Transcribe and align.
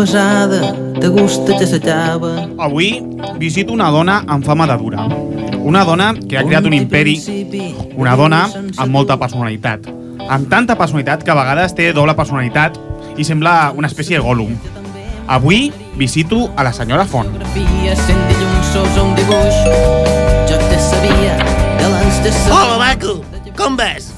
besada, 0.00 0.72
de 0.96 1.08
gust 1.08 1.44
te 1.44 1.66
s'acaba. 1.66 2.48
Avui 2.58 3.02
visito 3.38 3.74
una 3.74 3.90
dona 3.92 4.22
amb 4.26 4.44
fama 4.44 4.66
de 4.66 4.76
dura. 4.80 5.04
Una 5.60 5.84
dona 5.84 6.14
que 6.14 6.38
ha 6.38 6.44
creat 6.46 6.64
un 6.64 6.72
imperi, 6.72 7.18
una 8.00 8.14
dona 8.16 8.46
amb 8.80 8.92
molta 8.94 9.18
personalitat. 9.20 9.90
Amb 10.28 10.48
tanta 10.48 10.76
personalitat 10.78 11.24
que 11.24 11.34
a 11.34 11.36
vegades 11.36 11.74
té 11.76 11.90
doble 11.92 12.14
personalitat 12.16 12.78
i 13.20 13.26
sembla 13.28 13.74
una 13.76 13.90
espècie 13.92 14.16
de 14.16 14.24
Gollum. 14.24 14.56
Avui 15.28 15.68
visito 16.00 16.48
a 16.56 16.64
la 16.64 16.72
senyora 16.72 17.04
Font. 17.04 17.28
Hola, 22.48 22.80
maco! 22.80 23.20
Com 23.58 23.76
vas? 23.76 24.08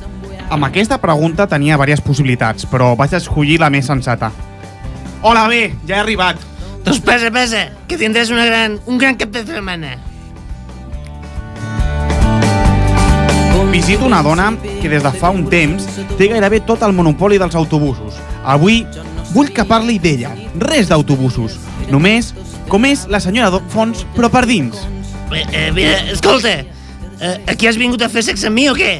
Amb 0.53 0.71
aquesta 0.71 1.01
pregunta 1.03 1.49
tenia 1.51 1.75
diverses 1.75 2.07
possibilitats, 2.07 2.71
però 2.71 2.95
vaig 2.95 3.19
escollir 3.19 3.59
la 3.59 3.73
més 3.73 3.91
sensata. 3.91 4.31
Hola, 5.23 5.47
bé, 5.47 5.77
ja 5.87 5.97
he 5.97 6.01
arribat. 6.01 6.41
Doncs 6.83 6.99
pesa, 7.07 7.29
pesa, 7.31 7.69
que 7.87 7.95
tindràs 7.95 8.33
una 8.35 8.43
gran, 8.49 8.81
un 8.91 8.99
gran 8.99 9.15
cap 9.15 9.31
de 9.31 9.45
setmana. 9.47 9.95
Visito 13.73 14.05
una 14.05 14.21
dona 14.23 14.51
que 14.83 14.89
des 14.91 15.03
de 15.03 15.11
fa 15.17 15.31
un 15.33 15.47
temps 15.49 15.87
té 16.19 16.27
gairebé 16.29 16.59
tot 16.67 16.83
el 16.85 16.93
monopoli 16.93 17.39
dels 17.41 17.55
autobusos. 17.57 18.19
Avui 18.45 18.83
vull 19.33 19.49
que 19.55 19.65
parli 19.65 19.97
d'ella, 20.03 20.35
res 20.61 20.91
d'autobusos. 20.91 21.55
Només 21.89 22.35
com 22.69 22.85
és 22.85 23.07
la 23.09 23.23
senyora 23.23 23.63
Fons, 23.73 24.03
però 24.13 24.29
per 24.29 24.45
dins. 24.51 24.85
Eh, 25.33 25.47
eh, 25.47 25.71
mira, 25.73 25.97
escolta, 26.13 26.53
eh, 26.61 27.33
aquí 27.49 27.71
has 27.71 27.79
vingut 27.81 28.03
a 28.03 28.11
fer 28.13 28.27
sexe 28.27 28.51
amb 28.51 28.59
mi 28.59 28.69
o 28.69 28.75
què? 28.77 28.99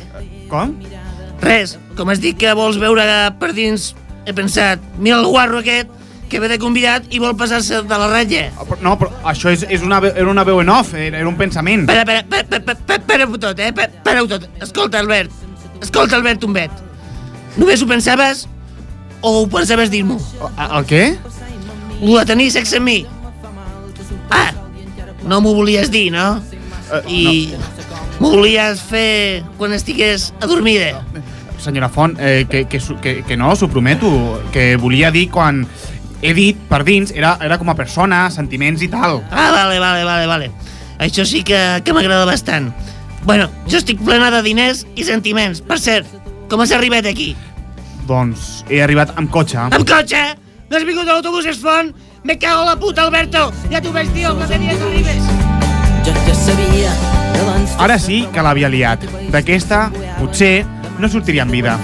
Com? 0.49 0.79
Res, 1.43 1.77
com 1.99 2.09
has 2.09 2.23
dit 2.23 2.39
que 2.39 2.55
vols 2.57 2.81
veure 2.81 3.05
per 3.43 3.53
dins, 3.53 3.91
he 4.25 4.33
pensat, 4.33 4.81
mira 4.97 5.19
el 5.21 5.29
guarro 5.29 5.61
aquest, 5.61 5.91
que 6.33 6.41
ve 6.41 6.49
de 6.49 6.57
convidat 6.59 7.05
i 7.13 7.21
vol 7.21 7.35
passar-se 7.37 7.83
de 7.85 7.99
la 8.01 8.09
ratlla. 8.09 8.47
Ah, 8.57 8.65
No, 8.81 8.95
però 8.99 9.11
això 9.29 9.53
és, 9.53 9.67
és 9.69 9.83
una, 9.85 9.99
era 10.09 10.29
una 10.31 10.45
veu 10.49 10.63
en 10.63 10.71
off, 10.73 10.95
era, 10.97 11.19
era 11.21 11.29
un 11.29 11.37
pensament. 11.37 11.85
Espera, 11.85 12.19
espera, 12.23 12.43
espera, 12.43 12.73
espera, 12.73 12.99
espera, 12.99 13.27
tot, 13.39 13.59
eh? 13.61 13.69
Espera- 13.69 13.93
Espera-ho 14.01 14.27
tot. 14.33 14.49
Escolta, 14.65 14.99
Albert. 15.05 15.31
Escolta, 15.83 16.17
Albert 16.17 16.41
Tombet. 16.41 16.71
Només 17.61 17.83
ho 17.85 17.87
pensaves 17.91 18.47
o 19.21 19.43
ho 19.43 19.47
pensaves 19.53 19.91
dir-m'ho? 19.93 20.17
El, 20.57 20.77
el 20.81 20.87
què? 20.89 21.03
Lo 22.01 22.17
de 22.19 22.25
tenir 22.33 22.49
sexe 22.51 22.79
amb 22.81 22.89
mi. 22.89 23.03
Ah, 24.33 24.51
no 25.29 25.41
m'ho 25.45 25.53
volies 25.55 25.91
dir, 25.93 26.09
no? 26.15 26.41
Eh, 26.93 27.03
I 27.13 27.23
m'ho 28.19 28.31
volies 28.33 28.81
fer 28.89 29.43
quan 29.59 29.73
estigués 29.77 30.31
adormida. 30.41 31.03
Senyora 31.63 31.89
Font, 31.93 32.17
eh, 32.19 32.47
que, 32.51 32.65
que, 32.67 32.81
que, 33.03 33.13
que 33.23 33.37
no, 33.39 33.53
s'ho 33.55 33.69
prometo, 33.71 34.09
que 34.51 34.75
volia 34.77 35.13
dir 35.15 35.29
quan 35.31 35.61
he 36.23 36.33
dit 36.35 36.59
per 36.71 36.83
dins, 36.87 37.13
era, 37.15 37.35
era 37.43 37.59
com 37.59 37.69
a 37.73 37.77
persona, 37.77 38.25
sentiments 38.31 38.83
i 38.83 38.89
tal. 38.89 39.21
Ah, 39.31 39.51
vale, 39.53 39.79
vale, 39.83 40.05
vale, 40.07 40.27
vale. 40.31 40.51
Això 41.03 41.27
sí 41.27 41.43
que, 41.43 41.59
que 41.85 41.95
m'agrada 41.95 42.25
bastant. 42.29 42.71
Bueno, 43.27 43.49
jo 43.71 43.79
estic 43.79 44.01
plena 44.03 44.31
de 44.35 44.43
diners 44.47 44.87
i 44.97 45.07
sentiments. 45.07 45.61
Per 45.67 45.79
cert, 45.83 46.09
com 46.51 46.63
has 46.63 46.73
arribat 46.75 47.07
aquí? 47.11 47.33
Doncs 48.09 48.63
he 48.71 48.81
arribat 48.83 49.13
amb 49.19 49.31
cotxe. 49.35 49.59
Amb 49.69 49.87
cotxe? 49.89 50.23
No 50.71 50.79
has 50.79 50.87
vingut 50.89 51.07
a 51.07 51.19
l'autobús 51.19 51.47
Esfont? 51.51 51.93
Me 52.25 52.39
cago 52.39 52.65
la 52.65 52.77
puta, 52.79 53.03
Alberto! 53.03 53.51
Ja 53.71 53.83
t'ho 53.83 53.91
vaig 53.95 54.11
dir 54.15 54.29
el 54.31 54.39
primer 54.39 54.61
dia 54.63 54.79
que 54.79 54.87
arribes! 54.91 55.33
Jo 56.07 56.15
ja 56.27 56.35
sabia, 56.39 56.95
Ara 57.83 57.99
sí 57.99 58.23
que 58.33 58.43
l'havia 58.45 58.71
liat. 58.71 59.07
D'aquesta, 59.35 59.89
potser, 60.21 60.63
no 61.03 61.11
sortiria 61.11 61.43
en 61.47 61.51
vida. 61.51 61.79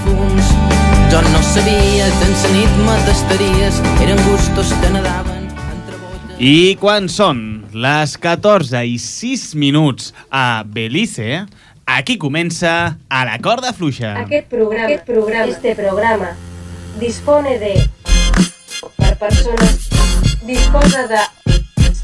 Jo 1.08 1.22
no 1.22 1.38
sabia, 1.40 2.04
tens 2.20 2.42
la 2.44 2.50
nit 2.52 2.72
me 2.84 2.94
tastaries, 3.06 3.78
eren 4.04 4.18
gustos 4.26 4.74
que 4.76 4.90
nadaven 4.92 5.46
entre 5.72 5.96
botes. 6.02 6.34
I 6.36 6.76
quan 6.82 7.08
són 7.08 7.40
les 7.72 8.12
14 8.20 8.82
i 8.84 8.98
6 9.00 9.46
minuts 9.56 10.10
a 10.28 10.66
Belize, 10.68 11.46
aquí 11.88 12.18
comença 12.20 12.74
a 13.08 13.24
la 13.24 13.38
corda 13.40 13.72
fluixa. 13.72 14.18
Aquest 14.26 14.52
programa, 14.52 14.84
aquest 14.84 15.08
programa, 15.08 15.48
este 15.56 15.74
programa 15.80 16.30
dispone 17.00 17.56
de 17.64 17.72
per 19.00 19.16
persones 19.24 19.88
disposa 20.44 21.08
de 21.08 21.24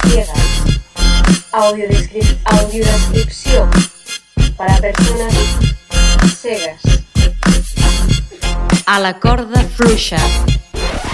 ciegas 0.01 0.81
audiodescrip 1.53 2.53
audiodescripció 2.57 3.69
para 4.57 4.81
persones 4.81 5.37
cegues 6.41 7.04
A 8.87 9.01
la 9.01 9.19
corda 9.19 9.63
fluixa. 9.65 10.19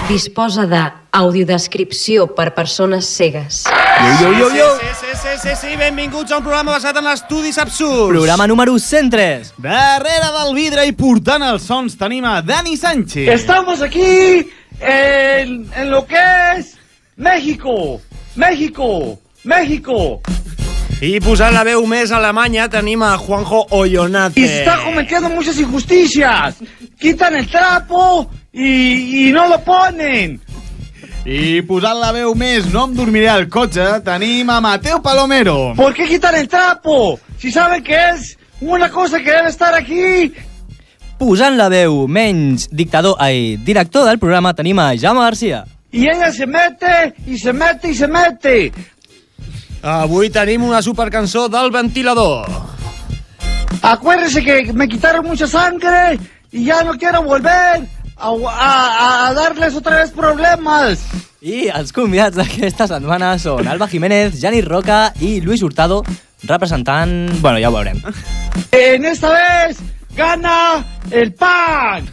Disposa 0.09 0.65
de 0.67 0.81
audiodescripció 1.11 2.25
per 2.35 2.53
persones 2.53 3.07
cegues. 3.07 3.63
Yo, 4.19 4.31
yo, 4.31 4.39
yo, 4.39 4.55
yo. 4.55 4.65
Sí, 4.75 4.87
sí, 4.99 5.07
sí, 5.13 5.29
sí, 5.41 5.55
sí, 5.61 5.75
benvinguts 5.79 6.33
a 6.33 6.39
un 6.39 6.43
programa 6.43 6.73
basat 6.75 6.99
en 6.99 7.07
estudis 7.13 7.57
absurds. 7.57 8.11
Programa 8.11 8.47
número 8.47 8.77
103. 8.77 9.53
Darrere 9.63 10.33
del 10.35 10.53
vidre 10.57 10.85
i 10.89 10.91
portant 10.91 11.47
els 11.47 11.63
sons 11.63 11.95
tenim 11.95 12.27
a 12.27 12.41
Dani 12.41 12.75
Sánchez. 12.75 13.29
Estamos 13.31 13.81
aquí 13.81 14.49
en, 14.81 15.63
en 15.71 15.91
lo 15.91 16.05
que 16.05 16.19
es 16.57 16.75
México, 17.15 18.01
México, 18.35 19.19
México. 19.45 20.21
I 21.01 21.15
posant 21.17 21.55
la 21.55 21.63
veu 21.65 21.81
més 21.89 22.11
alemanya 22.13 22.67
tenim 22.69 23.01
a 23.01 23.15
Juanjo 23.17 23.63
Ollonate. 23.73 24.43
Está 24.45 24.77
cometiendo 24.83 25.31
muchas 25.31 25.57
injusticias. 25.57 26.57
Quitan 26.99 27.35
el 27.35 27.47
trapo 27.49 28.29
y, 28.53 29.27
y 29.27 29.31
no 29.31 29.47
lo 29.49 29.57
ponen. 29.65 30.39
I 31.25 31.63
posant 31.65 31.97
la 31.97 32.11
veu 32.13 32.35
més 32.37 32.69
no 32.69 32.85
em 32.85 32.93
dormiré 32.93 33.31
al 33.33 33.47
cotxe, 33.49 33.87
tenim 34.05 34.53
a 34.53 34.59
Mateo 34.61 35.01
Palomero. 35.01 35.73
¿Por 35.75 35.95
qué 35.95 36.05
quitan 36.05 36.35
el 36.35 36.47
trapo? 36.47 37.19
Si 37.39 37.51
saben 37.51 37.81
que 37.83 37.97
es 38.11 38.37
una 38.59 38.91
cosa 38.91 39.17
que 39.17 39.31
debe 39.31 39.49
estar 39.49 39.73
aquí. 39.73 40.31
Posant 41.17 41.57
la 41.57 41.69
veu 41.69 42.07
menys 42.07 42.69
dictador, 42.69 43.17
ai, 43.17 43.57
director 43.57 44.05
del 44.05 44.21
programa 44.21 44.53
tenim 44.53 44.77
a 44.77 44.91
Jaume 44.97 45.21
Garcia. 45.21 45.65
Y 45.91 46.07
ella 46.07 46.31
se 46.31 46.47
mete 46.47 47.13
y 47.27 47.37
se 47.37 47.51
mete 47.51 47.89
y 47.89 47.95
se 47.95 48.07
mete. 48.07 48.71
Avui 49.81 50.29
tenim 50.29 50.63
una 50.63 50.81
supercançó 50.81 51.47
del 51.49 51.71
ventilador. 51.71 52.45
Acuérdense 53.81 54.43
que 54.43 54.71
me 54.73 54.87
quitaron 54.87 55.25
mucha 55.25 55.47
sangre 55.47 56.19
y 56.51 56.65
ya 56.65 56.83
no 56.83 56.93
quiero 56.97 57.23
volver 57.23 57.81
a, 58.17 58.29
a- 58.29 59.27
a 59.29 59.33
darles 59.33 59.75
otra 59.75 59.97
vez 59.97 60.11
problemas. 60.11 60.99
I 61.41 61.71
els 61.73 61.89
convidats 61.91 62.37
d'aquesta 62.37 62.85
setmana 62.85 63.31
són 63.41 63.65
Alba 63.67 63.87
Jiménez, 63.89 64.35
Janis 64.39 64.67
Roca 64.67 65.07
i 65.19 65.39
Luis 65.41 65.63
Hurtado, 65.65 66.03
representant... 66.45 67.31
Bueno, 67.41 67.57
ja 67.57 67.71
ho 67.71 67.73
veurem. 67.73 67.97
En 68.71 69.05
esta 69.05 69.31
vez 69.33 69.79
gana 70.15 70.83
el 71.09 71.33
pan. 71.33 72.05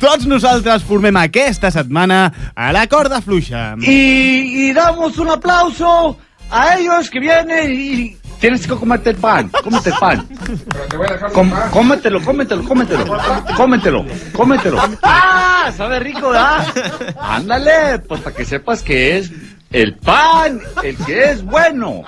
Tots 0.00 0.26
nosaltres 0.26 0.82
formem 0.86 1.16
aquesta 1.20 1.70
setmana 1.70 2.52
a 2.54 2.72
la 2.72 2.86
corda 2.86 3.20
fluixa. 3.20 3.74
Y, 3.80 4.68
y 4.68 4.72
damos 4.72 5.18
un 5.18 5.30
aplauso 5.30 6.16
a 6.50 6.76
ellos 6.78 7.10
que 7.10 7.20
vienen 7.20 7.72
y 7.72 8.16
tienes 8.40 8.66
que 8.66 8.74
comerte 8.74 9.10
el 9.10 9.16
pan, 9.16 9.50
cómete 9.62 9.90
el 9.90 9.96
pan. 9.98 10.28
Com- 11.32 11.52
cómetelo, 11.72 12.22
cómetelo, 12.22 12.64
cómetelo, 12.64 13.18
cómetelo, 13.56 14.04
cómetelo. 14.32 14.82
¡Ah! 15.02 15.70
Sabe 15.76 15.98
rico, 16.00 16.30
¿verdad? 16.30 16.66
Ándale, 17.20 17.98
pues 18.00 18.20
para 18.20 18.36
que 18.36 18.44
sepas 18.44 18.82
que 18.82 19.18
es 19.18 19.32
el 19.72 19.96
pan 19.96 20.60
el 20.82 20.96
que 20.98 21.30
es 21.32 21.42
bueno. 21.44 22.02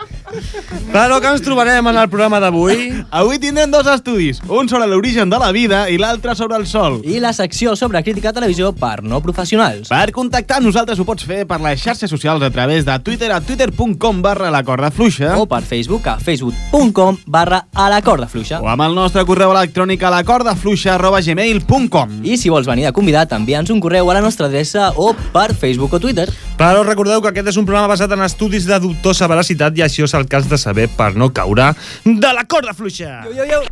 Però 0.93 1.19
que 1.21 1.31
ens 1.33 1.43
trobarem 1.45 1.87
en 1.89 1.97
el 1.97 2.09
programa 2.11 2.41
d'avui? 2.43 2.91
Avui 3.11 3.39
tindrem 3.41 3.71
dos 3.71 3.87
estudis, 3.89 4.41
un 4.49 4.69
sobre 4.69 4.87
l'origen 4.91 5.31
de 5.31 5.39
la 5.41 5.51
vida 5.53 5.85
i 5.91 5.99
l'altre 6.01 6.35
sobre 6.37 6.57
el 6.57 6.67
sol. 6.67 7.01
I 7.05 7.21
la 7.21 7.33
secció 7.33 7.75
sobre 7.77 8.03
crítica 8.05 8.31
a 8.31 8.37
televisió 8.37 8.73
per 8.77 9.03
no 9.03 9.21
professionals. 9.25 9.89
Per 9.89 10.13
contactar 10.13 10.59
amb 10.59 10.69
nosaltres 10.69 11.01
ho 11.01 11.07
pots 11.09 11.25
fer 11.29 11.45
per 11.49 11.61
les 11.65 11.81
xarxes 11.83 12.11
socials 12.11 12.43
a 12.45 12.51
través 12.51 12.85
de 12.85 12.99
Twitter 13.01 13.31
a 13.33 13.41
twitter.com 13.41 14.23
barra 14.23 14.51
la 14.51 14.63
corda 14.65 14.91
fluixa 14.91 15.37
O 15.39 15.47
per 15.49 15.63
Facebook 15.63 16.07
a 16.09 16.19
facebook.com 16.19 17.19
barra 17.27 17.65
a 17.75 17.89
la 17.91 18.03
corda 18.03 18.29
fluixa. 18.29 18.61
o 18.61 18.69
amb 18.69 18.83
el 18.85 18.95
nostre 18.95 19.25
correu 19.25 19.53
electrònic 19.55 20.03
a 20.03 20.11
la 20.11 20.23
corda 20.25 20.55
fluixa 20.57 20.95
arroba 20.95 21.21
gmail.com. 21.21 22.21
I 22.25 22.37
si 22.37 22.49
vols 22.51 22.67
venir 22.69 22.85
de 22.87 22.93
convidat, 22.93 23.33
envia'ns 23.33 23.71
un 23.71 23.81
correu 23.81 24.11
a 24.11 24.15
la 24.15 24.21
nostra 24.25 24.47
adreça 24.47 24.93
o 24.97 25.15
per 25.33 25.55
Facebook 25.55 25.93
o 25.95 26.01
Twitter. 26.01 26.29
Però 26.59 26.83
recordeu 26.83 27.23
que 27.23 27.31
aquest 27.31 27.53
és 27.53 27.57
un 27.57 27.67
programa 27.67 27.93
basat 27.93 28.13
en 28.13 28.23
estudis 28.27 28.67
de 28.67 28.79
dubtosa 28.83 29.29
veracitat 29.31 29.77
i 29.79 29.85
això 29.87 30.05
és 30.09 30.15
el 30.19 30.29
que 30.29 30.37
has 30.37 30.49
de 30.49 30.59
saber 30.59 30.89
per 30.89 31.15
no 31.17 31.33
caure 31.33 31.73
de 32.05 32.33
la 32.35 32.45
corda 32.45 32.75
fluixa. 32.75 33.25
Yo, 33.25 33.33
yo, 33.33 33.45
yo. 33.47 33.63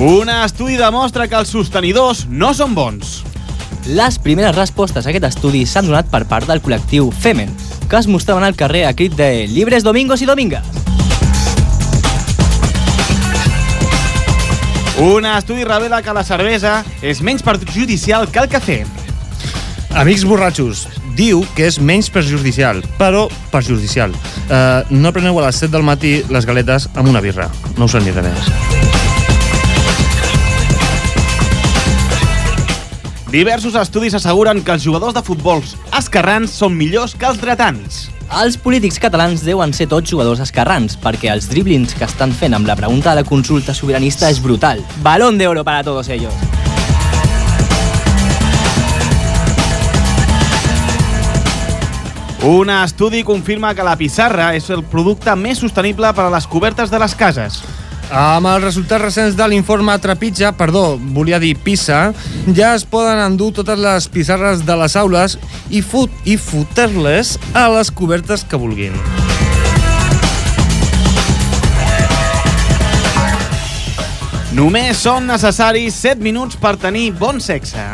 Un 0.00 0.30
estudi 0.32 0.78
demostra 0.80 1.26
que 1.28 1.36
els 1.36 1.50
sostenidors 1.52 2.22
no 2.24 2.54
són 2.56 2.72
bons. 2.72 3.18
Les 3.92 4.16
primeres 4.24 4.56
respostes 4.56 5.04
a 5.04 5.12
aquest 5.12 5.26
estudi 5.28 5.66
s'han 5.68 5.90
donat 5.90 6.08
per 6.08 6.22
part 6.30 6.48
del 6.48 6.62
col·lectiu 6.64 7.12
Femen, 7.12 7.52
que 7.84 8.00
es 8.00 8.08
mostraven 8.08 8.48
al 8.48 8.56
carrer 8.56 8.86
a 8.88 8.94
crit 8.96 9.12
de 9.18 9.46
Libres 9.52 9.84
domingos 9.84 10.24
i 10.24 10.30
domingas. 10.30 10.79
Un 15.00 15.24
estudi 15.24 15.64
revela 15.64 16.02
que 16.04 16.12
la 16.12 16.20
cervesa 16.28 16.82
és 17.00 17.22
menys 17.24 17.40
perjudicial 17.40 18.26
que 18.28 18.42
el 18.42 18.50
cafè. 18.52 18.82
Amics 19.96 20.26
borratxos, 20.28 20.82
diu 21.16 21.40
que 21.56 21.64
és 21.70 21.78
menys 21.80 22.10
perjudicial, 22.12 22.82
però 22.98 23.22
perjudicial. 23.48 24.12
Uh, 24.12 24.84
no 24.92 25.14
preneu 25.16 25.40
a 25.40 25.46
les 25.46 25.62
7 25.64 25.72
del 25.72 25.88
matí 25.88 26.18
les 26.28 26.44
galetes 26.44 26.90
amb 26.92 27.08
una 27.08 27.24
birra. 27.24 27.48
No 27.80 27.88
us 27.88 27.96
aniré 27.96 28.26
més. 28.28 28.52
Diversos 33.32 33.80
estudis 33.80 34.20
asseguren 34.20 34.60
que 34.60 34.76
els 34.76 34.84
jugadors 34.84 35.16
de 35.16 35.24
futbols 35.24 35.78
esquerrans 35.96 36.52
són 36.52 36.76
millors 36.76 37.16
que 37.16 37.30
els 37.30 37.40
dretans. 37.40 38.10
Els 38.30 38.54
polítics 38.62 39.00
catalans 39.02 39.40
deuen 39.42 39.72
ser 39.74 39.88
tots 39.90 40.06
jugadors 40.06 40.38
esquerrans, 40.44 40.94
perquè 41.02 41.32
els 41.32 41.48
driblings 41.50 41.96
que 41.98 42.06
estan 42.06 42.30
fent 42.30 42.54
amb 42.54 42.68
la 42.68 42.76
pregunta 42.78 43.10
de 43.10 43.24
la 43.24 43.26
consulta 43.26 43.74
sobiranista 43.74 44.30
és 44.30 44.38
brutal. 44.38 44.84
Balón 45.02 45.36
de 45.36 45.48
oro 45.50 45.64
para 45.64 45.82
todos 45.82 46.08
ellos. 46.08 46.32
Un 52.46 52.70
estudi 52.70 53.24
confirma 53.24 53.74
que 53.74 53.82
la 53.82 53.98
pissarra 53.98 54.54
és 54.54 54.70
el 54.70 54.86
producte 54.86 55.34
més 55.36 55.58
sostenible 55.58 56.14
per 56.14 56.30
a 56.30 56.32
les 56.32 56.46
cobertes 56.46 56.88
de 56.88 57.02
les 57.02 57.18
cases. 57.18 57.58
Amb 58.10 58.48
els 58.50 58.64
resultats 58.64 59.04
recents 59.04 59.36
de 59.38 59.46
l'informe 59.46 59.94
Trepitja, 60.02 60.50
perdó, 60.58 60.98
volia 61.14 61.38
dir 61.38 61.52
PISA, 61.62 62.10
ja 62.56 62.72
es 62.74 62.82
poden 62.82 63.20
endur 63.22 63.52
totes 63.54 63.78
les 63.78 64.08
pissarres 64.10 64.64
de 64.66 64.76
les 64.80 64.96
aules 64.98 65.36
i, 65.70 65.78
fut 65.78 66.10
i 66.26 66.34
fotre-les 66.34 67.36
a 67.54 67.68
les 67.70 67.92
cobertes 67.94 68.42
que 68.42 68.58
vulguin. 68.58 68.96
Només 74.58 74.98
són 74.98 75.30
necessaris 75.30 76.02
7 76.02 76.18
minuts 76.18 76.58
per 76.58 76.74
tenir 76.82 77.12
bon 77.14 77.38
sexe. 77.38 77.86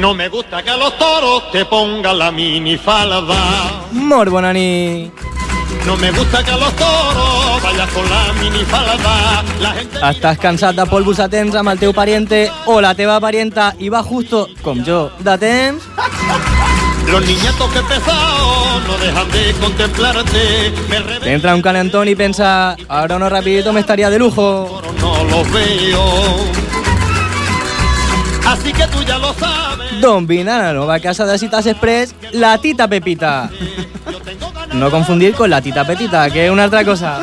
No 0.00 0.14
me 0.14 0.28
gusta 0.28 0.62
que 0.62 0.70
a 0.70 0.76
los 0.76 0.96
toros 0.98 1.50
te 1.52 1.64
pongan 1.66 2.18
la 2.18 2.30
minifalda. 2.30 3.36
Molt 3.92 4.30
bona 4.30 4.52
nit. 4.52 5.12
No 5.86 5.96
me 5.96 6.10
gusta 6.10 6.42
que 6.42 6.50
a 6.50 6.56
los 6.56 6.72
toros 6.76 7.62
vayas 7.62 7.90
con 7.90 8.08
la 8.08 8.32
minifalda. 8.40 9.42
La 9.60 9.72
gente 9.76 10.00
Estàs 10.10 10.38
cansat 10.40 10.74
de 10.76 10.86
polvos 10.86 11.20
a 11.20 11.28
temps 11.28 11.54
amb 11.60 11.68
el 11.74 11.78
teu 11.78 11.92
pariente 11.92 12.40
o 12.66 12.80
la 12.80 12.94
teva 12.94 13.18
parienta 13.20 13.74
i 13.78 13.90
va 13.92 14.02
justo, 14.02 14.46
com 14.62 14.80
jo, 14.86 15.10
de 15.20 15.36
temps? 15.38 15.84
Los 17.10 17.26
niñatos 17.26 17.68
que 17.72 17.80
pesados 17.82 18.82
no 18.86 18.96
dejan 18.98 19.30
de 19.32 19.52
contemplarte. 19.60 20.72
Me 20.88 20.98
revelo, 21.00 21.20
Te 21.24 21.32
entra 21.32 21.54
un 21.54 21.62
calentón 21.62 22.08
y 22.08 22.14
pensa, 22.14 22.76
ahora 22.88 23.16
uno 23.16 23.28
rapidito 23.28 23.72
me 23.72 23.80
estaría 23.80 24.08
de 24.10 24.18
lujo. 24.18 24.80
no 25.00 25.24
los 25.24 25.50
veo. 25.52 26.04
Así 28.60 28.72
que 28.74 28.86
tú 28.88 29.02
ya 29.02 29.16
lo 29.18 29.32
sabes. 29.34 30.00
Don 30.02 30.26
vine 30.26 30.50
a 30.50 30.58
la 30.58 30.72
nova 30.74 31.00
casa 31.00 31.24
de 31.24 31.38
citas 31.38 31.64
express, 31.66 32.14
la 32.32 32.58
tita 32.58 32.86
Pepita. 32.86 33.48
No 34.74 34.90
confundir 34.90 35.34
con 35.34 35.48
la 35.48 35.62
tita 35.62 35.86
Petita, 35.86 36.28
que 36.30 36.44
es 36.44 36.50
una 36.50 36.66
otra 36.66 36.84
cosa. 36.84 37.22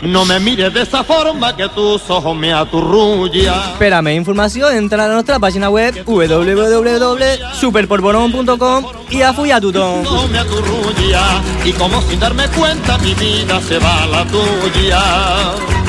No 0.00 0.24
me 0.24 0.40
mires 0.40 0.72
de 0.72 0.80
esa 0.82 1.04
forma 1.04 1.54
que 1.54 1.68
tus 1.68 2.08
ojos 2.10 2.34
me 2.34 2.50
aturrullan. 2.52 3.76
Per 3.78 3.92
a 3.94 4.02
més 4.02 4.16
informació, 4.16 4.68
entra 4.74 5.04
a 5.04 5.08
la 5.08 5.14
nostra 5.14 5.38
pàgina 5.38 5.70
web 5.70 5.94
www.superporbonon.com 6.04 8.84
i 9.14 9.22
a 9.22 9.32
follar 9.32 9.60
tothom. 9.60 10.02
No 10.02 10.26
me 10.26 10.40
aturrulla 10.40 11.40
y 11.64 11.72
como 11.74 12.02
sin 12.02 12.18
darme 12.18 12.48
cuenta 12.48 12.98
mi 12.98 13.14
vida 13.14 13.60
se 13.60 13.78
va 13.78 14.02
a 14.02 14.06
la 14.06 14.26
tuya. 14.26 15.81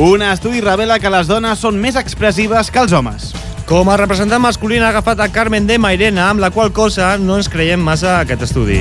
Un 0.00 0.22
estudi 0.22 0.60
revela 0.64 0.96
que 1.02 1.10
les 1.12 1.28
dones 1.28 1.60
són 1.60 1.76
més 1.82 1.98
expressives 2.00 2.70
que 2.72 2.80
els 2.82 2.94
homes. 2.96 3.30
Com 3.68 3.90
a 3.92 3.98
representant 4.00 4.42
masculí 4.42 4.80
ha 4.80 4.88
agafat 4.88 5.20
a 5.20 5.28
Carmen 5.34 5.68
de 5.68 5.76
Mairena, 5.78 6.30
amb 6.32 6.40
la 6.42 6.50
qual 6.50 6.72
cosa 6.80 7.12
no 7.20 7.36
ens 7.38 7.52
creiem 7.52 7.84
massa 7.90 8.16
aquest 8.22 8.48
estudi. 8.48 8.80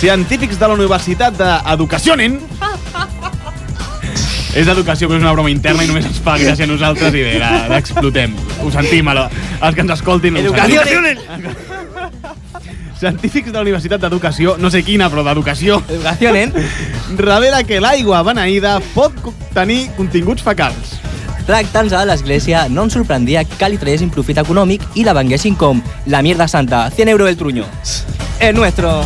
Científics 0.00 0.58
de 0.58 0.68
la 0.68 0.74
Universitat 0.76 1.36
d'Educació, 1.38 2.16
nen! 2.20 2.38
És 4.54 4.68
d'educació, 4.68 5.08
però 5.10 5.16
és 5.18 5.24
una 5.24 5.32
broma 5.34 5.50
interna 5.50 5.82
i 5.82 5.88
només 5.90 6.04
ens 6.06 6.20
fa 6.22 6.36
gràcia 6.38 6.62
a 6.62 6.70
nosaltres 6.70 7.16
i 7.18 7.24
bé, 7.26 7.32
l'explotem. 7.72 8.36
Ho 8.62 8.70
sentim, 8.70 9.08
a 9.10 9.14
la- 9.18 9.24
els 9.58 9.74
que 9.74 9.82
ens 9.82 9.96
escoltin. 9.96 10.36
Educació. 10.44 10.84
Científics 12.98 13.50
de 13.50 13.56
la 13.58 13.64
Universitat 13.66 14.00
d'Educació, 14.00 14.56
no 14.58 14.70
sé 14.70 14.84
quina, 14.86 15.10
però 15.12 15.24
d'Educació, 15.26 15.80
Educació, 15.88 16.32
nen. 16.34 16.54
revela 17.18 17.64
que 17.66 17.80
l'aigua 17.82 18.22
beneïda 18.26 18.78
pot 18.94 19.12
tenir 19.56 19.88
continguts 19.98 20.44
fecals. 20.46 20.96
Tractant-se 21.44 21.98
de 21.98 22.06
l'església, 22.08 22.64
no 22.72 22.86
ens 22.86 22.96
sorprendria 22.96 23.44
que 23.44 23.68
li 23.68 23.80
traguessin 23.80 24.14
profit 24.14 24.40
econòmic 24.40 24.86
i 24.96 25.04
la 25.04 25.12
venguessin 25.16 25.58
com 25.60 25.82
la 26.06 26.24
mierda 26.24 26.48
santa, 26.48 26.88
100 26.90 27.12
euros 27.12 27.28
el 27.28 27.36
truño. 27.36 27.68
El 28.40 28.54
nuestro. 28.56 29.02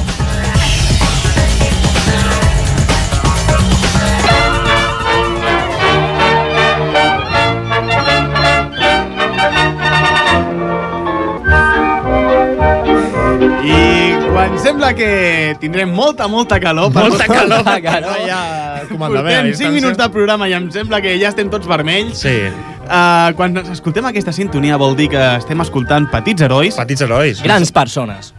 Sembla 14.88 14.94
que 14.94 15.56
tindrem 15.60 15.88
molta, 15.92 16.26
molta 16.28 16.58
calor... 16.60 16.92
per- 16.92 17.08
Molta 17.08 17.26
calor. 17.26 17.62
Molta 17.64 17.80
calor. 17.82 18.16
Ja 18.26 18.40
comandament. 18.88 19.24
Portem 19.24 19.44
5 19.44 19.50
distància. 19.52 19.70
minuts 19.74 19.98
de 19.98 20.08
programa 20.14 20.48
i 20.48 20.54
em 20.56 20.70
sembla 20.72 21.00
que 21.04 21.16
ja 21.20 21.28
estem 21.28 21.50
tots 21.52 21.68
vermells. 21.68 22.18
Sí. 22.24 22.36
Uh, 22.88 23.34
quan 23.36 23.56
escoltem 23.60 24.06
aquesta 24.08 24.32
sintonia 24.32 24.78
vol 24.80 24.96
dir 24.96 25.10
que 25.12 25.20
estem 25.36 25.60
escoltant 25.60 26.08
Petits 26.10 26.40
Herois. 26.42 26.76
Petits 26.78 27.02
herois. 27.04 27.42
Grans 27.44 27.70
persones. 27.72 28.32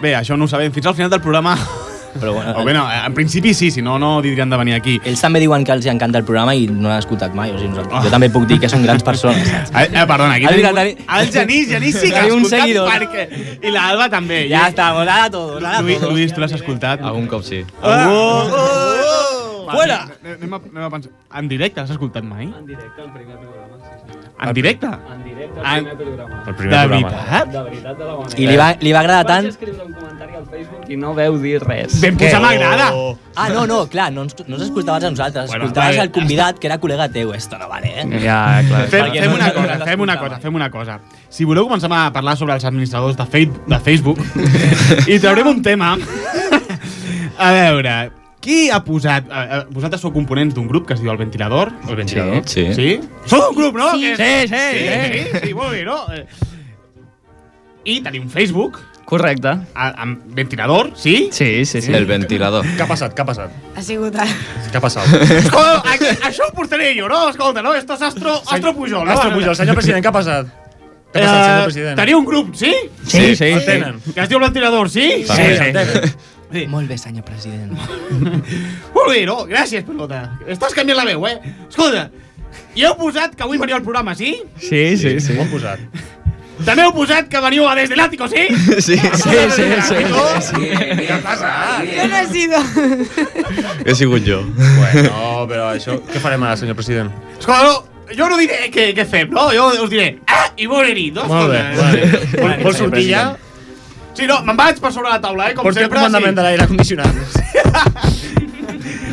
Bé, 0.00 0.14
això 0.16 0.36
no 0.40 0.46
ho 0.48 0.48
sabem 0.48 0.72
fins 0.72 0.86
al 0.88 0.94
final 0.96 1.10
del 1.12 1.20
programa. 1.20 1.56
Però 2.18 2.32
bueno, 2.34 2.54
O 2.58 2.64
bé, 2.64 2.72
no, 2.74 2.84
en 2.90 3.14
principi 3.14 3.52
sí, 3.54 3.70
si 3.70 3.82
no, 3.82 3.98
no 3.98 4.20
tindrien 4.22 4.50
de 4.50 4.56
venir 4.56 4.74
aquí. 4.74 5.00
ells 5.04 5.20
també 5.22 5.38
diuen 5.40 5.64
que 5.64 5.72
els 5.72 5.86
encanta 5.86 6.18
el 6.18 6.24
programa 6.24 6.54
i 6.54 6.66
no 6.66 6.88
l'han 6.88 6.98
escoltat 6.98 7.34
mai. 7.34 7.52
O 7.52 7.58
sigui, 7.58 7.68
nosaltres, 7.70 8.02
jo 8.04 8.10
també 8.10 8.30
puc 8.30 8.46
dir 8.50 8.58
que 8.58 8.68
són 8.68 8.82
grans 8.82 9.02
persones. 9.06 9.46
Saps? 9.48 9.70
Eh, 9.80 9.86
eh, 9.94 10.06
perdona, 10.06 10.34
aquí 10.34 10.46
Ah, 10.46 10.50
tenim... 10.50 10.74
tenim- 10.74 11.04
El 11.20 11.30
Genís, 11.32 11.68
Genís 11.70 11.96
sí 12.00 12.10
que 12.12 12.18
ha 12.18 12.26
escoltat 12.26 12.60
seguidor. 12.60 12.90
perquè... 12.90 13.28
I 13.62 13.70
l'Alba 13.70 14.08
també. 14.10 14.46
Ja 14.50 14.66
estamos, 14.68 15.06
ara 15.06 15.30
todos, 15.30 15.62
ara 15.62 15.80
Lluís, 15.82 16.32
tu 16.34 16.40
l'has 16.40 16.52
escoltat? 16.52 17.00
Algun 17.02 17.26
cop 17.28 17.42
sí. 17.46 17.62
Oh, 17.82 17.88
oh, 17.88 18.50
oh. 18.50 18.89
Fuera! 19.72 19.98
Anem 20.24 20.52
a, 20.54 20.60
anem 20.70 20.84
a 20.84 20.90
pensar. 20.90 21.12
En 21.40 21.48
directe 21.50 21.80
l'has 21.80 21.90
escoltat 21.94 22.24
mai? 22.26 22.46
En 22.48 22.66
directe, 22.66 23.02
el 23.04 23.10
primer 23.14 23.36
programa, 23.38 23.76
sí, 23.80 23.94
sí. 24.00 24.18
En 24.40 24.54
directe? 24.56 24.86
En 24.86 25.24
directe, 25.24 25.60
el 25.60 25.84
primer 25.84 26.06
programa. 26.06 26.40
El 26.40 26.46
De 26.46 26.54
primer 26.54 26.88
programa. 26.88 27.10
veritat? 27.70 28.38
I 28.38 28.46
li 28.48 28.56
va, 28.56 28.70
li 28.80 28.92
va 28.96 29.00
agradar 29.04 29.24
tant... 29.28 29.50
I 30.90 30.96
no 30.98 31.12
veu 31.14 31.36
dir 31.38 31.60
res. 31.62 32.00
Ben 32.02 32.16
posar 32.18 32.40
m'agrada. 32.42 32.88
Ah, 33.38 33.48
no, 33.52 33.66
no, 33.68 33.84
clar, 33.92 34.08
no 34.12 34.24
ens, 34.26 34.34
no 34.48 34.56
ens 34.56 34.64
escoltaves 34.66 35.04
a 35.06 35.10
nosaltres, 35.12 35.46
Bueno, 35.52 35.64
escoltaves 35.66 35.96
vale, 35.96 36.06
el 36.08 36.12
convidat, 36.14 36.58
que 36.58 36.66
era 36.66 36.78
col·lega 36.82 37.06
teu. 37.12 37.30
Esto 37.36 37.58
no 37.60 37.68
vale, 37.70 37.92
eh? 38.00 38.06
Ja, 38.24 38.60
clar. 38.66 38.86
Fem, 38.90 39.12
fem 39.14 39.34
una 39.36 39.52
cosa, 39.54 39.76
fem 39.86 40.00
una 40.06 40.16
cosa, 40.18 40.38
fem 40.42 40.54
una 40.58 40.70
cosa. 40.70 40.98
Si 41.30 41.46
voleu 41.46 41.68
comencem 41.68 41.92
a 41.94 42.08
parlar 42.12 42.34
sobre 42.40 42.56
els 42.58 42.64
administradors 42.66 43.16
de, 43.20 43.46
de 43.70 43.78
Facebook 43.86 44.18
i 45.12 45.20
traurem 45.22 45.52
un 45.52 45.62
tema. 45.62 45.92
A 47.38 47.52
veure, 47.54 47.94
qui 48.40 48.70
ha 48.72 48.78
posat... 48.84 49.26
eh, 49.28 49.46
eh, 49.58 49.64
vosaltres 49.70 50.00
sou 50.00 50.12
components 50.14 50.54
d'un 50.56 50.66
grup 50.68 50.86
que 50.88 50.94
es 50.96 51.00
diu 51.02 51.10
El 51.12 51.18
Ventilador? 51.20 51.72
El 51.88 51.96
ventilador. 51.96 52.42
Sí. 52.48 52.68
Sí? 52.74 53.00
Sou 53.28 53.50
un 53.50 53.56
grup, 53.56 53.76
no? 53.76 53.90
Sí. 53.92 54.14
Que- 54.16 54.46
Sí, 54.48 54.54
sí, 54.54 54.62
sí, 54.78 55.24
sí, 55.40 55.46
sí, 55.48 55.54
molt 55.54 55.72
bé, 55.76 55.84
no? 55.84 55.98
Eh, 56.12 56.24
I 57.84 58.00
tenim 58.04 58.28
Facebook, 58.28 58.78
Correcte. 59.04 59.48
a- 59.74 59.94
amb 60.02 60.20
Ventilador, 60.36 60.92
sí? 60.94 61.28
Sí, 61.32 61.64
sí, 61.64 61.80
sí. 61.82 61.92
El 61.92 62.04
ventilador. 62.06 62.64
Què 62.76 62.82
ha 62.84 62.86
passat? 62.86 63.14
Què 63.16 63.22
ha 63.22 63.26
passat? 63.26 63.50
Ha 63.76 63.82
sigut... 63.82 64.14
Què 64.14 64.76
ha 64.76 64.80
passat? 64.84 65.06
Escolta, 65.40 65.82
aquí, 65.94 66.06
això 66.28 66.46
ho 66.48 66.52
portaré 66.54 66.92
jo, 66.98 67.08
no? 67.08 67.28
Escolta, 67.30 67.62
no? 67.64 67.74
Esto 67.74 67.94
és 67.98 68.02
Astro, 68.02 68.36
Astro 68.46 68.74
Pujol. 68.76 69.04
no? 69.04 69.12
Astro 69.16 69.32
Pujol, 69.34 69.56
senyor 69.56 69.74
president, 69.80 70.04
què 70.04 70.08
ha 70.12 70.16
passat? 70.16 70.46
Què 71.10 71.18
ha 71.18 71.24
passat, 71.24 71.40
senyor 71.44 71.60
Eh, 71.60 71.64
president? 71.64 71.96
teniu 71.98 72.18
un 72.20 72.26
grup, 72.28 72.54
sí? 72.54 72.72
Sí, 73.06 73.34
sí. 73.34 73.44
El 73.56 73.64
tenen. 73.66 74.00
Que 74.14 74.20
es 74.22 74.28
diu 74.30 74.38
El 74.38 74.44
Ventilador, 74.44 74.88
sí? 74.92 75.08
Sí, 75.26 75.42
el 75.42 75.58
tenen. 75.72 76.12
Sí. 76.52 76.64
Molt 76.70 76.88
bé, 76.90 76.96
senyor 76.98 77.24
president. 77.24 77.72
Molt 78.94 79.08
bé, 79.12 79.24
no? 79.28 79.44
Gràcies, 79.50 79.84
pelota. 79.86 80.24
Estàs 80.50 80.74
canviant 80.74 80.98
la 80.98 81.06
veu, 81.06 81.26
eh? 81.28 81.36
Escolta, 81.68 82.08
i 82.74 82.82
heu 82.86 82.96
posat 82.98 83.36
que 83.38 83.44
avui 83.46 83.58
venia 83.60 83.76
al 83.78 83.84
programa, 83.86 84.14
sí? 84.18 84.32
Sí, 84.58 84.96
sí, 84.98 85.18
sí. 85.22 85.36
Ho 85.38 85.44
han 85.44 85.52
posat. 85.52 85.84
També 86.66 86.82
heu 86.84 86.90
posat 86.92 87.28
que 87.32 87.40
veniu 87.40 87.64
a 87.70 87.74
Desde 87.78 87.94
el 87.96 88.00
Ático, 88.04 88.26
sí? 88.28 88.42
Sí, 88.86 88.96
sí, 88.98 89.36
sí, 89.54 89.68
sí, 89.86 90.00
sí. 90.48 90.64
Què 91.06 91.20
passa? 91.24 91.52
Jo 91.88 92.08
no 92.10 92.18
he 92.18 92.26
sido. 92.28 92.58
He 93.86 93.94
sigut 93.96 94.26
jo. 94.26 94.42
Bueno, 94.58 95.46
però 95.48 95.70
això... 95.72 95.96
Què 96.10 96.20
farem 96.20 96.42
ara, 96.44 96.58
senyor 96.60 96.76
president? 96.76 97.14
Escolta, 97.38 97.62
no, 97.64 98.10
jo 98.18 98.28
no 98.28 98.36
diré 98.42 98.66
què, 98.74 98.90
què 98.98 99.06
fem, 99.08 99.30
no? 99.32 99.46
Jo 99.56 99.70
us 99.86 99.88
diré, 99.94 100.10
ah, 100.28 100.50
i 100.60 100.66
bona 100.68 100.90
nit, 100.92 101.14
no? 101.16 101.24
Molt 101.30 101.54
bé, 101.54 101.62
Escolta, 101.62 101.86
molt 101.86 101.96
bé. 101.96 102.02
eh, 102.10 102.42
Vol, 102.42 102.54
vol 102.66 102.76
sortir 102.82 103.06
ja? 103.08 103.24
Sí, 104.14 104.26
no, 104.26 104.40
me'n 104.44 104.56
vaig 104.58 104.80
per 104.82 104.90
sobre 104.92 105.08
la 105.12 105.20
taula, 105.22 105.50
eh? 105.50 105.54
Com 105.54 105.64
Porti 105.64 105.78
el 105.80 105.84
sempre, 105.86 105.98
comandament 106.00 106.36
de 106.36 106.42
l'aire 106.42 106.66
condicionat. 106.66 107.14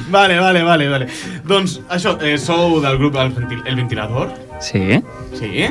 Vale, 0.10 0.38
vale, 0.40 0.62
vale, 0.64 0.86
vale. 0.88 1.08
Doncs 1.44 1.82
això, 1.92 2.14
eh, 2.24 2.38
sou 2.40 2.78
del 2.80 2.96
grup 2.98 3.18
El, 3.20 3.34
Ventil 3.36 3.60
el 3.68 3.76
Ventilador? 3.76 4.30
Sí. 4.64 5.02
Sí. 5.36 5.66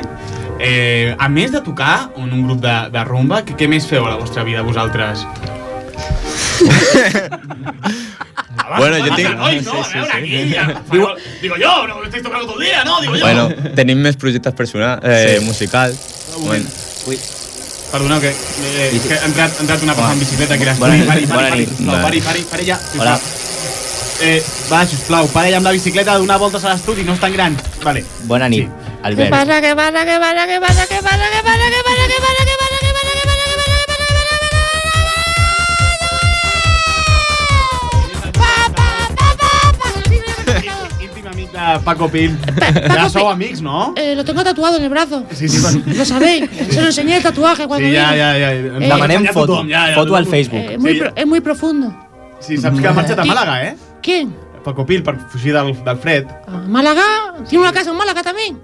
Eh, 0.61 1.15
a 1.17 1.27
més 1.27 1.49
de 1.51 1.61
tocar 1.65 2.11
en 2.15 2.29
un 2.35 2.43
grup 2.45 2.61
de, 2.61 2.75
de 2.93 3.03
rumba, 3.03 3.39
què, 3.47 3.55
què 3.57 3.65
més 3.67 3.87
feu 3.89 4.05
a 4.05 4.11
la 4.13 4.19
vostra 4.21 4.43
vida 4.45 4.61
vosaltres? 4.61 5.25
Bueno, 8.77 8.97
yo 8.99 9.15
tengo- 9.15 9.33
Nois, 9.35 9.63
no? 9.65 9.73
Veure, 9.73 10.11
aquí, 10.11 10.53
ja, 10.53 10.81
digo, 10.91 11.15
digo 11.41 11.55
yo, 11.55 11.87
no 11.87 12.03
estáis 12.03 12.21
tocando 12.23 12.45
todo 12.47 12.59
el 12.59 12.65
día, 12.67 12.83
¿no? 12.83 12.99
Digo 13.01 13.15
yo. 13.15 13.21
Bueno, 13.23 13.47
tenim 13.75 14.01
més 14.03 14.17
projectes 14.19 14.53
personals, 14.53 14.99
eh, 15.03 15.37
Sí. 15.39 15.45
musicals. 15.45 15.97
Bueno, 16.43 16.65
Ui. 17.07 17.17
Perdoneu, 17.91 18.19
que, 18.19 18.29
eh, 18.29 18.99
que 19.07 19.13
ha 19.15 19.25
entrat, 19.25 19.51
ha 19.57 19.61
entrat 19.63 19.83
una 19.83 19.93
persona 19.95 20.13
en 20.13 20.19
bicicleta 20.19 20.57
que 20.57 20.63
era 20.63 20.73
Bona 20.75 20.93
nit, 20.95 21.07
pari, 21.07 21.25
pari, 21.25 21.35
bona 21.37 21.49
pari, 21.49 21.65
nit. 21.65 22.01
pari, 22.03 22.21
pari, 22.21 22.41
pari 22.51 22.65
ja. 22.65 22.79
Hola. 22.99 23.19
Eh, 24.19 24.43
va, 24.71 24.81
sisplau, 24.85 25.27
pari 25.29 25.53
amb 25.53 25.63
la 25.65 25.71
bicicleta 25.71 26.13
a 26.13 26.17
donar 26.17 26.39
voltes 26.41 26.63
a 26.65 26.73
l'estudi, 26.73 27.03
no 27.05 27.13
és 27.13 27.19
tan 27.21 27.31
gran. 27.33 27.55
Vale. 27.83 28.03
Bona 28.25 28.49
nit, 28.49 28.65
Sí. 28.67 28.93
Albert. 29.03 29.29
pasa, 29.29 29.61
qué 29.61 29.75
pasa, 29.75 30.03
qué 30.05 30.17
pasa, 30.19 30.45
qué 30.47 30.59
pasa, 30.59 30.87
qué 30.87 30.99
pasa, 30.99 30.99
qué 30.99 30.99
pasa, 30.99 31.27
qué 31.31 31.41
pasa, 31.43 31.67
qué 31.69 31.81
pasa, 31.85 32.07
qué 32.07 32.19
pasa, 32.19 32.43
qué 32.45 32.56
Amic 41.57 41.79
de 41.79 41.85
Paco 41.85 42.09
Pil. 42.09 42.37
Ja 42.87 43.09
sou 43.09 43.27
amics, 43.29 43.61
no? 43.61 43.93
Eh, 43.95 44.15
lo 44.15 44.23
tengo 44.23 44.43
tatuado 44.43 44.77
en 44.77 44.83
el 44.83 44.89
brazo. 44.89 45.23
Sí, 45.31 45.47
sí, 45.49 45.59
va. 45.59 45.71
Lo 45.93 46.05
sabéis. 46.05 46.49
Se 46.69 46.79
lo 46.81 46.87
enseñé 46.87 47.17
el 47.17 47.23
tatuaje 47.23 47.67
cuando 47.67 47.87
Sí, 47.87 47.95
ja, 47.95 48.11
vino. 48.11 48.23
ja, 48.23 48.33
ja. 48.33 48.49
Demanem 48.79 49.25
Ja 49.25 49.33
foto, 49.33 49.47
tothom, 49.53 49.69
ja, 49.69 49.87
ja, 49.87 49.95
foto 49.95 50.15
al. 50.15 50.25
Facebook. 50.27 50.59
Eh, 50.59 50.77
muy 50.77 50.93
Sí. 50.93 50.99
pro- 50.99 51.11
es 51.15 51.25
muy 51.27 51.41
profundo. 51.41 51.93
Sí, 52.39 52.57
saps 52.57 52.79
que 52.79 52.87
ha 52.87 52.93
marxat 52.93 53.19
a 53.19 53.25
Màlaga, 53.25 53.63
eh? 53.65 53.75
¿Quién? 54.01 54.35
Paco 54.63 54.85
Pil, 54.85 55.01
per 55.01 55.17
fugir 55.29 55.53
del, 55.53 55.83
del 55.83 55.97
fred. 55.97 56.25
Ah, 56.47 56.61
Málaga. 56.67 57.03
Tiene 57.47 57.63
una 57.63 57.71
casa 57.73 57.91
en 57.91 57.97
Málaga 57.97 58.21
también. 58.21 58.59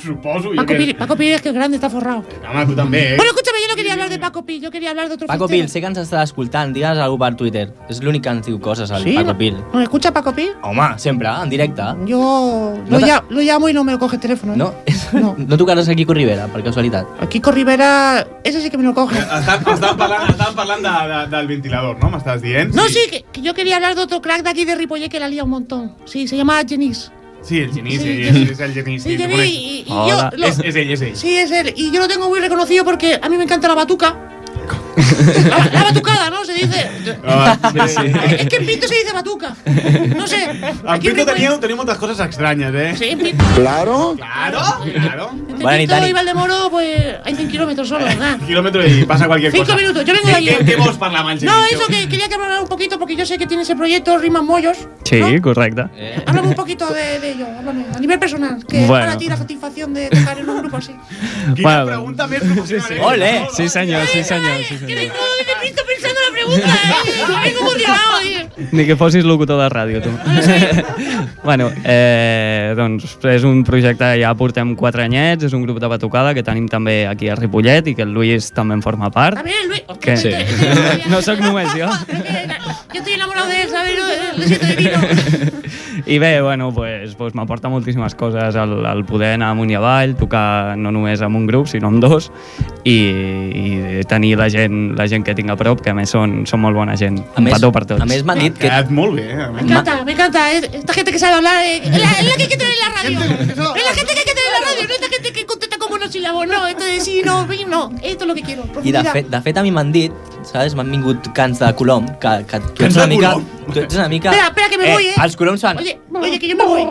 Suposo. 0.00 0.50
Paco 0.56 0.74
Pil, 0.76 0.94
Paco 0.96 1.16
Pil 1.16 1.32
es 1.32 1.42
que 1.42 1.48
es 1.50 1.54
grande, 1.54 1.76
está 1.76 1.90
forrado. 1.90 2.24
Home, 2.50 2.66
tu 2.66 2.74
també, 2.74 3.12
eh? 3.12 3.16
Bueno, 3.16 3.32
escúchame, 3.32 3.58
yo 3.62 3.68
no 3.70 3.76
quería 3.76 3.92
hablar 3.92 4.08
de 4.08 4.18
Paco 4.18 4.44
Pil, 4.44 4.60
yo 4.62 4.70
quería 4.70 4.90
hablar 4.90 5.08
de 5.08 5.14
otro 5.14 5.26
Paco. 5.26 5.46
Pil, 5.48 5.68
sé 5.68 5.80
que 5.80 5.86
ens 5.86 5.98
està 5.98 6.22
escoltant, 6.22 6.72
digues 6.74 6.98
alguna 6.98 7.26
per 7.26 7.36
Twitter. 7.36 7.72
És 7.88 8.00
l'únic 8.02 8.22
que 8.24 8.30
ens 8.30 8.46
diu 8.46 8.58
coses, 8.60 8.90
el 8.90 9.02
Sí, 9.02 9.12
Paco 9.14 9.32
no- 9.32 9.38
Pil. 9.38 9.56
¿Nos 9.72 9.82
escucha 9.82 10.12
Paco 10.12 10.32
Pil? 10.34 10.50
Home, 10.62 10.98
sempre, 10.98 11.28
en 11.28 11.50
directe. 11.50 11.82
Yo 12.06 12.74
No 12.88 12.90
lo, 12.90 12.98
te- 13.00 13.06
ya- 13.06 13.24
lo 13.28 13.40
llamo 13.40 13.68
y 13.68 13.72
no 13.72 13.84
me 13.84 13.92
lo 13.92 13.98
coge 13.98 14.16
el 14.16 14.22
teléfono. 14.22 14.54
¿eh? 14.54 14.56
No? 14.56 14.74
No. 15.12 15.34
No 15.50 15.56
tocaràs 15.58 15.88
a 15.88 15.94
Quico 15.94 16.14
Rivera, 16.14 16.46
per 16.48 16.62
casualitat. 16.62 17.06
A 17.20 17.26
Kiko 17.28 17.50
Rivera, 17.52 18.26
ese 18.44 18.60
sí 18.62 18.70
que 18.70 18.78
me 18.78 18.84
lo 18.84 18.94
coge. 18.94 19.18
Estàvem 19.18 19.74
estàvem 19.74 19.96
parlant, 19.98 20.28
estàvem 20.30 20.54
parlant 20.56 20.82
de, 20.82 20.94
de, 21.12 21.36
del 21.36 21.46
ventilador, 21.48 21.98
no? 22.02 22.10
M'estàs 22.10 22.40
dient? 22.40 22.74
No, 22.74 22.88
sí, 22.88 23.00
que, 23.10 23.24
que 23.32 23.42
yo 23.42 23.54
quería 23.54 23.76
hablar 23.76 23.94
de 23.94 24.02
otro 24.02 24.20
crack 24.22 24.42
de 24.42 24.50
aquí 24.50 24.64
de 24.64 24.74
Ripollet 24.76 25.08
que 25.10 25.20
la 25.20 25.28
lía 25.28 25.44
un 25.44 25.50
montón. 25.50 25.94
Sí, 26.04 26.26
se 26.28 26.36
llama 26.36 26.60
Jenis. 26.66 27.10
Sí, 27.42 27.58
el 27.58 27.72
Genís, 27.72 28.00
Sí, 28.02 28.22
és 28.50 28.60
el 28.60 28.72
Genís. 28.74 29.02
Sí, 29.02 29.16
y, 29.16 29.84
yo... 29.88 30.30
lo- 30.36 30.46
és 30.46 30.58
ell, 30.76 30.90
és 30.90 31.00
ell. 31.00 31.16
Sí, 31.16 31.36
es 31.38 31.50
él. 31.50 31.72
Y 31.76 31.90
yo 31.90 32.00
lo 32.00 32.08
tengo 32.08 32.28
muy 32.28 32.38
reconocido 32.40 32.84
porque 32.84 33.18
a 33.20 33.28
mí 33.28 33.36
me 33.36 33.44
encanta 33.44 33.66
la 33.68 33.74
batuca. 33.74 34.14
la, 35.48 35.70
la 35.72 35.82
batucada, 35.84 36.30
¿no? 36.30 36.44
Se 36.44 36.52
dice... 36.52 36.88
Ah, 37.26 37.56
sí, 37.72 37.78
sí. 37.88 38.12
Es 38.38 38.46
que 38.48 38.56
en 38.56 38.66
Pinto 38.66 38.86
se 38.86 38.94
dice 38.94 39.12
batuca. 39.12 39.56
No 40.16 40.26
sé. 40.26 40.44
En 40.44 40.64
aquí 40.86 41.08
en 41.08 41.16
Pinto 41.16 41.58
tenia 41.60 41.76
moltes 41.76 41.96
coses 41.96 42.20
estranyes, 42.20 42.72
eh? 42.74 42.94
Sí, 42.96 43.04
en 43.10 43.18
Pinto. 43.18 43.44
Claro. 43.54 44.14
Claro, 44.16 44.60
claro. 45.02 45.30
Buena 45.62 45.78
nit, 45.78 45.90
Pinto 45.90 46.06
y 46.08 46.12
Valdemoro, 46.12 46.70
pues 46.70 47.16
hay 47.24 47.34
100 47.34 47.48
kilómetros 47.48 47.88
solo, 47.88 48.04
¿verdad? 48.12 48.38
Kilómetro 48.46 48.86
y 48.86 49.04
pasa 49.04 49.26
cualquier 49.26 49.52
Cinco 49.52 49.64
cosa. 49.66 49.76
minutos, 49.76 50.04
yo 50.04 50.12
vengo 50.14 50.26
de 50.28 50.32
¿Qué- 50.32 50.36
allí. 50.38 50.46
¿Qué, 50.64 50.74
amb 50.74 51.28
el 51.30 51.44
No, 51.44 51.64
eso 51.64 51.86
que 51.88 52.08
quería 52.08 52.28
que 52.28 52.34
hablara 52.34 52.60
un 52.60 52.68
poquito 52.68 52.98
porque 52.98 53.16
yo 53.16 53.24
sé 53.26 53.38
que 53.38 53.46
tiene 53.46 53.62
ese 53.62 53.76
proyecto 53.76 54.16
Rimas 54.18 54.42
Mollos. 54.42 54.76
Sí, 55.04 55.20
¿no? 55.20 55.42
correcte. 55.42 55.82
Háblame 56.26 56.48
un 56.48 56.54
poquito 56.54 56.86
de, 56.92 57.18
de 57.20 57.30
ello, 57.32 57.46
háblame. 57.58 57.84
A 57.94 57.98
nivel 58.00 58.18
personal, 58.18 58.64
que 58.66 58.86
Bueno. 58.86 59.04
para 59.06 59.18
ti 59.18 59.26
la 59.28 59.36
satisfacción 59.36 59.92
de 59.94 60.08
tocar 60.08 60.38
en 60.38 60.48
un 60.48 60.58
grupo 60.62 60.76
así. 60.76 60.94
Bueno. 61.60 61.86
pregunta 61.86 62.26
més 62.26 62.40
professional. 62.42 62.92
eh? 62.92 63.04
Ole! 63.04 63.48
Sí, 63.52 63.68
senyor, 63.68 64.06
sí, 64.06 64.22
senyor. 64.24 64.56
Sí, 64.68 64.76
Que 64.86 64.94
vengo 64.94 65.14
de 65.14 65.66
Pinto 65.66 65.82
pensando 65.86 66.20
en 66.20 66.26
la 66.26 66.29
pregunta, 66.46 66.66
eh. 66.66 67.44
Vengo 67.44 67.60
emocionado, 67.60 68.20
tío. 68.22 68.68
Ni 68.72 68.84
que 68.86 68.96
fossis 68.96 69.24
locutor 69.24 69.60
de 69.62 69.68
ràdio, 69.72 70.02
tu. 70.02 70.10
bueno, 71.44 71.70
eh, 71.84 72.74
doncs 72.76 73.16
és 73.24 73.44
un 73.48 73.62
projecte, 73.64 74.04
ja 74.20 74.34
portem 74.36 74.74
quatre 74.76 75.04
anyets, 75.06 75.44
és 75.48 75.54
un 75.56 75.62
grup 75.64 75.80
de 75.80 75.88
batucada 75.88 76.34
que 76.36 76.42
tenim 76.44 76.68
també 76.68 77.06
aquí 77.08 77.30
a 77.32 77.36
Ripollet 77.38 77.88
i 77.88 77.94
que 77.96 78.02
el 78.04 78.12
Lluís 78.14 78.50
també 78.52 78.74
en 78.76 78.82
forma 78.84 79.10
part. 79.10 79.36
También 79.40 79.68
Luis. 79.68 79.82
Que 80.00 80.16
Sí. 80.16 80.30
no 81.10 81.22
sóc 81.22 81.40
només 81.40 81.72
jo. 81.74 81.88
Yo 82.92 82.98
estoy 83.00 83.12
enamorado 83.14 83.48
de 83.48 83.62
él, 83.62 83.68
¿sabes? 83.70 83.92
No, 83.98 84.38
Le 84.38 84.46
siento 84.48 84.66
divino. 84.66 84.98
I 86.06 86.18
bé, 86.18 86.40
bueno, 86.40 86.72
pues, 86.72 87.14
pues 87.14 87.34
m'aporta 87.34 87.68
moltíssimes 87.68 88.14
coses 88.14 88.54
el, 88.56 88.84
el 88.86 89.04
poder 89.04 89.34
anar 89.36 89.50
amunt 89.52 89.70
i 89.70 89.76
avall, 89.78 90.14
tocar 90.18 90.76
no 90.80 90.90
només 90.90 91.20
amb 91.22 91.36
un 91.36 91.44
grup, 91.46 91.68
sinó 91.70 91.90
amb 91.90 92.00
dos, 92.02 92.30
i, 92.88 92.96
i 92.96 94.04
tenir 94.08 94.32
la 94.40 94.48
gent, 94.50 94.96
la 94.98 95.06
gent 95.06 95.22
que 95.26 95.34
tinc 95.38 95.52
a 95.52 95.56
prop, 95.60 95.82
que 95.84 95.92
a 95.92 95.94
més 95.94 96.10
són, 96.10 96.40
són 96.50 96.62
molt 96.64 96.74
bona 96.78 96.96
gent. 96.98 97.20
A 97.20 97.38
Un 97.38 97.44
més, 97.46 97.54
petó 97.58 97.70
per 97.76 97.84
tots. 97.84 98.00
a 98.02 98.08
més 98.08 98.24
m'han 98.24 98.40
dit 98.42 98.54
Ha 98.56 98.58
que... 98.58 98.64
quedat 98.66 98.90
molt 98.90 99.14
bé, 99.20 99.28
eh? 99.34 99.48
Me 99.54 99.62
encanta, 99.66 99.98
me 100.04 100.12
encanta. 100.16 100.46
eh. 100.52 100.62
Esta 100.80 100.92
gente 100.94 101.12
que 101.12 101.18
sabe 101.18 101.34
hablar, 101.34 101.62
eh, 101.62 101.76
es, 101.84 101.90
la, 101.90 102.10
es 102.18 102.26
la 102.26 102.34
que 102.36 102.42
hay 102.42 102.48
que 102.48 102.56
tener 102.56 102.72
en 102.72 102.80
la 102.80 102.90
radio. 102.96 103.20
Es 103.76 103.84
la 103.84 103.94
gente 103.94 104.14
que 104.14 104.20
hay 104.20 104.26
que 104.26 104.34
tener 104.34 104.48
en 104.50 104.56
la 104.56 104.66
radio, 104.66 104.88
no 104.88 104.94
esta 104.94 105.08
gente 105.14 105.32
que 105.32 105.46
contesta 105.46 105.78
con 105.78 105.90
monosílabos. 105.90 106.46
No, 106.48 106.66
esto 106.66 106.84
de 106.84 107.00
sí, 107.00 107.22
no, 107.24 107.46
sí, 107.52 107.64
no. 107.68 107.90
Esto 108.02 108.24
es 108.24 108.28
lo 108.28 108.34
que 108.34 108.42
quiero. 108.42 108.64
I 108.82 108.90
de 108.92 109.04
fet, 109.04 109.28
de 109.28 109.40
fet 109.42 109.56
a 109.58 109.62
mi 109.62 109.70
m'han 109.70 109.92
dit, 109.92 110.12
saps, 110.48 110.74
m'han 110.78 110.90
vingut 110.92 111.30
cants 111.36 111.58
de 111.62 111.70
Colom, 111.78 112.06
que, 112.22 112.32
que 112.50 112.60
tu 112.74 112.84
ets 112.86 112.96
una 112.98 113.06
mica... 113.10 113.34
Tu 113.70 113.80
ets 113.84 113.98
una 113.98 114.08
mica... 114.08 114.30
Espera, 114.30 114.48
espera, 114.48 114.68
que 114.68 114.78
me 114.78 114.92
voy, 114.92 115.06
eh. 115.10 115.14
Els 115.24 115.36
Coloms 115.36 115.60
fan... 115.66 115.78
Oye, 115.78 115.98
oye, 116.20 116.38
que 116.38 116.48
yo 116.48 116.56
me 116.56 116.66
voy. 116.66 116.84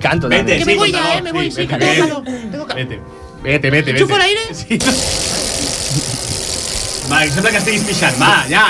Canto 0.00 0.28
Vete, 0.28 0.42
també. 0.42 0.58
Que 0.58 0.64
sí, 0.64 0.70
me 0.70 0.76
voy 0.76 0.92
ya, 0.92 1.18
eh, 1.18 1.22
me 1.22 1.32
voy, 1.32 1.50
sí, 1.50 1.66
que 1.66 1.76
vete, 1.76 1.94
tengo 1.94 2.08
calor. 2.08 2.24
Tengo 2.24 2.66
calor. 2.66 2.88
Vete, 2.88 3.00
vete, 3.42 3.70
vete. 3.70 3.90
¿Enchufo 3.92 4.14
vete. 4.14 4.32
el 4.32 4.38
aire? 4.38 4.54
Sí. 4.54 4.78
Va, 7.10 7.22
que 7.24 7.30
sembla 7.30 7.50
que 7.50 7.58
estiguis 7.58 7.84
pixant. 7.88 8.16
Va, 8.22 8.44
ja. 8.48 8.64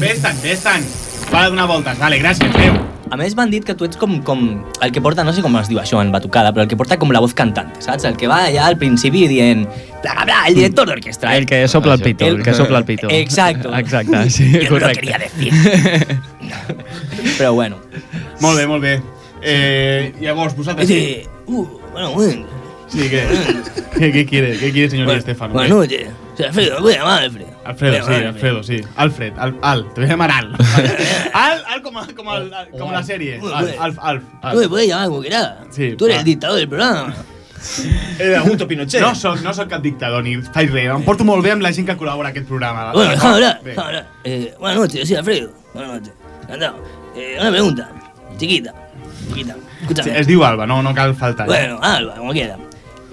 Vés-te'n, 0.00 0.42
vés-te'n. 0.42 0.86
Va 1.32 1.48
donar 1.48 1.66
voltes. 1.70 1.98
Vale, 1.98 2.18
gràcies, 2.22 2.50
adéu. 2.54 2.78
A 3.06 3.16
més 3.18 3.36
m'han 3.38 3.52
dit 3.52 3.62
que 3.62 3.74
tu 3.78 3.86
ets 3.86 3.98
com, 4.00 4.16
com 4.26 4.40
el 4.82 4.90
que 4.94 5.00
porta, 5.02 5.22
no 5.22 5.30
sé 5.34 5.42
com 5.44 5.54
es 5.60 5.68
diu 5.70 5.78
això 5.78 6.00
en 6.02 6.10
batucada, 6.10 6.50
però 6.54 6.64
el 6.64 6.70
que 6.70 6.78
porta 6.78 6.98
com 6.98 7.12
la 7.14 7.22
voz 7.22 7.36
cantante, 7.38 7.78
saps? 7.84 8.02
El 8.08 8.16
que 8.18 8.26
va 8.26 8.40
allà 8.48 8.64
al 8.66 8.74
principi 8.80 9.28
dient 9.30 9.62
bla, 10.06 10.14
bla, 10.14 10.24
bla, 10.24 10.48
el 10.48 10.54
director 10.54 10.86
d'orquestra. 10.86 11.36
El 11.36 11.46
que 11.46 11.66
sopla 11.68 11.94
el 11.94 12.00
pito, 12.00 12.26
el 12.26 12.42
que 12.42 12.54
sopla 12.54 12.78
el 12.78 12.84
pito. 12.84 13.08
Exacto. 13.10 13.74
Exacte, 13.74 14.30
sí, 14.36 14.52
Yo 14.52 14.70
no 14.78 14.78
lo 14.78 14.88
quería 14.92 15.18
decir. 15.18 15.52
però 17.38 17.52
bueno. 17.52 17.78
Molt 18.40 18.58
bé, 18.58 18.66
molt 18.66 18.82
bé. 18.82 19.02
Eh, 19.42 20.14
llavors, 20.20 20.56
vosaltres... 20.56 20.88
Sí. 20.88 21.22
Uh, 21.46 21.66
bueno, 21.92 22.12
bueno. 22.12 22.46
Sí, 22.88 23.08
¿qué, 23.08 23.26
¿Qué, 23.98 24.12
qué 24.12 24.26
quiere? 24.26 24.58
¿Qué 24.58 24.70
quiere, 24.72 24.90
señor 24.90 25.12
Di 25.12 25.20
Stefano? 25.20 25.54
Buenas 25.54 25.70
noches. 25.70 26.08
Soy 26.36 26.46
Alfredo, 26.46 26.80
voy 26.82 26.92
a 26.92 26.98
llamar 26.98 27.22
Alfredo. 27.22 27.48
Alfredo, 27.64 28.06
sí, 28.06 28.12
Alfredo, 28.12 28.62
sí. 28.62 28.80
Alfred, 28.94 29.32
Al, 29.38 29.58
Al, 29.62 29.84
te 29.94 30.00
voy 30.02 30.04
a 30.04 30.08
llamar 30.12 30.30
Al. 30.30 30.54
Al, 31.32 31.64
Al 31.66 31.82
como, 31.82 32.06
como, 32.14 32.36
el- 32.36 32.52
como 32.78 32.92
la 32.92 33.02
serie. 33.02 33.40
Al, 33.54 33.74
Alf, 33.78 33.98
Alf. 34.00 34.22
Tú 34.52 34.58
me 34.58 34.68
puedes 34.68 34.88
llamar 34.88 35.08
como 35.08 35.20
quieras. 35.20 35.54
Sí, 35.70 35.94
Tú 35.96 36.04
eres 36.06 36.18
el 36.18 36.24
dictador 36.24 36.58
del 36.58 36.68
programa. 36.68 37.14
Era 38.18 38.40
Augusto 38.40 38.66
Pinochet. 38.68 39.00
No 39.00 39.14
soc, 39.14 39.40
no 39.42 39.52
soc 39.54 39.68
cap 39.68 39.82
dictador 39.82 40.22
ni 40.24 40.36
faig 40.42 40.70
res. 40.70 40.90
Em 40.94 41.02
porto 41.04 41.24
molt 41.24 41.44
bé 41.44 41.52
amb 41.54 41.62
la 41.62 41.72
gent 41.72 41.86
que 41.88 41.96
col·labora 41.96 42.28
a 42.30 42.34
aquest 42.34 42.46
programa. 42.48 42.92
Bueno, 42.92 43.10
déjame 43.10 43.34
hablar, 43.34 43.60
Bé. 43.62 43.70
déjame 43.70 43.86
hablar. 43.88 44.06
Eh, 44.24 44.54
buenas 44.58 44.78
noches, 44.78 45.00
yo 45.00 45.06
soy 45.06 45.16
Alfredo. 45.16 45.52
Buenas 45.74 45.92
noches. 45.94 46.12
Encantado. 46.42 46.82
Eh, 47.16 47.36
una 47.40 47.50
pregunta. 47.50 47.90
Chiquita. 48.38 48.74
Chiquita. 49.28 49.56
Escúchame. 49.80 50.10
Sí, 50.10 50.16
es 50.20 50.26
diu 50.26 50.44
Alba, 50.44 50.66
no, 50.66 50.82
no 50.82 50.94
cal 50.94 51.14
faltar. 51.14 51.46
Bueno, 51.46 51.78
Alba, 51.82 52.16
como 52.16 52.32
quiera. 52.32 52.56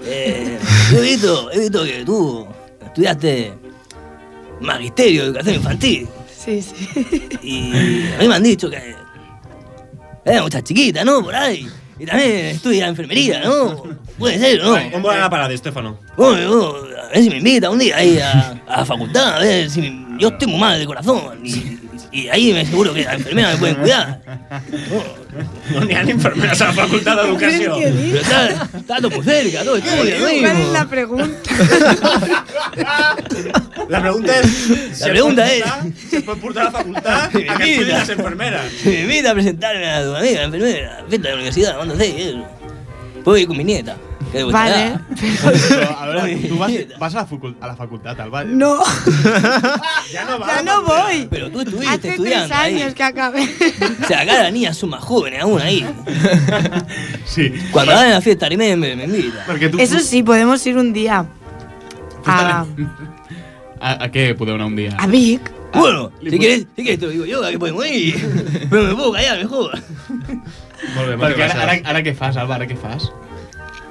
Eh, 0.06 0.58
yo 0.92 0.98
he 0.98 1.02
visto, 1.02 1.50
he 1.50 1.58
visto 1.60 1.84
que 1.84 2.04
tú 2.04 2.46
estudiaste 2.84 3.54
magisterio, 4.60 5.24
educación 5.24 5.54
infantil. 5.56 6.08
Sí, 6.36 6.60
sí. 6.62 7.28
Y 7.42 8.06
a 8.14 8.18
mí 8.18 8.28
me 8.28 8.34
han 8.34 8.42
dicho 8.42 8.68
que 8.68 8.94
era 10.24 10.42
mucha 10.42 10.62
chiquita, 10.62 11.04
¿no? 11.04 11.22
Por 11.22 11.34
ahí. 11.34 11.66
Y 11.98 12.04
también 12.06 12.46
estudia 12.46 12.86
enfermería, 12.88 13.40
¿no? 13.44 13.82
Puede 14.18 14.38
ser, 14.38 14.62
¿no? 14.62 14.74
On 14.74 15.02
vol 15.02 15.12
anar 15.12 15.24
a 15.24 15.30
parar, 15.30 15.50
Estefano? 15.52 15.98
A 16.16 17.08
ver 17.14 17.22
si 17.22 17.30
me 17.30 17.36
invita 17.38 17.68
un 17.70 17.78
día 17.78 17.96
ahí 17.96 18.18
a, 18.18 18.60
a 18.68 18.78
la 18.80 18.84
facultad, 18.86 19.36
a 19.36 19.38
ver 19.40 19.68
si 19.70 19.80
me- 19.80 20.18
yo 20.20 20.28
estoy 20.28 20.48
muy 20.48 20.60
mal 20.60 20.78
de 20.78 20.86
corazón. 20.86 21.40
Y, 21.44 21.78
y 22.12 22.28
ahí 22.28 22.52
me 22.52 22.64
seguro 22.64 22.94
que 22.94 23.02
la 23.04 23.14
enfermera 23.14 23.50
me 23.52 23.56
pueden 23.56 23.74
cuidar. 23.76 24.20
No 25.70 25.80
ha 25.80 26.00
enfermeres 26.02 26.60
a 26.62 26.66
la 26.66 26.72
Facultat 26.72 27.16
d'Educació. 27.20 27.74
Pero 27.76 28.20
está, 28.20 28.68
está 28.78 28.96
todo 28.98 29.10
por 29.10 29.24
cerca, 29.24 29.64
todo 29.64 29.76
estudia, 29.76 30.18
lo 30.18 30.20
¿Cuál 30.40 30.56
es 30.60 30.68
la 30.68 30.88
pregunta? 30.88 31.50
La 33.88 34.00
pregunta 34.00 34.38
és... 34.38 35.00
La 35.00 35.06
pregunta 35.08 35.52
es 35.52 35.64
pot 36.24 36.38
portar 36.40 36.62
a 36.62 36.70
la 36.70 36.70
facultat 36.78 37.34
a 37.34 37.58
que 37.58 37.72
estudien 37.72 37.98
les 37.98 38.08
enfermeres. 38.08 38.60
Si 38.82 38.88
me 38.88 39.00
invita 39.02 39.30
a 39.30 39.34
presentarme 39.34 39.90
a 39.90 40.02
tu 40.04 40.14
amiga, 40.14 40.42
enfermera, 40.44 40.98
a 40.98 41.02
la 41.02 41.08
fiesta 41.08 41.28
de 41.28 41.28
la 41.30 41.34
universidad, 41.34 41.76
¿cuándo 41.76 41.96
sé? 41.96 42.34
Puedo 43.24 43.38
ir 43.38 43.46
con 43.48 43.56
mi 43.56 43.64
nieta. 43.64 43.96
Vale. 44.50 44.98
Però, 45.68 45.96
a 45.96 46.06
veure, 46.08 46.36
tu 46.48 46.58
vas, 46.58 46.72
vas 46.98 47.14
a, 47.14 47.18
la 47.22 47.54
a 47.60 47.66
la 47.68 47.76
facultat, 47.76 48.18
Alba. 48.20 48.42
No, 48.44 48.82
Ja 48.82 50.24
no 50.26 50.38
va. 50.40 50.46
ya 50.48 50.62
no 50.62 50.82
voy. 50.82 51.26
Pero 51.30 51.50
tú 51.50 51.60
estuviste 51.60 51.88
Hace 51.88 51.98
tres 52.00 52.12
estudiando 52.14 52.54
ahí. 52.54 52.82
años 52.82 52.94
que 52.94 53.02
acabé. 53.04 53.42
O 54.02 54.06
sea, 54.06 54.20
acá 54.22 54.42
las 54.42 54.52
niñas 54.52 54.76
son 54.76 54.90
más 54.90 55.02
jóvenes 55.04 55.40
aún 55.42 55.60
ahí. 55.60 55.86
Sí. 57.26 57.52
Cuando 57.72 57.92
hagan 57.92 58.10
la 58.10 58.20
fiesta, 58.20 58.48
me, 58.50 58.76
me, 58.76 58.94
me 58.96 59.04
invita. 59.04 59.46
Eso 59.78 59.98
sí, 60.00 60.22
podemos 60.22 60.64
ir 60.66 60.76
un 60.76 60.92
día 60.92 61.24
a, 62.26 62.66
A, 63.80 64.04
a 64.04 64.08
què 64.08 64.32
podeu 64.38 64.54
anar 64.56 64.66
un 64.66 64.76
dia? 64.76 64.96
a 64.96 65.06
Vic. 65.06 65.50
Bueno, 65.74 66.10
si 66.22 66.38
quieres, 66.38 66.66
si 66.74 66.82
quieres 66.82 67.00
te 67.00 67.06
lo 67.06 67.12
digo 67.12 67.26
yo, 67.26 67.42
que 67.50 67.58
podemos 67.58 67.84
ir. 67.86 68.16
Pero 68.70 68.82
me 68.84 68.94
puedo 68.94 69.12
callar 69.12 69.38
mejor. 69.38 69.78
Molt 70.96 71.08
bé, 71.08 71.16
Perquè 71.22 71.48
ara, 71.50 71.62
ara, 71.68 71.78
ara 71.94 72.02
què 72.06 72.14
fas, 72.16 72.36
Alba? 72.36 72.56
Ara 72.60 72.66
què 72.70 72.76
fas? 72.78 73.08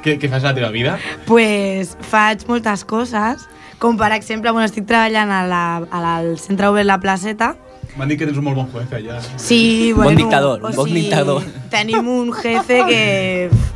Què, 0.03 0.17
què 0.19 0.29
fas 0.29 0.43
a 0.43 0.51
la 0.51 0.55
teva 0.57 0.69
vida? 0.73 0.97
Pues 1.25 1.95
faig 2.09 2.43
moltes 2.49 2.83
coses, 2.85 3.45
com 3.79 3.97
per 3.97 4.11
exemple, 4.15 4.51
bueno, 4.51 4.65
estic 4.67 4.85
treballant 4.87 5.31
a 5.31 5.43
la, 5.47 5.61
a 5.89 6.01
la, 6.03 6.15
al 6.21 6.33
Centre 6.39 6.67
Obert 6.67 6.85
La 6.87 6.99
Placeta. 6.99 7.53
M'han 7.95 8.09
dit 8.09 8.17
que 8.17 8.25
tens 8.25 8.37
un 8.41 8.43
molt 8.47 8.57
bon 8.57 8.67
juez 8.73 8.89
allà. 8.97 9.19
Sí, 9.37 9.91
Bon 9.93 10.03
bueno, 10.05 10.17
dictador, 10.23 10.63
o 10.63 10.69
un 10.71 10.75
bon 10.75 10.87
sigui, 10.89 11.01
dictador. 11.03 11.43
Tenim 11.69 12.07
un 12.09 12.31
jefe 12.41 12.79
que, 12.87 13.01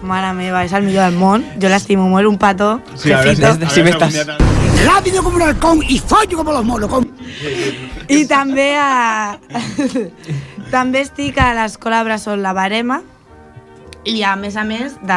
mare 0.02 0.32
meva, 0.34 0.64
és 0.66 0.74
el 0.74 0.84
millor 0.88 1.06
del 1.12 1.20
món. 1.22 1.46
Jo 1.62 1.70
l'estimo 1.70 2.08
molt, 2.10 2.26
un 2.28 2.38
petó, 2.42 2.80
Sí, 2.96 3.12
a 3.12 3.22
veure, 3.22 3.36
jefito. 3.36 3.48
a 3.48 3.54
veure 3.54 3.70
si 3.70 3.76
si 3.76 3.86
m'estàs- 3.86 4.04
algun 4.04 4.14
dia 4.18 4.26
te- 4.38 4.56
Rápido 4.88 5.24
como 5.24 5.36
un 5.38 5.42
halcón 5.42 5.80
y 5.88 5.98
follo 6.00 6.38
como 6.38 6.52
los 6.52 6.64
monos. 6.66 6.90
con- 6.90 7.08
I 8.10 8.26
també 8.26 8.76
a... 8.78 9.38
també 10.72 11.02
estic 11.06 11.38
a 11.42 11.54
l'escola 11.58 12.04
Bressol 12.08 12.42
La 12.44 12.54
Barema 12.58 13.02
i 14.08 14.22
a 14.24 14.38
més 14.40 14.56
a 14.56 14.64
més 14.64 14.94
de, 15.04 15.16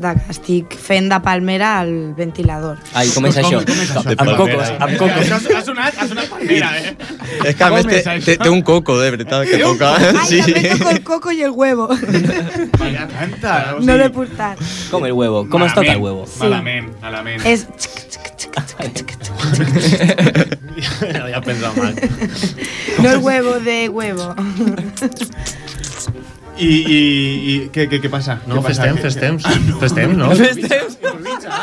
de 0.00 0.10
que 0.16 0.30
estic 0.32 0.72
fent 0.80 1.10
de 1.12 1.18
palmera 1.20 1.74
al 1.82 1.90
ventilador. 2.16 2.78
Ai, 2.96 3.10
com 3.12 3.26
és 3.28 3.36
Com- 3.36 3.44
això? 3.44 3.58
com 3.68 3.82
és 3.82 3.90
això? 3.90 4.02
De 4.06 4.14
Amb 4.16 4.30
cocos, 4.38 4.70
amb 4.80 4.94
cocos. 4.96 5.26
Això 5.26 5.58
ha 5.58 5.60
sonat, 5.66 5.98
ha 6.00 6.06
sonat 6.08 6.30
palmera, 6.32 6.70
eh? 6.78 6.94
És 7.50 7.58
que 7.58 7.64
a 7.66 7.68
més 7.74 7.84
té, 7.90 8.00
té, 8.24 8.36
té 8.40 8.48
un 8.48 8.62
coco, 8.64 8.96
de 8.98 9.10
veritat, 9.12 9.44
que 9.50 9.58
toca. 9.60 9.92
Ai, 10.22 10.24
Sí. 10.30 10.40
també 10.40 10.70
toco 10.72 10.90
el 10.94 11.02
coco 11.04 11.32
i 11.36 11.42
el 11.42 11.50
huevo. 11.52 11.88
Tanta. 12.78 13.74
O 13.76 13.80
No 13.80 13.92
sigui, 13.92 13.98
l'he 13.98 14.08
portat. 14.14 14.58
Com 14.90 15.04
el 15.04 15.12
huevo? 15.12 15.44
Com 15.52 15.62
es 15.68 15.74
toca 15.76 15.92
el 15.92 16.00
huevo? 16.00 16.24
Malament, 16.40 16.88
malament. 17.02 17.44
És... 17.44 17.66
No, 21.12 21.28
ja 21.28 21.40
pensa 21.40 21.72
mal. 21.72 21.94
No 23.02 23.10
el 23.10 23.18
huevo 23.18 23.60
de 23.60 23.88
huevo. 23.88 24.34
I, 26.60 26.68
i, 26.68 26.98
i 27.50 27.54
què, 27.72 27.86
què, 27.88 27.98
què 28.04 28.10
passa? 28.12 28.38
No, 28.46 28.58
què 28.58 28.68
fes 28.70 28.80
passa? 28.80 28.88
temps, 28.90 29.00
fes 29.06 29.16
temps. 29.16 29.46
Fes 29.80 29.94
temps, 29.96 30.16
no? 30.18 30.28
Improvisa. 30.34 31.60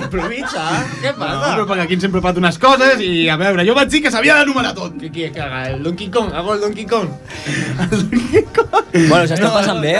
Improvisa. 0.00 0.62
Què 1.02 1.12
passa? 1.18 1.34
No, 1.34 1.50
però 1.50 1.66
perquè 1.68 1.84
aquí 1.84 1.98
ens 1.98 2.06
hem 2.08 2.14
preparat 2.14 2.40
unes 2.40 2.58
coses 2.62 3.02
i, 3.04 3.12
a 3.28 3.36
veure, 3.40 3.66
jo 3.68 3.74
vaig 3.76 3.90
dir 3.92 4.00
que 4.06 4.12
s'havia 4.14 4.38
d'enumerar 4.40 4.72
tot. 4.76 4.96
Què 5.00 5.10
quieres 5.12 5.34
que 5.36 5.42
haga? 5.44 5.60
¿El 5.74 5.82
Donkey 5.84 6.08
Kong? 6.14 6.32
¿Hago 6.34 6.54
el 6.56 6.64
Donkey 6.64 6.86
Kong? 6.88 7.12
Bueno, 8.94 9.24
s'està 9.28 9.50
passant 9.52 9.80
bé. 9.82 9.94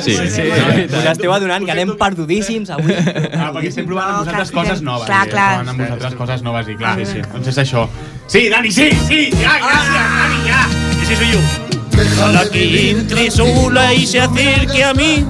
Sí. 0.00 0.14
sí. 0.30 0.46
Us 0.86 1.10
esteu 1.12 1.32
adonant 1.34 1.66
que 1.66 1.74
anem 1.74 1.92
perdudíssims 2.00 2.72
avui. 2.74 2.94
Ah, 2.96 3.50
perquè 3.52 3.70
estem 3.72 3.86
provant 3.88 4.08
amb 4.08 4.16
No, 4.16 4.24
vosaltres 4.24 4.52
coses 4.54 4.82
noves. 4.86 5.06
clar, 5.10 5.24
clar. 5.30 5.48
Provant 5.58 5.74
amb 5.74 5.84
vosaltres 5.84 6.18
coses 6.22 6.46
noves 6.46 6.72
i 6.72 6.78
clar. 6.80 6.96
Sí, 7.02 7.08
sí. 7.12 7.24
Doncs 7.34 7.52
és 7.52 7.62
això. 7.66 7.86
Sí, 8.26 8.48
Dani, 8.52 8.72
sí, 8.72 8.90
sí. 9.06 9.22
Ja, 9.42 9.58
gràcies, 9.62 10.12
Dani, 10.18 10.42
ja. 10.48 10.66
Ese 11.02 11.16
soy 11.22 11.32
yo. 11.36 11.65
Ojalá 11.98 12.48
que 12.50 12.90
entre 12.90 13.30
sola 13.30 13.94
y 13.94 14.06
se 14.06 14.20
acerque 14.20 14.84
a 14.84 14.92
mí. 14.92 15.24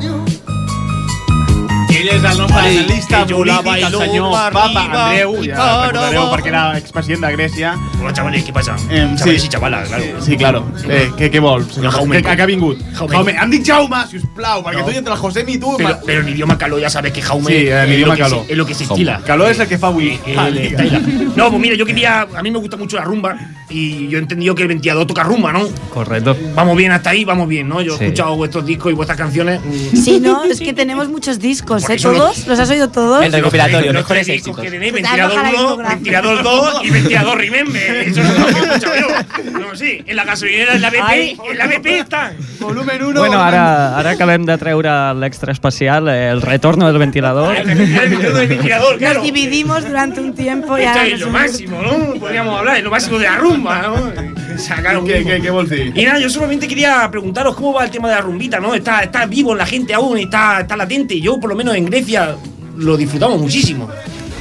Ell 2.06 2.12
és 2.14 2.22
el 2.22 2.38
nostre 2.38 2.60
Ai, 2.60 2.76
analista 2.78 3.24
que 3.26 3.32
jo 3.34 3.40
la 3.44 3.56
polític, 3.64 3.66
el 3.66 3.82
bailo 3.82 3.98
senyor 4.04 4.26
pa 4.30 4.42
Papa 4.54 4.82
Andreu, 4.84 5.32
ja 5.42 5.64
recordareu 5.88 6.26
perquè 6.30 6.50
era 6.52 6.60
expresident 6.78 7.24
de 7.24 7.30
Grècia. 7.34 7.72
Hola, 8.00 8.12
chavales, 8.14 8.44
¿qué 8.44 8.52
pasa? 8.52 8.76
Eh, 8.90 9.08
chavales 9.18 9.42
sí. 9.42 9.46
y 9.48 9.50
chavalas, 9.50 9.88
claro. 9.88 10.04
Sí, 10.22 10.36
claro. 10.36 10.60
Eh, 10.88 11.10
què, 11.18 11.30
què 11.32 11.40
vol? 11.42 11.64
senyor? 11.68 11.90
Jaume. 11.96 12.22
Que, 12.22 12.36
que 12.36 12.42
ha 12.42 12.46
vingut? 12.46 12.78
Jaume. 12.94 13.12
Jaume. 13.16 13.32
Em 13.42 13.50
dic 13.50 13.64
Jaume, 13.66 14.04
si 14.10 14.18
us 14.20 14.26
plau, 14.36 14.62
perquè 14.62 14.78
No. 14.78 14.84
tu 14.86 14.92
i 14.94 15.00
entre 15.00 15.14
el 15.14 15.18
José 15.18 15.44
i 15.48 15.58
tu... 15.58 15.74
Pero, 15.76 15.88
ma- 15.88 15.98
pero 16.06 16.20
en 16.22 16.28
idioma 16.28 16.56
caló 16.58 16.78
ya 16.78 16.90
sabes 16.90 17.12
que 17.12 17.22
Jaume 17.22 17.50
Sí, 17.50 17.66
en 17.68 17.90
es, 17.90 17.90
idioma 17.98 18.12
lo 18.12 18.16
que 18.16 18.22
caló. 18.22 18.44
se, 18.44 18.52
es 18.52 18.58
lo 18.58 18.66
que 18.66 18.74
se 18.74 18.84
estila. 18.84 19.20
Calor 19.26 19.50
és 19.50 19.58
el 19.58 19.66
que 19.68 19.78
fa 19.78 19.88
avui. 19.88 20.12
Eh, 20.26 20.70
estila. 20.70 21.00
No, 21.36 21.50
pues 21.50 21.60
mira, 21.60 21.74
yo 21.74 21.84
quería. 21.84 22.22
A 22.36 22.42
mí 22.42 22.50
me 22.50 22.58
gusta 22.58 22.76
mucho 22.76 22.96
la 22.96 23.04
rumba 23.04 23.36
y 23.68 24.08
yo 24.08 24.18
he 24.18 24.22
entendido 24.22 24.54
que 24.54 24.62
el 24.62 24.68
ventilador 24.68 25.06
toca 25.06 25.22
rumba, 25.24 25.52
¿no? 25.52 25.68
Correcto. 25.92 26.34
Vamos 26.54 26.76
bien 26.76 26.92
hasta 26.92 27.10
ahí, 27.10 27.24
vamos 27.24 27.46
bien, 27.48 27.68
¿no? 27.68 27.82
Yo 27.82 27.94
he 27.94 27.98
Sí. 27.98 28.04
escuchado 28.04 28.36
vuestros 28.36 28.64
discos 28.64 28.92
y 28.92 28.94
vuestras 28.94 29.18
canciones. 29.18 29.60
Sí, 29.92 30.18
no, 30.20 30.44
es 30.44 30.60
que 30.60 30.72
tenemos 30.72 31.08
muchos 31.08 31.38
discos, 31.38 31.82
¿eh? 31.90 31.95
¿Todos? 32.02 32.46
¿Los 32.46 32.58
has 32.58 32.70
oído 32.70 32.88
todos? 32.90 33.24
El 33.24 33.32
recopilatorio, 33.32 33.92
los 33.92 34.02
mejores 34.02 34.28
éxitos. 34.28 34.60
que 34.62 34.70
tenéis, 34.70 34.92
Te 34.92 35.02
ventilador 35.02 35.36
baja 35.36 35.42
la 35.42 35.48
1, 35.50 35.58
discografía. 35.60 35.94
ventilador 35.96 36.42
2 36.42 36.74
y 36.84 36.90
ventilador 36.90 37.38
Remember. 37.38 37.96
Eso 37.96 38.20
es 38.20 38.38
lo 38.38 38.46
que 38.46 38.52
he 38.52 38.62
escuchado 38.64 38.94
yo. 38.96 39.58
No, 39.60 39.76
sí, 39.76 40.02
en 40.06 40.16
la 40.16 40.24
gasolinera, 40.24 40.74
en 40.74 40.82
la 40.82 40.90
BP, 40.90 41.38
en 41.50 41.58
la 41.58 41.66
BP 41.66 41.86
están. 41.86 42.36
Volumen 42.60 43.02
1. 43.02 43.20
Bueno, 43.20 43.42
ara, 43.42 43.98
ara 43.98 44.10
acabem 44.10 44.44
de 44.44 44.56
treure 44.58 44.90
l'extra 45.14 45.52
especial, 45.52 46.08
el 46.08 46.42
retorno 46.42 46.86
del 46.86 46.98
ventilador. 46.98 47.56
El 47.56 47.66
ventilador 47.66 48.34
del 48.34 48.48
ventilador, 48.48 48.98
claro. 48.98 49.14
Nos 49.16 49.22
dividimos 49.24 49.86
durante 49.86 50.20
un 50.20 50.34
tiempo 50.34 50.76
y 50.78 50.82
Esto 50.82 50.98
ahora 50.98 51.06
es 51.10 51.20
lo 51.20 51.30
máximo, 51.30 51.82
¿no? 51.82 52.14
Podríamos 52.20 52.58
hablar, 52.58 52.76
es 52.78 52.84
lo 52.84 52.90
máximo 52.90 53.18
de 53.18 53.24
la 53.24 53.36
rumba, 53.36 53.82
¿no? 53.82 54.12
Sacar 54.58 54.96
un 54.98 55.06
Què, 55.06 55.20
grupo. 55.20 55.30
què, 55.30 55.40
què 55.42 55.50
vols 55.50 55.70
dir? 55.70 55.92
Y 55.96 56.04
nada, 56.04 56.18
yo 56.18 56.28
solamente 56.30 56.66
quería 56.68 57.08
preguntaros 57.10 57.54
cómo 57.56 57.72
va 57.74 57.84
el 57.84 57.90
tema 57.90 58.08
de 58.08 58.14
la 58.14 58.20
rumbita, 58.20 58.60
¿no? 58.60 58.74
Está, 58.74 59.02
está 59.02 59.26
vivo 59.26 59.54
la 59.54 59.66
gente 59.66 59.94
aún, 59.94 60.18
está, 60.18 60.60
está 60.60 60.76
latente. 60.76 61.20
Yo, 61.20 61.38
por 61.38 61.50
lo 61.50 61.56
menos 61.56 61.74
en 61.76 61.86
Grecia, 61.86 62.36
lo 62.76 62.96
disfrutamos 62.96 63.40
muchísimo. 63.40 63.88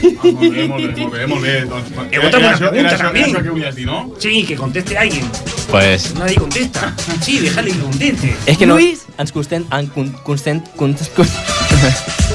Molt 0.05 0.39
bé, 0.39 0.67
molt 0.67 0.83
bé, 0.85 1.01
molt 1.01 1.13
bé, 1.13 1.25
molt 1.27 1.41
bé. 1.41 1.53
Doncs, 1.65 1.87
otra 1.97 2.09
era 2.11 2.29
buena 2.29 2.49
això, 2.51 2.69
pregunta 2.69 2.79
era 2.79 2.89
això, 2.91 3.03
también. 3.05 3.29
Era 3.29 3.39
això 3.39 3.43
que 3.43 3.49
volies 3.49 3.75
dir, 3.75 3.85
no? 3.87 4.11
Sí, 4.19 4.43
que 4.45 4.55
conteste 4.55 4.97
alguien. 4.97 5.25
Pues 5.71 6.13
Nadie 6.15 6.35
contesta. 6.35 6.93
Sí, 7.21 7.39
déjale 7.39 7.71
que 7.71 7.79
conteste. 7.79 8.35
És 8.45 8.57
que 8.57 8.67
no, 8.67 8.75
Luis. 8.75 9.05
ens 9.17 9.31
constent, 9.31 9.65
en, 9.73 9.87
con, 9.87 10.11
constent, 10.27 10.67
constent, 10.75 11.09
constent, 11.15 12.34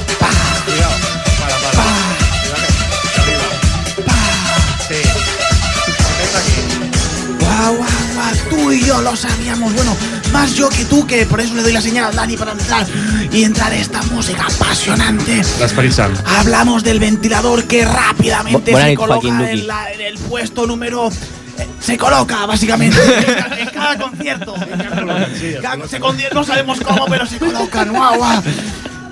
tú 8.51 8.71
y 8.71 8.83
yo 8.83 9.01
lo 9.01 9.15
sabíamos. 9.15 9.73
Bueno, 9.73 9.95
más 10.33 10.53
yo 10.55 10.67
que 10.69 10.83
tú, 10.85 11.07
que 11.07 11.25
por 11.25 11.39
eso 11.41 11.55
le 11.55 11.63
doy 11.63 11.71
la 11.71 11.81
señal 11.81 12.05
al 12.05 12.15
Dani 12.15 12.35
para 12.37 12.51
entrar 12.51 12.85
y 13.31 13.43
entrar 13.43 13.73
esta 13.73 14.01
música 14.03 14.45
apasionante. 14.45 15.41
Sant. 15.43 16.19
Hablamos 16.27 16.83
del 16.83 16.99
ventilador 16.99 17.63
que 17.63 17.85
rápidamente 17.85 18.73
Bu- 18.73 18.83
se 18.85 18.95
coloca 18.95 19.51
en, 19.51 19.67
la- 19.67 19.91
en 19.93 20.01
el 20.01 20.17
puesto 20.17 20.67
número. 20.67 21.09
eh, 21.57 21.67
Se 21.79 21.97
coloca, 21.97 22.45
básicamente, 22.45 22.97
en 22.99 23.69
cada, 23.69 24.55
en 24.55 25.61
cada 25.61 25.79
concierto. 25.79 26.35
No 26.35 26.43
sabemos 26.43 26.79
cómo, 26.81 27.05
pero 27.07 27.25
se 27.25 27.37
colocan. 27.37 27.89
Guau, 27.93 28.17
guau. 28.17 28.41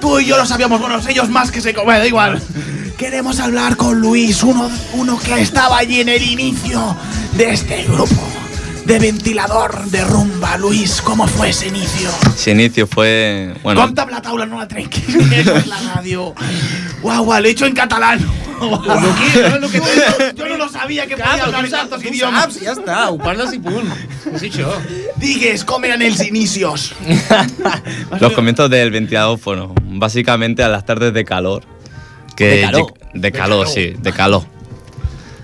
Tú 0.02 0.19
y 0.19 0.25
yo 0.25 0.38
lo 0.38 0.45
sabíamos, 0.45 0.80
bueno, 0.80 0.99
ellos 1.10 1.30
más 1.30 1.52
que 1.52 1.60
se... 1.62 1.73
Bueno, 1.73 1.99
da 1.99 2.08
igual. 2.08 2.41
Queremos 2.97 3.39
hablar 3.39 3.75
con 3.78 3.99
Luis, 3.99 4.43
uno, 4.43 4.69
uno 4.93 5.17
que 5.19 5.41
estaba 5.41 5.78
allí 5.78 6.02
en 6.02 6.10
el 6.10 6.21
inicio 6.23 6.95
de 7.34 7.52
este 7.54 7.84
grupo. 7.84 8.15
De 8.89 8.97
ventilador, 8.97 9.86
de 9.86 10.04
rumba. 10.04 10.58
Luis, 10.58 10.99
¿cómo 11.04 11.28
fue 11.28 11.49
ese 11.52 11.67
inicio? 11.67 12.10
ese 12.36 12.52
inicio 12.52 12.88
fue. 12.88 13.54
Bueno, 13.62 13.82
Conta 13.82 14.04
la 14.08 14.19
taula, 14.19 14.47
no 14.47 14.58
la 14.58 14.67
trenqui. 14.67 15.04
Es 15.32 15.67
la 15.67 15.80
radio. 15.93 16.34
Guau, 17.04 17.23
guau, 17.23 17.39
lo 17.39 17.47
he 17.47 17.52
hecho 17.52 17.67
en 17.67 17.75
catalán. 17.75 18.19
yo 18.60 20.47
no 20.49 20.58
lo 20.58 20.69
sabía 20.69 21.06
que 21.06 21.15
podía 21.15 21.43
hablar 21.45 21.65
en 21.65 21.71
tantos 21.71 22.04
idiomas. 22.04 22.58
ja 22.60 22.73
està, 22.73 23.06
ho 23.13 23.17
parles 23.21 23.54
i 23.54 23.60
punt. 23.62 23.93
És 24.34 24.41
això. 24.49 24.73
Digues, 25.21 25.63
¿cómo 25.63 25.86
eran 25.86 26.02
els 26.02 26.19
inicios? 26.25 26.93
los 28.19 28.34
comienzos 28.34 28.69
del 28.71 28.89
ventilador 28.91 29.38
fueron 29.38 29.75
básicamente 29.99 30.63
a 30.63 30.67
las 30.67 30.84
tardes 30.84 31.13
de 31.13 31.23
calor. 31.23 31.63
Que 32.36 32.45
¿De 32.56 32.62
calor? 32.62 32.82
lleg- 32.82 32.93
De 33.13 33.32
calor, 33.32 33.67
sí, 33.67 33.93
de 33.99 34.12
calor. 34.13 34.43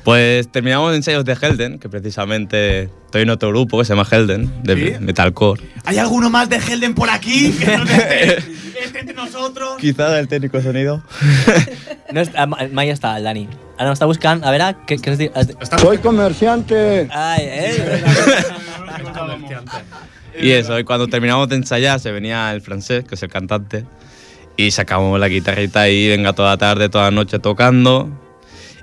Pues 0.05 0.47
terminamos 0.51 0.95
ensayos 0.95 1.25
de 1.25 1.35
Helden, 1.35 1.79
que 1.79 1.89
precisamente 1.89 2.83
estoy 3.05 3.23
en 3.23 3.31
otro 3.31 3.49
grupo 3.49 3.79
que 3.79 3.85
se 3.85 3.95
llama 3.95 4.05
Helden, 4.09 4.61
de 4.63 4.75
¿Sí? 4.75 4.93
metalcore. 5.03 5.63
¿Hay 5.83 5.97
alguno 5.97 6.29
más 6.29 6.47
de 6.47 6.59
Helden 6.59 6.93
por 6.93 7.09
aquí? 7.09 7.51
Que 7.59 7.75
no 7.75 7.83
esté, 7.85 8.37
esté 8.83 8.99
entre 8.99 9.15
nosotros. 9.15 9.77
Quizá 9.79 10.19
el 10.19 10.27
técnico 10.27 10.57
de 10.57 10.63
sonido. 10.63 11.03
no 12.13 12.21
és, 12.21 12.29
ah, 12.37 12.45
mai 12.45 12.91
està 12.93 13.15
el 13.17 13.25
Dani. 13.25 13.47
Ara 13.81 13.89
m'està 13.89 14.05
buscant, 14.05 14.43
a 14.45 14.51
es 15.11 15.17
diu? 15.17 15.31
Es, 15.35 15.47
di- 15.49 15.55
Soy 15.81 15.97
comerciante. 15.97 17.09
ai, 17.11 17.41
eh? 17.41 18.03
Y 20.39 20.51
eso, 20.51 20.77
y 20.77 20.83
cuando 20.83 21.07
terminamos 21.07 21.49
de 21.49 21.55
ensayar 21.55 21.99
se 21.99 22.11
venía 22.11 22.53
el 22.53 22.61
francés, 22.61 23.03
que 23.05 23.15
es 23.15 23.23
el 23.23 23.29
cantante, 23.29 23.85
y 24.55 24.69
sacamos 24.69 25.19
la 25.19 25.27
guitarrita 25.29 25.81
ahí, 25.81 26.09
venga 26.09 26.33
toda 26.33 26.51
la 26.51 26.57
tarde, 26.57 26.89
toda 26.89 27.05
la 27.05 27.11
noche 27.11 27.39
tocando. 27.39 28.09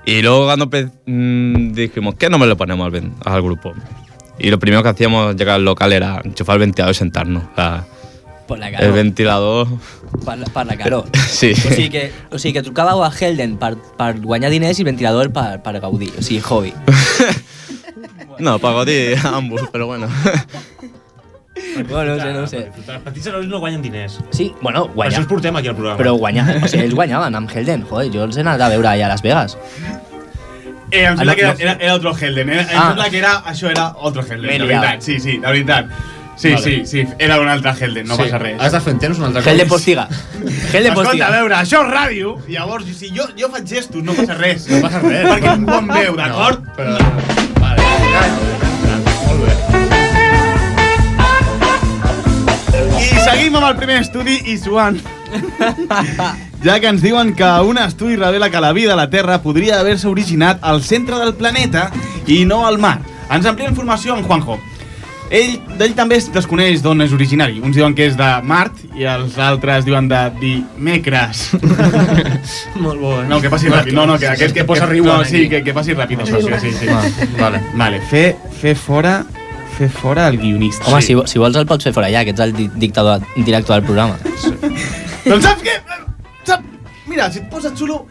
Y 0.05 0.21
luego 0.21 0.45
cuando 0.45 0.69
pe- 0.69 0.89
mm, 1.05 1.73
dijimos, 1.73 2.15
¿qué 2.15 2.29
nombre 2.29 2.49
le 2.49 2.55
ponemos 2.55 2.93
al, 2.93 3.11
al 3.25 3.41
grupo? 3.41 3.73
Y 4.39 4.49
lo 4.49 4.59
primero 4.59 4.83
que 4.83 4.89
hacíamos 4.89 5.35
llegar 5.35 5.55
al 5.55 5.65
local 5.65 5.93
era 5.93 6.21
enchufar 6.23 6.55
el 6.55 6.59
ventilador 6.61 6.91
y 6.93 6.97
sentarnos. 6.97 7.43
O 7.43 7.55
sea, 7.55 7.85
Per 8.47 8.59
la 8.59 8.67
el 8.69 8.91
ventilador... 8.91 9.67
Per 10.25 10.37
la, 10.37 10.45
per 10.45 10.65
la 10.65 10.75
calor. 10.77 11.05
Sí. 11.29 11.51
O 11.53 11.55
sigui 11.73 11.89
que, 11.89 12.11
o 12.31 12.37
sigui 12.37 12.53
que 12.53 12.63
trucàveu 12.63 13.01
a 13.03 13.09
Helden 13.09 13.55
per, 13.57 13.77
per 13.97 14.19
guanyar 14.21 14.51
diners 14.51 14.77
i 14.79 14.83
ventilador 14.83 15.31
per, 15.33 15.61
per 15.63 15.79
gaudir. 15.79 16.11
O 16.19 16.21
sigui, 16.21 16.41
hobby. 16.41 16.73
No, 18.39 18.57
para 18.57 18.73
Gaudir 18.77 19.17
ambos, 19.27 19.61
pero 19.71 19.85
bueno. 19.85 20.07
Bueno, 21.89 22.15
no 22.15 22.21
sé, 22.23 22.33
no 22.33 22.47
sé. 22.47 22.61
Els 22.87 23.03
petits 23.03 23.27
herois 23.27 23.47
no 23.47 23.59
guanyen 23.59 23.81
diners. 23.81 24.19
Sí, 24.31 24.51
bueno, 24.61 24.85
Per 24.87 24.95
guanyar. 24.95 25.13
això 25.13 25.19
els 25.21 25.27
portem 25.29 25.55
aquí 25.55 25.67
al 25.67 25.75
programa. 25.75 25.97
Però 26.01 26.15
guanyar, 26.17 26.57
o 26.63 26.67
sigui, 26.67 26.83
ells 26.85 26.95
guanyaven 26.95 27.35
amb 27.35 27.49
Helden. 27.51 27.83
Joder, 27.89 28.09
jo 28.13 28.23
els 28.23 28.37
he 28.37 28.41
anat 28.41 28.61
a 28.61 28.69
veure 28.69 28.87
allà 28.89 29.05
a 29.05 29.09
Las 29.09 29.21
Vegas. 29.21 29.57
Eh, 30.91 31.05
em 31.05 31.13
Ah, 31.13 31.15
sembla 31.17 31.25
no, 31.25 31.35
que 31.35 31.41
era, 31.41 31.53
no. 31.53 31.59
era, 31.59 31.71
era 31.79 31.93
otro 31.95 32.15
Helden. 32.17 32.49
Eh? 32.49 32.59
Em 32.61 32.67
Ah. 32.77 32.87
sembla 32.89 33.09
que 33.09 33.17
era, 33.17 33.43
això 33.45 33.69
era 33.69 33.93
otro 33.97 34.21
Helden, 34.23 34.41
M'he 34.47 34.59
de 34.59 34.65
liat. 34.65 34.81
veritat. 34.81 35.01
Sí, 35.01 35.19
sí, 35.19 35.37
de 35.37 35.47
veritat. 35.47 35.85
Sí, 36.35 36.49
Vale. 36.53 36.63
sí, 36.63 36.85
sí, 36.87 37.07
era 37.19 37.39
un 37.39 37.47
altre 37.47 37.71
Helden, 37.79 38.07
no 38.07 38.15
Sí. 38.15 38.23
passa 38.23 38.37
res. 38.39 38.59
Has 38.59 38.71
de 38.71 38.79
fer 38.81 38.93
entendre 38.93 39.19
un 39.19 39.25
altre 39.25 39.51
Helden. 39.51 39.67
Postiga. 39.67 40.07
Helden 40.09 40.87
Escolta, 40.91 41.03
Postiga. 41.03 41.27
a 41.27 41.31
veure, 41.31 41.55
això 41.55 41.83
és 41.85 41.93
ràdio, 41.93 42.37
llavors, 42.47 42.85
si 42.97 43.09
jo, 43.15 43.27
jo 43.37 43.49
faig 43.49 43.65
gestos, 43.67 44.01
no 44.03 44.13
passa 44.13 44.33
res. 44.33 44.67
No 44.69 44.81
passa 44.81 44.99
res. 44.99 45.27
Perquè 45.29 45.57
ningú 45.59 45.73
em 45.77 45.87
veu, 45.87 46.15
d'acord? 46.15 46.63
No, 46.65 46.73
però... 46.75 46.97
Vale. 47.61 48.52
Seguim 53.23 53.55
amb 53.55 53.67
el 53.69 53.75
primer 53.79 54.01
estudi 54.01 54.39
i 54.51 54.57
suant. 54.59 54.99
Ja 56.63 56.77
que 56.79 56.87
ens 56.87 57.01
diuen 57.03 57.33
que 57.35 57.47
un 57.67 57.79
estudi 57.81 58.15
revela 58.15 58.49
que 58.49 58.61
la 58.63 58.71
vida 58.75 58.93
a 58.93 58.99
la 58.99 59.09
Terra 59.09 59.41
podria 59.43 59.79
haver-se 59.79 60.07
originat 60.07 60.59
al 60.61 60.83
centre 60.83 61.17
del 61.19 61.33
planeta 61.35 61.89
i 62.27 62.43
no 62.45 62.65
al 62.67 62.79
mar. 62.79 62.99
Ens 63.31 63.47
amplia 63.49 63.69
informació 63.71 64.15
amb 64.15 64.27
Juanjo. 64.27 64.59
Ell, 65.33 65.55
d'ell 65.79 65.95
també 65.97 66.19
es 66.19 66.27
desconeix 66.29 66.83
d'on 66.85 67.01
és 67.01 67.13
originari. 67.15 67.57
Uns 67.63 67.75
diuen 67.75 67.95
que 67.97 68.05
és 68.11 68.17
de 68.19 68.29
Mart 68.45 68.83
i 68.93 69.07
els 69.09 69.37
altres 69.41 69.87
diuen 69.87 70.07
de 70.11 70.19
dimecres. 70.39 71.47
Molt 72.83 72.99
bo, 73.01 73.15
eh? 73.21 73.27
No, 73.31 73.39
que 73.41 73.49
passi 73.49 73.71
ràpid. 73.71 73.95
No, 73.97 74.05
no, 74.05 74.19
que 74.21 74.29
aquest 74.29 74.53
que 74.53 74.67
posa 74.67 74.85
riu 74.85 75.07
No, 75.07 75.23
sí, 75.25 75.47
que, 75.49 75.63
que 75.65 75.73
passi 75.73 75.95
ràpid 75.97 76.27
això, 76.27 76.43
sí, 76.43 76.59
sí, 76.67 76.75
sí. 76.83 76.91
Va, 76.91 77.01
vale. 77.39 77.63
Vale, 77.79 78.03
fer, 78.11 78.27
fer 78.61 78.75
fora 78.77 79.23
fer 79.77 79.89
fora 79.91 80.27
el 80.31 80.37
guionista. 80.41 80.85
Home, 80.89 81.01
si, 81.05 81.15
si 81.29 81.41
vols 81.41 81.55
el 81.59 81.65
pots 81.69 81.83
fer 81.87 81.93
fora 81.95 82.09
ja, 82.13 82.23
que 82.25 82.33
ets 82.35 82.43
el 82.45 82.53
di- 82.55 82.69
dictador, 82.81 83.23
director 83.35 83.75
del 83.79 83.85
programa. 83.87 84.17
Doncs 85.25 85.43
saps 85.47 85.63
què? 85.65 85.77
Sap... 86.47 86.63
Mira, 87.07 87.29
si 87.31 87.41
et 87.43 87.49
poses 87.51 87.73
xulo, 87.79 88.03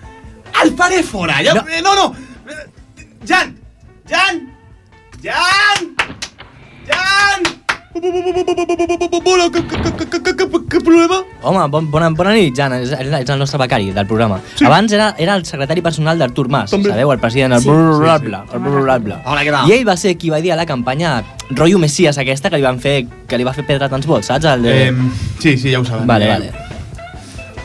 el 0.62 0.74
faré 0.78 1.02
fora. 1.06 1.40
Ja... 1.44 1.54
No, 1.54 1.64
no. 1.82 1.94
no. 1.96 2.56
Jan! 3.28 3.54
Jan! 4.10 4.40
Jan! 5.22 5.92
Jan! 6.88 7.61
Hola, 7.94 9.50
problema? 10.82 11.18
Home, 11.42 11.68
bon, 11.68 11.90
bona, 11.90 12.08
bona 12.10 12.32
nit, 12.32 12.54
Jan, 12.56 12.72
és, 12.80 12.92
és 12.92 13.28
el 13.30 13.38
nostre 13.38 13.58
becari 13.60 13.90
del 13.92 14.06
programa. 14.08 14.38
Sí. 14.56 14.64
Abans 14.64 14.92
era, 14.96 15.10
era 15.18 15.34
el 15.36 15.44
secretari 15.44 15.82
personal 15.84 16.18
d'Artur 16.18 16.48
Mas, 16.48 16.70
sabeu, 16.70 17.12
el 17.12 17.18
president, 17.20 17.52
el 17.54 17.60
Sí. 17.62 17.68
bla, 17.68 18.18
Sí, 18.18 18.24
sí. 18.24 18.28
bla. 18.28 18.44
Hola, 19.26 19.42
què 19.44 19.50
tal? 19.52 19.68
I 19.68 19.72
ell 19.76 19.84
va 19.88 19.96
ser 19.96 20.16
qui 20.16 20.30
va 20.30 20.40
dir 20.40 20.52
a 20.52 20.56
la 20.56 20.66
campanya 20.66 21.22
rotllo 21.50 21.78
Messias 21.78 22.18
aquesta 22.18 22.50
que 22.50 22.56
li 22.56 22.62
van 22.62 22.78
fer, 22.80 23.06
que 23.28 23.36
li 23.38 23.44
va 23.44 23.52
fer 23.52 23.66
pedra 23.66 23.88
tants 23.88 24.06
vots, 24.06 24.26
saps? 24.26 24.44
El 24.44 24.62
de... 24.62 24.88
Eh, 24.88 24.92
sí, 25.40 25.56
sí, 25.58 25.70
ja 25.72 25.80
ho 25.80 25.84
sabem. 25.84 26.06
Vale, 26.06 26.24
Eh, 26.24 26.28
vale. 26.28 26.52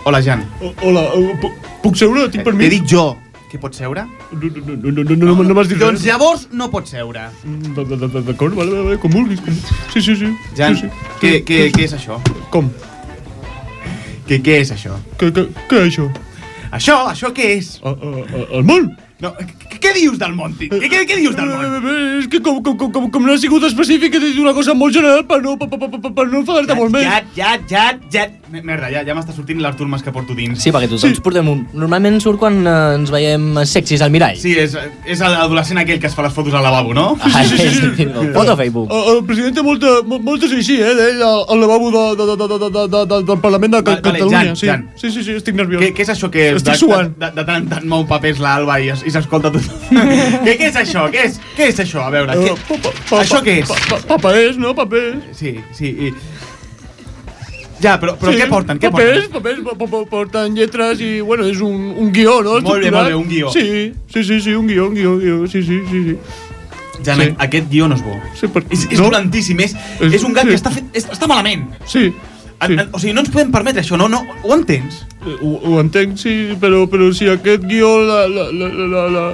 Hola, 0.05 0.21
Jan. 0.23 0.43
Hola, 0.83 1.01
puc, 1.41 1.53
puc 1.83 1.95
seure? 1.95 2.27
Tinc 2.29 2.43
T'he 2.43 2.51
permís? 2.51 2.69
dit 2.69 2.83
jo 2.87 3.15
que 3.51 3.57
pots 3.62 3.77
seure? 3.79 4.03
No, 4.31 4.49
no, 4.51 4.75
no, 4.75 4.91
no, 4.91 5.03
no, 5.15 5.33
no, 5.36 5.43
no 5.47 5.53
m'has 5.55 5.69
dit 5.71 5.79
Doncs 5.79 6.03
llavors 6.03 6.47
no 6.51 6.67
pots 6.73 6.91
seure. 6.91 7.27
D- 7.45 7.86
D'acord, 8.27 8.53
vale, 8.57 8.71
vale, 8.71 8.83
vale, 8.91 8.97
com 8.99 9.12
vulguis. 9.12 9.39
com- 9.41 9.55
Sí, 9.93 10.01
sí, 10.01 10.15
sí. 10.19 10.33
Jan, 10.57 10.75
sí, 10.75 10.88
sí. 10.88 11.10
què, 11.21 11.33
què, 11.47 11.71
què 11.71 11.83
és 11.88 11.93
això? 11.95 12.19
Com? 12.51 12.69
Què, 14.27 14.41
què 14.43 14.57
és 14.62 14.71
això? 14.75 14.97
Què, 15.17 15.31
què, 15.31 15.47
què 15.69 15.83
és 15.86 15.93
això? 15.93 16.07
Això, 16.75 16.95
això 17.13 17.29
què 17.36 17.45
és? 17.57 17.77
El 18.51 18.65
món? 18.67 18.89
No, 19.23 19.31
què, 19.81 19.93
dius 19.95 20.19
del 20.21 20.33
món? 20.38 20.51
Què, 20.60 20.67
què, 20.91 20.99
què 21.10 21.15
dius 21.17 21.33
del 21.38 21.47
món? 21.49 21.88
Eh, 21.89 22.19
És 22.19 22.27
que 22.29 22.41
com, 22.43 22.60
com, 22.62 22.75
com, 22.77 22.91
com, 22.93 23.07
com 23.10 23.23
no 23.25 23.33
ha 23.33 23.38
sigut 23.41 23.63
específic, 23.65 24.13
he 24.13 24.19
dit 24.21 24.38
una 24.43 24.53
cosa 24.53 24.75
molt 24.77 24.93
general 24.93 25.23
per 25.25 25.39
no, 25.41 25.55
per, 25.57 25.69
per, 25.71 25.79
per, 25.95 26.12
per 26.19 26.25
no 26.27 26.43
enfadar-te 26.43 26.75
molt 26.77 26.91
més. 26.93 27.07
Ja, 27.07 27.23
ja, 27.39 27.55
ja, 27.71 27.86
ja... 28.13 28.27
Merda, 28.51 28.88
ja, 28.93 29.01
ja 29.03 29.13
m'està 29.17 29.33
sortint 29.36 29.60
l'Artur 29.62 29.88
Mas 29.91 30.03
que 30.03 30.12
porto 30.15 30.33
dins. 30.38 30.62
Sí, 30.63 30.71
perquè 30.71 30.88
tothom 30.91 31.13
sí. 31.13 31.21
portem 31.23 31.47
un... 31.51 31.65
Normalment 31.73 32.19
surt 32.23 32.39
quan 32.39 32.60
eh, 32.65 32.75
ens 32.95 33.12
veiem 33.12 33.49
sexis 33.67 34.01
al 34.05 34.12
mirall. 34.13 34.38
Sí, 34.39 34.53
és, 34.60 34.75
és 35.05 35.19
l'adolescent 35.19 35.81
aquell 35.81 35.99
que 35.99 36.07
es 36.07 36.15
fa 36.15 36.23
les 36.23 36.33
fotos 36.36 36.53
al 36.55 36.63
lavabo, 36.63 36.93
no? 36.95 37.17
Ah, 37.21 37.43
sí, 37.43 37.57
sí, 37.57 37.69
sí, 37.75 37.89
sí. 37.97 38.07
Foto 38.33 38.53
a 38.53 38.57
Facebook. 38.57 38.88
El, 38.93 39.17
el 39.17 39.23
president 39.27 39.57
té 39.60 39.63
molta, 39.67 39.91
mo- 40.07 40.19
moltes 40.23 40.53
així, 40.55 40.77
eh, 40.79 40.93
d'ell, 40.97 41.21
al, 41.27 41.60
lavabo 41.62 41.91
de, 41.91 42.05
de, 42.21 42.29
de, 42.31 42.38
de, 42.38 42.60
de, 42.63 42.69
de, 42.88 43.05
de, 43.12 43.21
del 43.31 43.41
Parlament 43.43 43.75
de 43.77 43.81
Vale, 43.81 44.01
vale, 44.01 44.19
Catalunya. 44.19 44.43
Jan, 44.47 44.55
sí. 44.55 44.67
Jan. 44.71 44.88
sí, 44.95 45.12
sí, 45.12 45.23
sí, 45.27 45.36
estic 45.41 45.55
nerviós. 45.60 45.83
Què, 45.83 45.91
què 45.97 46.05
és 46.07 46.13
això 46.15 46.31
que 46.33 46.47
Estic 46.55 46.71
de, 46.73 46.77
suant. 46.79 47.13
de, 47.17 47.25
de, 47.27 47.31
de 47.41 47.45
tant 47.51 47.62
en 47.63 47.69
tant 47.75 47.86
mou 47.91 48.07
papers 48.10 48.39
l'Alba 48.43 48.79
i, 48.79 48.89
es- 48.95 49.03
i 49.07 49.12
s'escolta 49.13 49.51
tot? 49.53 49.67
què, 50.45 50.55
què 50.57 50.71
és 50.71 50.79
això? 50.86 51.07
Què 51.13 51.27
és, 51.29 51.39
què 51.57 51.67
és 51.73 51.83
això? 51.83 52.07
A 52.07 52.12
veure, 52.15 52.36
què, 52.39 52.53
Eh, 52.55 52.60
pa- 52.67 52.79
pa- 52.88 52.95
pa- 53.12 53.21
això 53.25 53.43
què 53.43 53.60
és? 53.62 53.67
pa- 53.69 53.99
pa- 54.07 54.17
Papers, 54.17 54.57
no? 54.57 54.73
Papers. 54.77 55.19
Sí, 55.38 55.57
sí. 55.75 55.91
I... 56.07 56.13
Ja, 57.79 57.99
però, 58.01 58.15
però 58.17 58.31
Sí, 58.33 58.39
què 58.41 58.47
porten? 58.49 58.79
Què 58.81 58.89
papers, 58.91 59.27
porten? 59.27 59.31
papers, 59.37 59.59
pa- 59.63 59.75
pa- 59.77 59.89
pa- 59.91 60.05
porten 60.09 60.55
lletres 60.55 60.99
i, 61.01 61.19
bueno, 61.21 61.45
és 61.45 61.59
un, 61.61 61.75
un 61.97 62.11
guió, 62.11 62.41
no? 62.41 62.59
Molt 62.61 62.81
bé, 62.83 62.89
molt 62.91 63.07
bé, 63.09 63.15
un 63.15 63.27
guió. 63.29 63.51
Sí, 63.53 63.93
sí, 64.13 64.23
sí, 64.23 64.39
sí, 64.41 64.53
un 64.57 64.65
guió, 64.67 64.87
un 64.87 64.95
guió, 64.95 65.11
un 65.13 65.19
guió, 65.19 65.47
sí, 65.47 65.61
sí, 65.63 65.81
sí, 65.91 66.03
sí. 66.09 66.17
Jan, 67.05 67.21
Sí. 67.21 67.27
aquest 67.37 67.69
guió 67.69 67.87
no 67.87 67.93
és 67.95 68.01
bo. 68.03 68.15
Sí, 68.39 68.47
per... 68.47 68.63
És, 68.71 68.87
és 68.89 68.97
no? 68.99 69.05
dolentíssim, 69.11 69.59
és, 69.61 69.75
És- 70.01 70.13
és 70.17 70.23
un 70.23 70.33
gat 70.33 70.45
sí. 70.45 70.49
que 70.49 70.55
està, 70.57 70.71
fet, 70.73 70.85
és, 70.93 71.05
està 71.09 71.27
malament. 71.29 71.67
Sí, 71.85 72.13
En, 72.59 72.71
en, 72.79 72.87
o 72.91 72.97
sigui, 72.97 73.13
no 73.13 73.21
ens 73.21 73.29
podem 73.29 73.51
permetre 73.53 73.83
això, 73.83 73.99
no? 74.01 74.07
no 74.09 74.23
ho 74.41 74.55
entens? 74.55 75.03
Eh, 75.21 75.35
Ho, 75.45 75.59
ho 75.61 75.79
entenc, 75.79 76.15
sí, 76.17 76.31
però, 76.59 76.87
però 76.89 77.11
si 77.13 77.27
aquest 77.29 77.61
guió 77.69 77.99
la, 78.01 78.23
la, 78.27 78.47
la, 78.49 78.69
la, 78.73 79.03
la... 79.13 79.25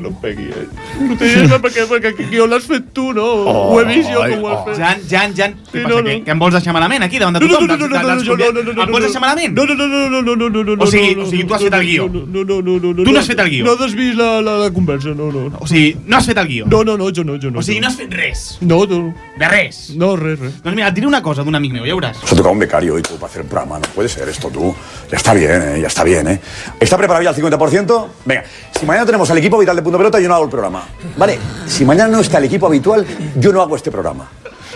que 0.00 0.08
no 0.08 0.08
em 0.08 0.16
pegui, 0.22 0.48
eh? 0.48 0.66
Protegeix-me 0.96 1.58
perquè, 1.60 1.84
perquè 1.90 2.12
aquest 2.14 2.30
guió 2.32 2.46
l'has 2.48 2.64
fet 2.66 2.88
tu, 2.96 3.10
no? 3.12 3.26
Oh, 3.44 3.74
ho 3.74 3.80
he 3.80 3.84
vist 3.90 4.08
jo 4.10 4.20
com 4.24 4.44
ho 4.46 4.50
has 4.54 4.64
fet. 4.70 4.78
Jan, 4.80 5.02
Jan, 5.10 5.34
Jan, 5.36 5.54
què 5.70 5.82
passa? 5.82 5.88
no, 5.92 6.00
no. 6.00 6.08
Que, 6.08 6.16
que 6.24 6.34
em 6.34 6.38
vols 6.42 6.56
deixar 6.56 6.72
malament 6.76 7.04
aquí, 7.06 7.18
davant 7.20 7.36
de 7.36 7.40
No, 7.44 7.46
no, 7.46 7.58
tothom? 7.60 7.68
no, 7.68 7.76
no, 7.76 7.86
no, 7.86 7.88
no, 7.88 8.00
no, 8.00 8.08
dels 8.08 8.26
no, 8.26 8.36
no, 8.36 8.62
no, 8.62 8.72
no, 8.72 8.82
Em 8.86 8.94
vols 8.96 9.04
deixar 9.06 9.20
malament? 9.22 9.54
No, 9.56 9.64
no, 9.66 9.74
no, 9.74 9.86
no, 9.86 10.08
no, 10.10 10.22
no, 10.22 10.36
no, 10.36 10.48
no, 10.64 10.76
no, 10.76 10.82
O 10.84 10.86
sigui- 10.90 11.14
no, 11.16 11.22
o 11.24 11.30
sigui, 11.30 11.42
no, 11.44 11.48
tu 11.48 11.54
has 11.54 11.60
no, 11.60 11.66
fet 11.68 11.74
el 11.80 11.86
guió. 11.86 12.08
No, 12.08 12.20
no, 12.26 12.44
no, 12.44 12.60
no, 12.62 12.78
no, 12.80 12.92
no, 12.94 13.04
Tu 13.04 13.12
no 13.12 13.20
has 13.20 13.26
fet 13.28 13.38
el 13.44 13.50
guió. 13.50 13.64
No 13.64 13.72
has 13.84 13.94
vist 13.94 14.16
la, 14.18 14.30
la, 14.40 14.56
la 14.64 14.70
conversa, 14.72 15.08
no, 15.14 15.30
no. 15.32 15.46
O 15.60 15.66
sigui, 15.66 15.96
no 16.06 16.16
has 16.16 16.26
fet 16.26 16.38
el 16.38 16.48
guió? 16.48 16.66
No, 16.66 16.82
no, 16.84 16.96
no, 16.96 17.10
jo 17.14 17.24
no, 17.24 17.36
jo 17.42 17.50
no. 17.50 17.60
O 17.60 17.62
sigui, 17.62 17.80
no 17.80 17.88
has 17.88 17.96
fet 18.00 18.12
res? 18.12 18.58
No, 18.60 18.84
no. 18.86 19.00
De 19.38 19.48
res? 19.48 19.90
No, 19.96 20.14
res, 20.16 20.38
res. 20.40 20.62
Doncs 20.62 20.76
mira, 20.76 20.88
et 20.88 20.94
diré 20.94 21.06
una 21.06 21.22
cosa 21.22 21.44
d'un 21.44 21.54
amic 21.58 21.72
meu, 21.76 21.84
ja 21.86 21.94
veuràs. 21.94 22.24
Se 22.26 22.36
toca 22.36 22.50
un 22.50 22.58
becario 22.58 22.94
hoy 22.94 23.02
tú 23.02 23.14
para 23.16 23.30
hacer 23.30 23.42
el 23.42 23.48
programa. 23.48 23.78
No 23.78 23.88
puede 23.94 24.08
ser 24.08 24.28
esto 24.28 24.48
tú. 24.48 24.74
Ya 25.10 25.16
está 25.16 25.34
bien, 25.34 25.50
¿eh? 25.62 25.78
Ya 25.80 25.86
está 25.88 26.04
bien, 26.04 26.26
¿eh? 26.28 26.40
¿Está 26.78 26.96
preparado 26.96 27.22
ya 27.24 27.30
al 27.30 27.36
50%? 27.36 28.06
Venga, 28.24 28.44
si 28.80 28.86
mañana 28.86 29.04
tenemos 29.06 29.30
al 29.30 29.38
equipo 29.38 29.58
vital 29.58 29.76
de 29.76 29.82
Punto 29.82 29.98
Pelota, 29.98 30.18
yo 30.20 30.28
no 30.28 30.34
hago 30.34 30.44
el 30.44 30.50
programa. 30.50 30.82
¿Vale? 31.16 31.38
Si 31.66 31.84
mañana 31.84 32.08
no 32.08 32.20
está 32.20 32.38
el 32.38 32.44
equipo 32.44 32.66
habitual, 32.66 33.06
yo 33.36 33.52
no 33.52 33.60
hago 33.62 33.76
este 33.76 33.90
programa. 33.90 34.28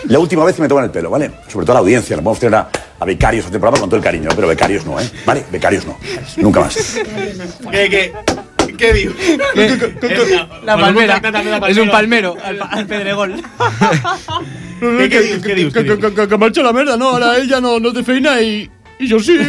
La 0.05 0.19
última 0.19 0.45
vez 0.45 0.55
que 0.55 0.61
me 0.61 0.67
toman 0.67 0.83
el 0.85 0.91
pelo, 0.91 1.09
¿vale? 1.09 1.31
Sobre 1.47 1.65
todo 1.65 1.71
a 1.71 1.75
la 1.75 1.79
audiencia. 1.79 2.15
No 2.15 2.21
podemos 2.21 2.39
tener 2.39 2.55
a, 2.55 2.69
a 2.99 3.05
becarios 3.05 3.45
a 3.45 3.47
este 3.47 3.57
programa 3.59 3.79
con 3.79 3.89
todo 3.89 3.97
el 3.97 4.03
cariño, 4.03 4.29
pero 4.35 4.47
becarios 4.47 4.85
no, 4.85 4.99
¿eh? 4.99 5.09
¿Vale? 5.25 5.43
Becarios 5.51 5.87
no. 5.87 5.97
Nunca 6.37 6.59
más. 6.59 6.75
Què, 7.71 7.89
què, 7.89 8.13
què 8.77 8.93
diu? 8.93 9.11
La 10.63 10.77
palmera. 10.77 11.17
És 11.67 11.77
un 11.81 11.89
palmero, 11.89 12.35
el, 12.45 12.57
pa- 12.61 12.69
el 12.77 12.85
pedregol. 12.85 13.33
Què 15.09 15.55
dius? 15.55 15.73
Que, 15.73 16.37
marxa 16.37 16.61
la 16.61 16.73
merda, 16.73 16.97
no? 16.97 17.15
Ara 17.17 17.37
ell 17.39 17.49
ja 17.49 17.59
no, 17.59 17.79
no 17.79 17.91
té 17.95 18.03
feina 18.05 18.37
i, 18.45 18.69
i 18.99 19.09
jo 19.09 19.17
sí. 19.19 19.39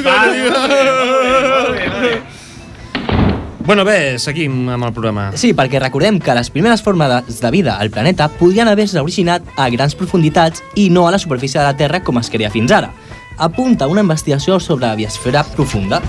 Bueno, 3.67 3.85
bé, 3.85 4.19
seguim 4.23 4.69
amb 4.71 4.87
el 4.87 4.93
programa. 4.95 5.33
Sí, 5.35 5.51
perquè 5.59 5.81
recordem 5.83 6.21
que 6.23 6.35
les 6.39 6.51
primeres 6.55 6.83
formes 6.87 7.41
de 7.41 7.51
vida 7.51 7.75
al 7.83 7.91
planeta 7.91 8.29
podien 8.31 8.69
haver-se 8.71 9.01
originat 9.03 9.43
a 9.59 9.67
grans 9.75 9.97
profunditats 9.99 10.63
i 10.79 10.89
no 10.91 11.09
a 11.09 11.11
la 11.11 11.19
superfície 11.19 11.59
de 11.59 11.67
la 11.67 11.75
Terra 11.77 11.99
com 12.05 12.19
es 12.23 12.31
creia 12.31 12.51
fins 12.55 12.71
ara. 12.71 12.93
Apunta 13.39 13.89
una 13.91 14.05
investigació 14.07 14.61
sobre 14.61 14.87
la 14.87 14.95
biosfera 14.95 15.43
profunda. 15.57 16.01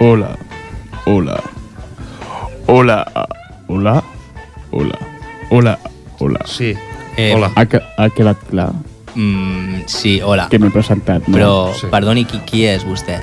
Hola. 0.00 0.36
Hola. 1.06 1.40
Hola. 2.68 2.98
Hola. 3.66 3.96
Hola. 4.70 4.98
Hola. 5.50 5.78
Hola. 6.20 6.40
Sí. 6.46 6.74
Eh, 7.16 7.32
Hola. 7.34 7.50
Ha, 7.56 7.66
que- 7.66 7.82
ha 7.96 8.08
quedat 8.10 8.38
clar 8.50 8.72
Mm, 9.16 9.82
sí, 9.86 10.20
hola. 10.22 10.46
que 10.48 10.60
m'he 10.60 10.70
presentat, 10.70 11.26
no? 11.26 11.36
Però, 11.36 11.74
Sí. 11.74 11.86
perdoni, 11.90 12.24
qui, 12.24 12.38
qui 12.46 12.64
és 12.66 12.84
vostè? 12.86 13.18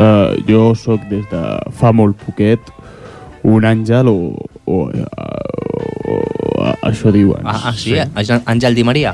Uh, 0.00 0.32
jo 0.48 0.70
sóc 0.72 1.02
des 1.10 1.26
de 1.28 1.40
fa 1.76 1.90
molt 1.92 2.16
poquet 2.24 2.70
un 3.44 3.66
àngel 3.68 4.08
o... 4.08 4.32
o, 4.64 4.78
uh, 4.88 5.02
o 6.08 6.14
això 6.88 7.12
diuen. 7.12 7.44
Ah, 7.44 7.68
ah 7.68 7.74
sí? 7.76 7.92
sí. 7.98 8.38
Àngel 8.48 8.78
Di 8.78 8.84
Maria? 8.86 9.12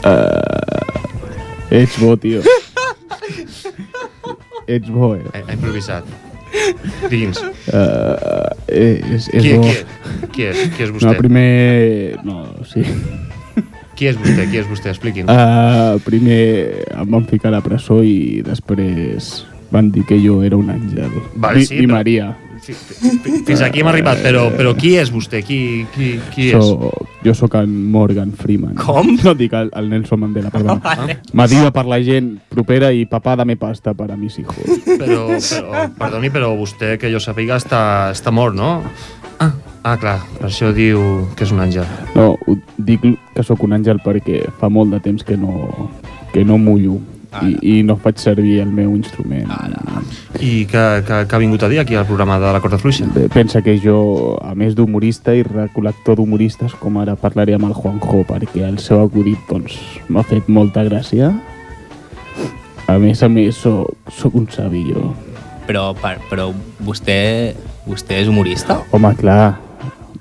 Uh, 0.00 1.76
ets 1.76 1.98
bo, 2.00 2.16
tio. 2.16 2.40
ets 4.64 4.88
bo, 4.88 5.12
eh? 5.18 5.28
Ha 5.44 5.58
improvisat. 5.58 6.08
Digui'ns. 7.10 7.42
Uh, 7.68 8.48
és, 8.64 9.28
és 9.28 9.44
Qui, 9.44 9.52
bo. 9.58 9.68
qui, 9.68 10.30
qui 10.32 10.48
és? 10.48 10.62
Qui 10.72 10.86
és 10.86 10.94
vostè? 10.94 11.10
No, 11.10 11.18
primer... 11.20 11.50
No, 12.24 12.46
sí. 12.64 12.86
Qui 14.00 14.08
és 14.08 14.16
vostè? 14.16 14.46
Qui 14.48 14.56
és 14.62 14.68
vostè? 14.70 14.88
Expliqui'ns. 14.94 15.28
Uh, 15.28 15.98
primer 16.06 16.40
em 16.96 17.08
van 17.12 17.26
ficar 17.28 17.50
a 17.52 17.58
la 17.58 17.60
presó 17.64 17.98
i 18.00 18.40
després 18.46 19.42
van 19.70 19.90
dir 19.92 20.06
que 20.08 20.16
jo 20.18 20.40
era 20.42 20.56
un 20.56 20.70
àngel. 20.72 21.12
Vale, 21.36 21.60
Di- 21.60 21.66
sí, 21.68 21.76
Di 21.76 21.84
però- 21.86 21.98
Maria. 22.00 22.30
Fi- 22.60 22.74
fi- 22.76 23.38
Fins 23.46 23.62
aquí 23.64 23.80
hem 23.80 23.88
arribat, 23.88 24.18
però, 24.20 24.42
però 24.52 24.74
qui 24.76 24.90
és 25.00 25.08
vostè? 25.12 25.38
Qui, 25.44 25.86
qui, 25.94 26.10
qui 26.34 26.50
és? 26.50 26.64
So, 26.64 26.90
jo 27.24 27.32
sóc 27.34 27.54
en 27.56 27.72
Morgan 27.90 28.32
Freeman. 28.36 28.74
Com? 28.76 29.14
No 29.24 29.32
dic 29.34 29.52
el, 29.56 29.70
el 29.76 29.88
Nelson 29.88 30.20
Mandela, 30.20 30.50
perdona. 30.56 30.80
Vale. 30.84 31.18
M'adiva 31.32 31.70
per 31.72 31.86
la 31.88 32.00
gent 32.04 32.34
propera 32.52 32.90
i 32.92 33.06
papà 33.08 33.36
dame 33.40 33.56
pasta 33.56 33.94
per 33.96 34.10
a 34.12 34.16
mis 34.16 34.36
hijos. 34.42 34.60
Però, 34.98 35.26
però, 35.38 35.86
perdoni, 35.98 36.28
però 36.32 36.52
vostè, 36.56 36.96
que 37.00 37.08
jo 37.12 37.20
sàpiga, 37.20 37.56
està, 37.56 37.82
està 38.12 38.30
mort, 38.32 38.54
no? 38.56 38.82
Ah, 39.40 39.52
ah, 39.82 39.96
clar, 40.00 40.18
per 40.38 40.48
això 40.48 40.72
diu 40.76 41.00
que 41.36 41.46
és 41.46 41.54
un 41.54 41.62
àngel. 41.62 41.86
No, 42.16 42.34
dic 42.76 43.04
que 43.34 43.44
sóc 43.46 43.62
un 43.66 43.76
àngel 43.76 44.02
perquè 44.04 44.44
fa 44.60 44.68
molt 44.72 44.92
de 44.94 45.00
temps 45.04 45.24
que 45.26 45.36
no, 45.40 45.70
que 46.34 46.44
no 46.44 46.58
mullo 46.58 46.98
i, 47.38 47.52
i 47.62 47.74
no 47.86 47.94
faig 48.00 48.18
servir 48.18 48.58
el 48.64 48.70
meu 48.74 48.94
instrument. 48.96 49.50
I 50.40 50.66
que, 50.70 50.84
que, 51.06 51.20
que 51.28 51.36
ha 51.36 51.40
vingut 51.42 51.62
a 51.62 51.70
dir 51.70 51.80
aquí 51.82 51.94
al 51.94 52.06
programa 52.08 52.40
de 52.42 52.52
la 52.52 52.60
Corda 52.60 52.78
Fluixa? 52.78 53.06
Eh, 53.16 53.28
Pensa 53.32 53.62
que 53.62 53.76
jo, 53.82 54.38
a 54.42 54.54
més 54.58 54.74
d'humorista 54.78 55.34
i 55.36 55.44
recol·lector 55.46 56.18
d'humoristes, 56.18 56.74
com 56.80 56.98
ara 57.00 57.16
parlaré 57.20 57.54
amb 57.56 57.70
el 57.70 57.76
Juanjo, 57.78 58.24
perquè 58.28 58.66
el 58.66 58.80
seu 58.82 59.04
acudit 59.04 59.40
doncs, 59.50 59.78
m'ha 60.08 60.26
fet 60.26 60.50
molta 60.50 60.84
gràcia. 60.88 61.32
A 62.90 62.98
més 62.98 63.22
a 63.22 63.30
més, 63.30 63.54
soc, 63.54 63.94
soc 64.10 64.34
un 64.34 64.48
savi, 64.50 64.88
jo. 64.90 65.12
Però, 65.68 65.92
per, 65.94 66.16
però 66.26 66.48
vostè, 66.82 67.54
vostè 67.86 68.18
és 68.24 68.30
humorista? 68.30 68.80
Home, 68.90 69.14
clar, 69.20 69.52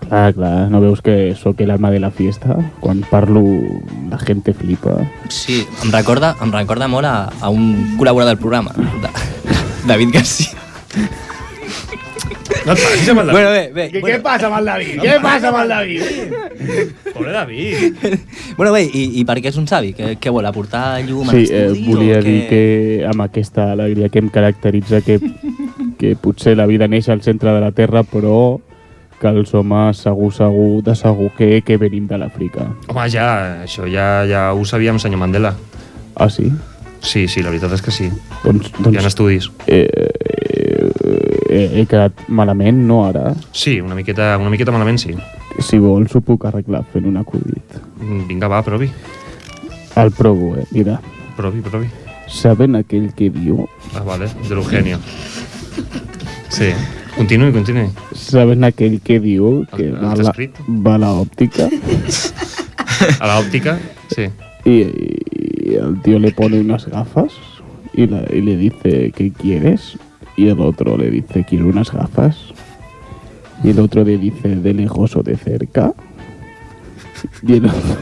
clar, 0.10 0.34
clar. 0.34 0.70
No 0.74 0.82
veus 0.82 1.02
que 1.06 1.36
sóc 1.40 1.62
el 1.62 1.72
alma 1.72 1.92
de 1.92 2.00
la 2.00 2.12
fiesta? 2.12 2.58
Quan 2.82 3.02
parlo, 3.10 3.44
la 4.10 4.20
gent 4.20 4.44
flipa. 4.54 4.98
Sí, 5.30 5.62
em 5.84 5.92
recorda, 5.94 6.36
em 6.42 6.52
recorda 6.52 6.90
molt 6.92 7.08
a, 7.08 7.30
a 7.42 7.50
un 7.54 7.96
col·laborador 8.00 8.34
del 8.36 8.42
programa, 8.42 8.74
de, 8.76 9.14
David 9.88 10.14
Garcia. 10.14 10.58
No 12.66 12.74
et 12.76 12.82
passis 12.82 13.10
amb 13.10 13.22
el 13.22 13.30
David. 13.30 13.34
Bueno, 13.34 13.50
bé, 13.54 13.62
bé. 13.74 13.86
Què, 13.90 14.02
bueno. 14.02 14.18
què 14.18 14.24
passa 14.26 14.48
amb 14.50 14.58
el 14.60 14.66
David? 14.68 14.96
No 14.98 15.04
Què 15.06 15.16
passa 15.24 15.50
amb 15.50 15.60
el 15.62 15.72
David? 15.72 16.02
Pobre 17.14 17.32
David. 17.32 18.00
Bueno, 18.58 18.74
bé, 18.76 18.82
i, 18.84 19.04
i 19.22 19.26
per 19.26 19.38
què 19.40 19.50
és 19.54 19.58
un 19.62 19.68
savi? 19.70 19.94
Què, 19.98 20.12
què 20.22 20.34
vol, 20.34 20.46
aportar 20.50 21.00
llum 21.08 21.30
a 21.30 21.36
Sí, 21.38 21.46
eh, 21.48 21.70
l'estudi? 21.70 21.86
volia 21.88 22.20
o 22.20 22.26
dir 22.26 22.40
què? 22.42 22.50
que 22.50 23.06
amb 23.10 23.24
aquesta 23.26 23.72
alegria 23.74 24.10
que 24.12 24.22
em 24.22 24.30
caracteritza 24.34 25.02
que, 25.06 25.20
que 26.02 26.16
potser 26.20 26.58
la 26.60 26.68
vida 26.70 26.90
neix 26.92 27.10
al 27.10 27.24
centre 27.26 27.54
de 27.56 27.64
la 27.64 27.72
Terra, 27.72 28.04
però 28.04 28.60
que 29.20 29.28
els 29.30 29.54
homes 29.54 29.98
segur, 30.06 30.32
segur, 30.34 30.82
de 30.84 30.96
segur 30.96 31.30
que, 31.38 31.62
que 31.66 31.78
venim 31.78 32.08
de 32.08 32.18
l'Àfrica. 32.22 32.66
Home, 32.88 33.08
ja, 33.12 33.28
això 33.66 33.88
ja, 33.92 34.26
ja 34.30 34.50
ho 34.56 34.66
sabíem, 34.66 35.00
senyor 35.00 35.20
Mandela. 35.22 35.54
Ah, 36.16 36.30
sí? 36.30 36.50
Sí, 37.02 37.28
sí, 37.32 37.44
la 37.44 37.50
veritat 37.54 37.72
és 37.78 37.82
que 37.84 37.92
sí. 37.96 38.10
Doncs, 38.44 38.72
Hi 38.72 38.82
ha 38.82 38.90
doncs 38.90 39.06
estudis. 39.12 39.50
eh, 39.68 39.88
eh, 41.50 41.70
he 41.80 41.86
quedat 41.88 42.26
malament, 42.28 42.82
no 42.88 43.06
ara? 43.08 43.34
Sí, 43.52 43.80
una 43.82 43.96
miqueta, 43.96 44.34
una 44.38 44.50
miqueta 44.52 44.72
malament, 44.76 45.00
sí. 45.00 45.16
Si 45.60 45.80
vols 45.80 46.16
ho 46.16 46.22
puc 46.24 46.46
arreglar 46.48 46.84
fent 46.94 47.08
un 47.10 47.18
acudit. 47.20 47.80
Mm, 48.02 48.28
Vinga, 48.28 48.48
va, 48.52 48.62
provi. 48.64 48.90
El 49.96 50.12
provo, 50.12 50.56
eh? 50.58 50.66
Mira. 50.72 51.00
Provi, 51.38 51.62
provi. 51.62 51.90
Saben 52.30 52.76
aquell 52.78 53.10
que 53.18 53.30
diu... 53.34 53.64
Ah, 53.96 54.04
vale, 54.06 54.28
de 54.48 54.54
l'Eugenio. 54.56 55.00
Sí, 56.50 56.70
continuï, 57.20 57.52
continuï. 57.54 57.90
Saben 58.16 58.64
aquell 58.64 58.98
que 59.04 59.20
diu 59.20 59.66
que 59.76 59.90
el 59.92 59.96
va, 60.00 60.14
a 60.16 60.24
la, 60.24 60.34
va 60.88 60.96
a 60.96 61.02
la 61.04 61.12
òptica 61.20 61.68
A 63.20 63.28
l'òptica, 63.30 63.78
sí. 64.12 64.26
y, 64.66 64.82
y 65.72 65.76
el 65.76 66.02
tío 66.04 66.20
le 66.20 66.32
pone 66.32 66.60
unas 66.60 66.86
gafas 66.88 67.32
y, 67.94 68.08
la- 68.08 68.26
y 68.32 68.42
le 68.42 68.58
dice 68.58 69.12
¿qué 69.16 69.32
quieres? 69.32 69.98
Y 70.36 70.48
el 70.48 70.60
otro 70.60 70.98
le 70.98 71.10
dice 71.12 71.46
quiero 71.48 71.68
unas 71.68 71.92
gafas 71.92 72.36
y 73.64 73.70
el 73.72 73.80
otro 73.80 74.04
le 74.04 74.18
dice 74.18 74.56
de 74.56 74.74
lejos 74.74 75.16
o 75.16 75.24
de 75.24 75.36
cerca 75.38 75.94
y 77.44 77.54
el 77.54 77.66
otro... 77.66 77.98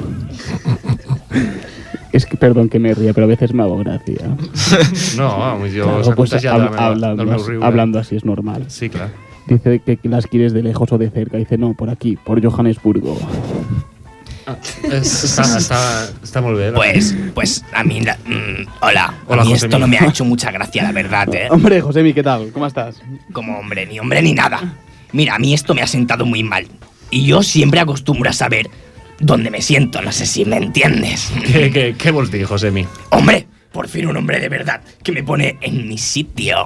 Es 2.14 2.26
que, 2.26 2.38
perdón 2.38 2.70
que 2.70 2.80
me 2.80 2.94
ría, 2.94 3.14
pero 3.14 3.26
a 3.26 3.28
veces 3.28 3.54
me 3.54 3.64
hago 3.64 3.78
gracia. 3.78 4.16
No, 5.18 5.38
vamos, 5.40 5.70
jo 5.76 5.84
Claro, 6.02 6.16
pues, 6.16 6.32
hab- 6.34 6.76
hablando, 6.78 7.26
del 7.26 7.64
hablando 7.64 8.00
así 8.00 8.16
es 8.16 8.24
normal. 8.26 8.66
Sí, 8.68 8.90
clar. 8.90 9.10
Dice 9.48 9.80
que 9.80 10.00
las 10.04 10.28
quieres 10.28 10.54
de 10.54 10.62
lejos 10.64 10.92
o 10.92 10.98
de 10.98 11.10
cerca. 11.10 11.38
Dice, 11.38 11.58
no, 11.58 11.74
por 11.74 11.90
aquí, 11.90 12.18
por 12.18 12.44
Johannesburgo. 12.44 13.18
És, 14.88 15.10
està, 15.28 15.44
està, 15.60 15.78
està 16.24 16.42
molt 16.44 16.56
bé. 16.58 16.70
la- 16.72 16.78
Pues, 16.78 17.14
pues 17.34 17.66
a 17.74 17.84
mí, 17.84 18.00
la- 18.02 18.16
mm, 18.26 18.68
hola, 18.82 19.14
Hola, 19.28 19.42
a 19.42 19.46
mí 19.46 19.52
José 19.52 19.66
esto 19.66 19.80
no 19.80 19.88
Miguel. 19.88 20.02
me 20.02 20.08
ha 20.08 20.10
hecho 20.14 20.24
mucha 20.26 20.52
gracia, 20.52 20.84
la 20.84 20.92
verdad, 20.94 21.28
¿eh? 21.36 21.48
Hombre, 21.50 21.82
Josemi, 21.82 22.14
¿qué 22.14 22.24
tal? 22.24 22.52
¿Cómo 22.54 22.66
estás? 22.66 23.02
Como 23.34 23.58
hombre, 23.60 23.86
ni 23.86 24.00
hombre 24.00 24.22
ni 24.22 24.34
nada. 24.34 24.76
Mira, 25.12 25.36
a 25.36 25.40
mí 25.40 25.54
esto 25.54 25.74
me 25.76 25.82
ha 25.82 25.88
sentado 25.88 26.26
muy 26.26 26.44
mal. 26.44 26.66
Y 27.10 27.26
yo 27.26 27.44
siempre 27.44 27.80
acostumbro 27.82 28.30
a 28.30 28.34
saber 28.34 28.70
dónde 29.20 29.50
me 29.50 29.62
siento, 29.62 30.02
no 30.02 30.12
sé 30.12 30.26
si 30.26 30.46
me 30.46 30.58
entiendes. 30.58 31.32
Què, 31.46 31.68
què, 31.74 31.86
què 31.98 32.14
vols 32.14 32.32
dir, 32.32 32.46
Josemi? 32.46 32.86
Hombre, 33.12 33.46
por 33.72 33.88
fin 33.88 34.08
un 34.08 34.18
hombre 34.18 34.40
de 34.40 34.50
verdad 34.50 34.82
que 35.04 35.12
me 35.12 35.24
pone 35.24 35.58
en 35.62 35.88
mi 35.88 35.98
sitio. 35.98 36.66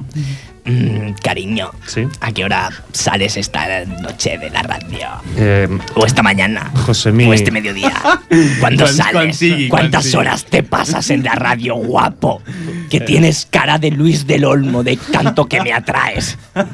Mm, 0.63 1.13
cariño, 1.24 1.71
¿Sí? 1.88 2.08
¿a 2.19 2.32
qué 2.32 2.45
hora 2.45 2.69
sales 2.91 3.36
esta 3.36 3.84
noche 3.86 4.38
de 4.38 4.50
la 4.52 4.62
radio? 4.62 5.08
Eh, 5.36 5.67
¿O 5.95 6.06
esta 6.06 6.21
mañana? 6.21 6.71
¿O 6.88 6.91
este 7.34 7.52
mediodía? 7.52 7.93
¿Cuándo 8.60 8.86
sales? 8.86 9.39
¿Cuántas 9.69 10.13
horas 10.13 10.45
te 10.45 10.62
pasas 10.62 11.10
en 11.10 11.24
la 11.24 11.34
radio, 11.34 11.76
guapo? 11.76 12.43
Que 12.91 13.00
tienes 13.00 13.47
cara 13.50 13.80
de 13.80 13.89
Luis 13.89 14.28
del 14.28 14.45
Olmo, 14.45 14.84
de 14.84 14.97
tanto 14.97 15.47
que 15.47 15.62
me 15.62 15.74
atraes. 15.74 16.38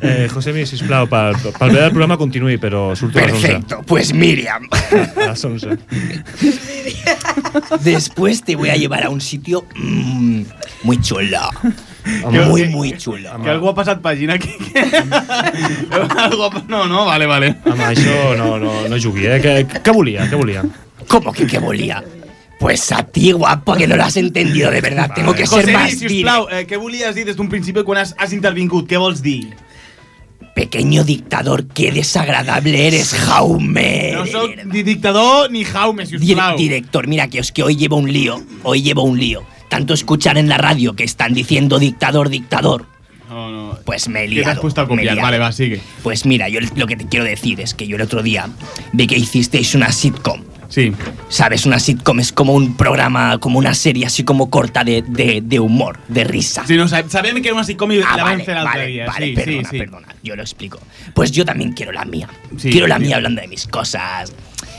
Eh, 0.00 0.28
sisplau, 0.66 1.08
pel, 1.08 1.36
pel 1.58 1.70
bé 1.70 1.80
del 1.80 1.90
programa 1.90 2.16
les 2.16 3.02
11. 3.02 3.12
Perfecto, 3.12 3.82
pues 3.86 4.12
Miriam. 4.12 4.68
A 5.16 5.28
les 5.28 5.44
11. 5.44 5.78
Después 7.80 8.42
te 8.42 8.56
voy 8.56 8.70
a 8.70 8.76
llevar 8.76 9.04
a 9.04 9.10
un 9.10 9.20
sitio 9.20 9.64
mm, 9.76 10.42
muy 10.84 11.00
chulo. 11.00 11.50
Home, 12.24 12.44
muy, 12.46 12.62
que- 12.62 12.68
muy 12.70 12.92
chulo. 12.96 13.30
Que 13.42 13.50
algú 13.50 13.68
ha 13.70 13.74
passat 13.74 14.00
pàgina 14.02 14.34
aquí. 14.34 14.50
Que... 14.72 14.80
algú 16.18 16.42
ha... 16.44 16.50
No, 16.68 16.86
no, 16.86 17.04
vale, 17.06 17.26
vale. 17.26 17.54
Amb 17.64 17.80
això 17.88 18.34
no, 18.38 18.58
no, 18.58 18.72
no 18.88 18.96
jugui, 19.00 19.26
eh? 19.26 19.40
Què, 19.42 19.82
què 19.82 19.94
volia, 19.94 20.28
què 20.30 20.36
volia? 20.40 20.64
¿Cómo 21.08 21.32
que 21.32 21.46
qué 21.46 21.58
volía? 21.58 22.02
Pues 22.58 22.90
a 22.90 23.04
ti, 23.04 23.30
guapo, 23.32 23.76
que 23.76 23.86
no 23.86 23.96
lo 23.96 24.02
has 24.04 24.16
entendido 24.16 24.70
de 24.70 24.80
verdad. 24.80 25.10
Tengo 25.14 25.32
que 25.32 25.46
ser 25.46 25.60
José, 25.62 25.72
más 25.72 25.92
sisplau, 25.94 26.48
eh, 26.50 26.66
què 26.66 26.76
volies 26.76 27.14
dir 27.14 27.24
des 27.24 27.36
d'un 27.38 27.48
principi 27.48 27.84
quan 27.86 28.00
has, 28.02 28.16
has 28.18 28.32
intervingut? 28.34 28.88
Què 28.90 28.98
vols 28.98 29.22
dir? 29.22 29.52
Pequeño 30.56 31.04
dictador, 31.04 31.68
qué 31.68 31.92
desagradable 31.92 32.88
eres, 32.88 33.12
Jaume. 33.14 34.10
No 34.16 34.26
soc 34.26 34.56
ni 34.66 34.82
dictador 34.82 35.52
ni 35.52 35.62
Jaume, 35.64 36.02
Dir- 36.04 36.18
sisplau. 36.18 36.56
director, 36.58 37.06
mira 37.06 37.28
que 37.28 37.38
es 37.38 37.52
que 37.52 37.62
hoy 37.62 37.76
llevo 37.76 37.96
un 37.96 38.12
lío. 38.12 38.42
Hoy 38.64 38.82
llevo 38.82 39.04
un 39.04 39.20
lío. 39.20 39.44
Tanto 39.68 39.94
escuchar 39.94 40.38
en 40.38 40.48
la 40.48 40.58
radio 40.58 40.94
que 40.94 41.04
están 41.04 41.34
diciendo 41.34 41.78
dictador, 41.78 42.28
dictador. 42.30 42.86
No, 43.28 43.50
no. 43.50 43.78
Pues 43.84 44.08
me 44.08 44.24
he 44.24 44.28
¿Qué 44.28 44.34
te 44.36 44.40
has 44.40 44.46
liado. 44.46 44.60
puesto 44.62 44.80
a 44.80 44.88
copiar? 44.88 45.04
liado. 45.14 45.20
Vale, 45.22 45.38
va, 45.38 45.52
sigue. 45.52 45.80
Pues 46.02 46.24
mira, 46.24 46.48
yo 46.48 46.60
lo 46.76 46.86
que 46.86 46.96
te 46.96 47.06
quiero 47.06 47.24
decir 47.26 47.60
es 47.60 47.74
que 47.74 47.86
yo 47.86 47.96
el 47.96 48.02
otro 48.02 48.22
día 48.22 48.48
vi 48.92 49.06
que 49.06 49.16
hicisteis 49.18 49.74
una 49.74 49.92
sitcom. 49.92 50.42
Sí. 50.70 50.92
¿Sabes? 51.30 51.64
Una 51.64 51.78
sitcom 51.78 52.20
es 52.20 52.30
como 52.32 52.52
un 52.54 52.76
programa, 52.76 53.38
como 53.38 53.58
una 53.58 53.72
serie 53.74 54.04
así 54.06 54.22
como 54.24 54.50
corta 54.50 54.84
de, 54.84 55.02
de, 55.02 55.40
de 55.42 55.60
humor, 55.60 55.98
de 56.08 56.24
risa. 56.24 56.66
Sí, 56.66 56.76
no, 56.76 56.84
sab- 56.86 57.08
sabem 57.08 57.40
que 57.42 57.48
era 57.48 57.54
una 57.54 57.64
sitcom 57.64 57.90
i 57.92 58.00
Ah, 58.06 58.16
la 58.18 58.22
vale, 58.24 58.36
l'altre 58.46 58.54
vale, 58.64 58.86
dia. 58.86 59.06
vale, 59.06 59.26
sí, 59.28 59.32
perdona, 59.34 59.62
sí, 59.62 59.68
sí. 59.70 59.78
perdona, 59.78 60.08
yo 60.22 60.36
lo 60.36 60.42
explico. 60.42 60.78
Pues 61.14 61.30
yo 61.32 61.44
también 61.46 61.72
quiero 61.72 61.92
la 61.92 62.04
mía. 62.04 62.28
Quiero 62.60 62.86
la 62.86 62.98
mía 62.98 63.16
hablando 63.16 63.40
de 63.40 63.48
mis 63.48 63.66
cosas. 63.66 64.32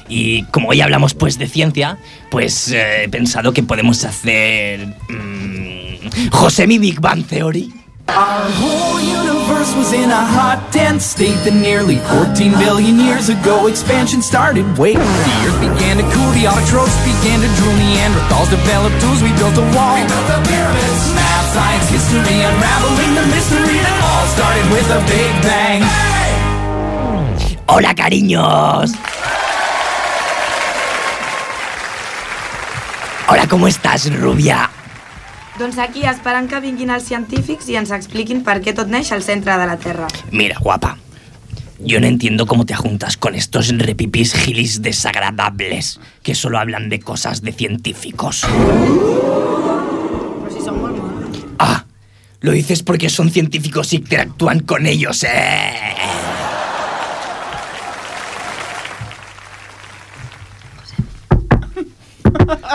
Y 0.10 0.44
como 0.46 0.70
hoy 0.70 0.82
hablamos 0.82 1.14
pues 1.14 1.38
de 1.38 1.48
ciencia, 1.48 1.98
pues 2.32 2.72
eh, 2.72 3.04
he 3.04 3.10
pensado 3.10 3.54
que 3.54 3.64
podemos 3.64 4.04
hacer... 4.04 4.88
mm, 5.08 6.30
José 6.32 6.68
mi 6.68 6.80
Big 6.80 7.00
Bang 7.00 7.24
Theory. 7.24 7.72
Our 8.10 8.50
whole 8.58 8.98
universe 8.98 9.70
was 9.78 9.94
in 9.94 10.10
a 10.10 10.26
hot, 10.26 10.58
dense 10.74 11.06
state 11.06 11.38
that 11.46 11.54
nearly 11.54 12.02
14 12.10 12.58
billion 12.58 12.98
years 12.98 13.30
ago 13.30 13.68
expansion 13.68 14.24
started. 14.24 14.66
Wait, 14.82 14.98
the 14.98 15.36
earth 15.46 15.62
began 15.62 16.02
to 16.02 16.06
cool, 16.10 16.32
the 16.34 16.50
autotrophs 16.50 16.98
began 17.06 17.38
to 17.38 17.50
drool, 17.54 17.78
Neanderthals 17.78 18.50
developed 18.50 18.98
tools, 18.98 19.22
we 19.22 19.30
built 19.38 19.54
a 19.62 19.66
wall. 19.78 19.94
We 19.94 20.10
built 20.10 20.26
the 20.26 20.42
pyramids. 20.42 21.02
Math 21.14 21.54
science 21.54 21.88
history, 21.94 22.42
unraveling 22.42 23.14
the 23.14 23.26
mystery 23.30 23.78
that 23.78 23.98
all 24.02 24.26
started 24.34 24.66
with 24.74 24.90
a 24.90 25.02
big 25.06 25.34
bang. 25.46 25.82
Hola, 27.70 27.94
cariños. 27.94 28.98
Hola, 33.32 33.48
¿cómo 33.48 33.68
estás, 33.68 34.12
rubia? 34.20 34.72
Doncs 35.60 35.78
aquí 35.78 36.02
esperant 36.10 36.48
que 36.50 36.58
vinguin 36.64 36.90
els 36.90 37.04
científics 37.06 37.68
i 37.70 37.76
ens 37.78 37.92
expliquin 37.94 38.40
per 38.48 38.56
què 38.66 38.74
tot 38.74 38.90
neix 38.90 39.12
al 39.14 39.22
centre 39.22 39.54
de 39.60 39.68
la 39.70 39.76
Terra. 39.78 40.08
Mira, 40.32 40.58
guapa. 40.58 40.96
Yo 41.78 42.00
no 42.02 42.08
entiendo 42.08 42.48
cómo 42.48 42.66
te 42.66 42.74
juntas 42.74 43.18
con 43.18 43.36
estos 43.36 43.70
repipis 43.78 44.34
gilis 44.34 44.82
desagradables 44.82 46.00
que 46.24 46.34
solo 46.34 46.58
hablan 46.58 46.90
de 46.90 47.00
cosas 47.02 47.44
de 47.44 47.52
científicos. 47.52 48.48
Si 50.50 50.72
molt 50.72 50.98
monos. 50.98 51.46
Ah, 51.60 51.86
lo 52.42 52.52
dices 52.52 52.82
porque 52.82 53.10
son 53.10 53.30
científicos 53.30 53.94
y 53.94 53.98
interactúan 53.98 54.62
con 54.62 54.88
ellos, 54.88 55.24
eh. 55.24 56.19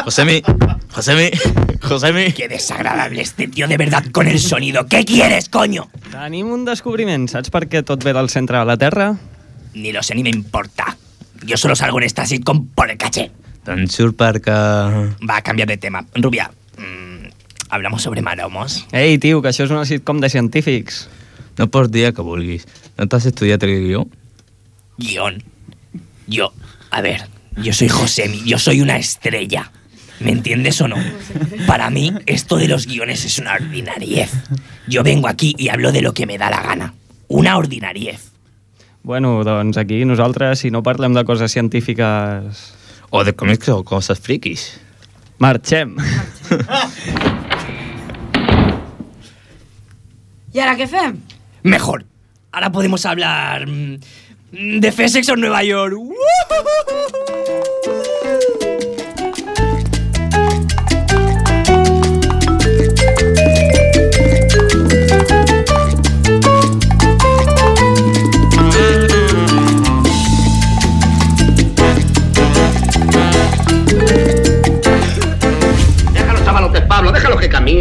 Josemi, 0.05 0.43
Josemi, 0.93 1.31
Josemi. 1.81 2.33
Qué 2.33 2.49
desagradable 2.49 3.23
este 3.23 3.49
tío 3.49 3.67
de 3.69 3.77
verdad 3.77 4.05
con 4.13 4.29
el 4.29 4.39
sonido. 4.39 4.87
¿Qué 4.87 5.05
quieres, 5.05 5.49
coño? 5.49 5.89
Tenim 6.11 6.51
un 6.53 6.65
descobriment. 6.65 7.29
Saps 7.31 7.51
per 7.55 7.65
què 7.69 7.83
tot 7.87 8.05
ve 8.05 8.13
del 8.15 8.31
centre 8.31 8.59
de 8.59 8.69
la 8.69 8.77
Terra? 8.77 9.15
Ni 9.75 9.93
lo 9.93 10.03
sé 10.03 10.15
ni 10.15 10.23
me 10.23 10.31
importa. 10.31 10.97
Yo 11.45 11.57
solo 11.57 11.75
salgo 11.77 11.99
en 11.99 12.05
esta 12.05 12.27
sitcom 12.27 12.69
por 12.75 12.91
el 12.91 12.97
caché. 12.97 13.31
Tan 13.65 13.89
surt 13.89 14.17
perquè... 14.21 14.55
Va 15.25 15.39
a 15.39 15.43
cambiar 15.43 15.69
de 15.69 15.77
tema. 15.79 16.05
Rubia, 16.15 16.51
mm, 16.79 17.29
hablamos 17.71 18.03
sobre 18.03 18.23
maromos. 18.23 18.85
Ei, 18.93 19.19
tio, 19.19 19.41
que 19.43 19.51
això 19.51 19.65
és 19.65 19.73
una 19.73 19.87
sitcom 19.89 20.21
de 20.21 20.31
científics. 20.31 21.09
No 21.59 21.69
pots 21.73 21.91
dir 21.93 22.13
que 22.13 22.23
vulguis. 22.23 22.69
No 22.99 23.09
t'has 23.09 23.27
estudiat 23.31 23.63
el 23.65 23.75
guió? 23.87 24.05
Guión. 24.99 25.43
Yo, 26.27 26.53
a 26.91 27.01
ver, 27.01 27.27
yo 27.57 27.73
soy 27.73 27.89
Josemi, 27.89 28.43
yo 28.45 28.59
soy 28.59 28.81
una 28.81 28.97
estrella. 28.97 29.71
¿Me 30.21 30.31
entiendes 30.31 30.81
o 30.81 30.89
no? 30.89 30.97
Para 31.67 31.91
mí, 31.91 32.13
esto 32.27 32.57
de 32.57 32.69
los 32.69 32.87
guiones 32.87 33.25
es 33.25 33.39
una 33.39 33.55
ordinariez. 33.55 34.31
Yo 34.87 35.03
vengo 35.03 35.29
aquí 35.29 35.55
y 35.59 35.69
hablo 35.69 35.93
de 35.93 36.03
lo 36.03 36.15
que 36.15 36.27
me 36.27 36.39
da 36.39 36.51
la 36.51 36.63
gana. 36.63 36.95
Una 37.29 37.57
ordinariez. 37.57 38.33
Bueno, 39.03 39.45
doncs 39.45 39.77
aquí 39.77 40.05
nosaltres, 40.05 40.61
si 40.61 40.71
no 40.71 40.83
parlem 40.83 41.15
de 41.15 41.25
coses 41.25 41.53
científiques... 41.53 42.75
O 43.11 43.23
de 43.23 43.31
còmics 43.37 43.69
o 43.71 43.85
coses 43.85 44.19
friquis. 44.19 44.81
Marxem. 45.39 45.95
I 50.55 50.63
ara 50.65 50.75
què 50.75 50.89
fem? 50.91 51.21
Mejor. 51.63 52.05
Ahora 52.51 52.73
podemos 52.73 53.07
hablar 53.07 53.69
mm, 53.69 54.81
de 54.81 54.93
Fessex 54.93 55.29
o 55.29 55.37
Nueva 55.37 55.63
York. 55.63 55.95
Déjalos, 55.95 57.44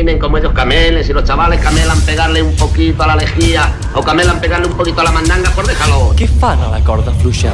caminen 0.04 0.20
como 0.20 0.38
ellos 0.38 0.54
camelen. 0.54 1.04
Si 1.04 1.13
los 1.13 1.24
chavales 1.24 1.62
camelan 1.62 2.00
pegarle 2.02 2.44
un 2.44 2.54
poquito 2.56 3.04
a 3.04 3.08
la 3.08 3.16
lejía 3.16 3.74
o 3.96 4.04
camelan 4.04 4.39
pegarle 4.42 4.68
un 4.68 4.74
poquito 4.74 5.00
a 5.00 5.06
la 5.06 5.12
mandanga, 5.12 5.50
pues 5.56 5.68
déjalo. 5.68 6.13
Què 6.18 6.28
fan 6.28 6.60
a 6.60 6.68
la 6.68 6.84
corda 6.84 7.13
fluixa? 7.22 7.54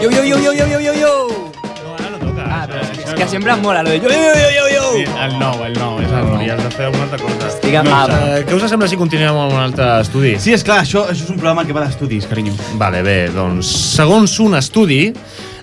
Yo, 0.00 0.10
yo, 0.10 0.24
yo, 0.24 0.38
yo, 0.38 0.52
yo, 0.52 0.66
yo, 0.66 0.80
yo, 0.80 0.94
yo. 0.94 1.12
Ah, 2.46 2.64
però 2.68 2.80
és 2.80 3.14
que, 3.14 3.26
sempre 3.28 3.52
em 3.52 3.60
mola 3.60 3.82
lo 3.82 3.90
de 3.90 3.98
yo, 4.00 4.08
yo, 4.08 4.16
yo, 4.16 4.50
yo, 4.54 4.64
yo. 4.72 4.84
Sí, 4.94 5.02
el 5.04 5.34
nou, 5.38 5.60
el 5.66 5.74
nou, 5.76 5.98
és 6.00 6.08
el 6.08 6.24
nou. 6.30 6.40
I 6.40 6.50
has 6.54 6.62
de 6.62 6.70
fer 6.72 6.86
alguna 6.86 7.04
altra 7.04 7.18
cosa. 7.20 7.50
Digue'm, 7.62 7.90
ah, 7.92 8.06
eh, 8.06 8.44
què 8.46 8.56
us 8.56 8.64
sembla 8.70 8.88
si 8.88 8.96
continuem 8.96 9.36
amb 9.36 9.52
un 9.52 9.60
altre 9.60 9.88
estudi? 10.04 10.36
Sí, 10.40 10.54
és 10.56 10.64
clar, 10.64 10.78
això, 10.86 11.04
això 11.10 11.26
és 11.26 11.32
un 11.34 11.40
programa 11.40 11.66
que 11.66 11.76
va 11.76 11.84
d'estudis, 11.84 12.28
carinyo. 12.30 12.54
Vale, 12.80 13.02
bé, 13.04 13.18
doncs, 13.34 13.68
segons 13.96 14.38
un 14.44 14.56
estudi, 14.56 15.10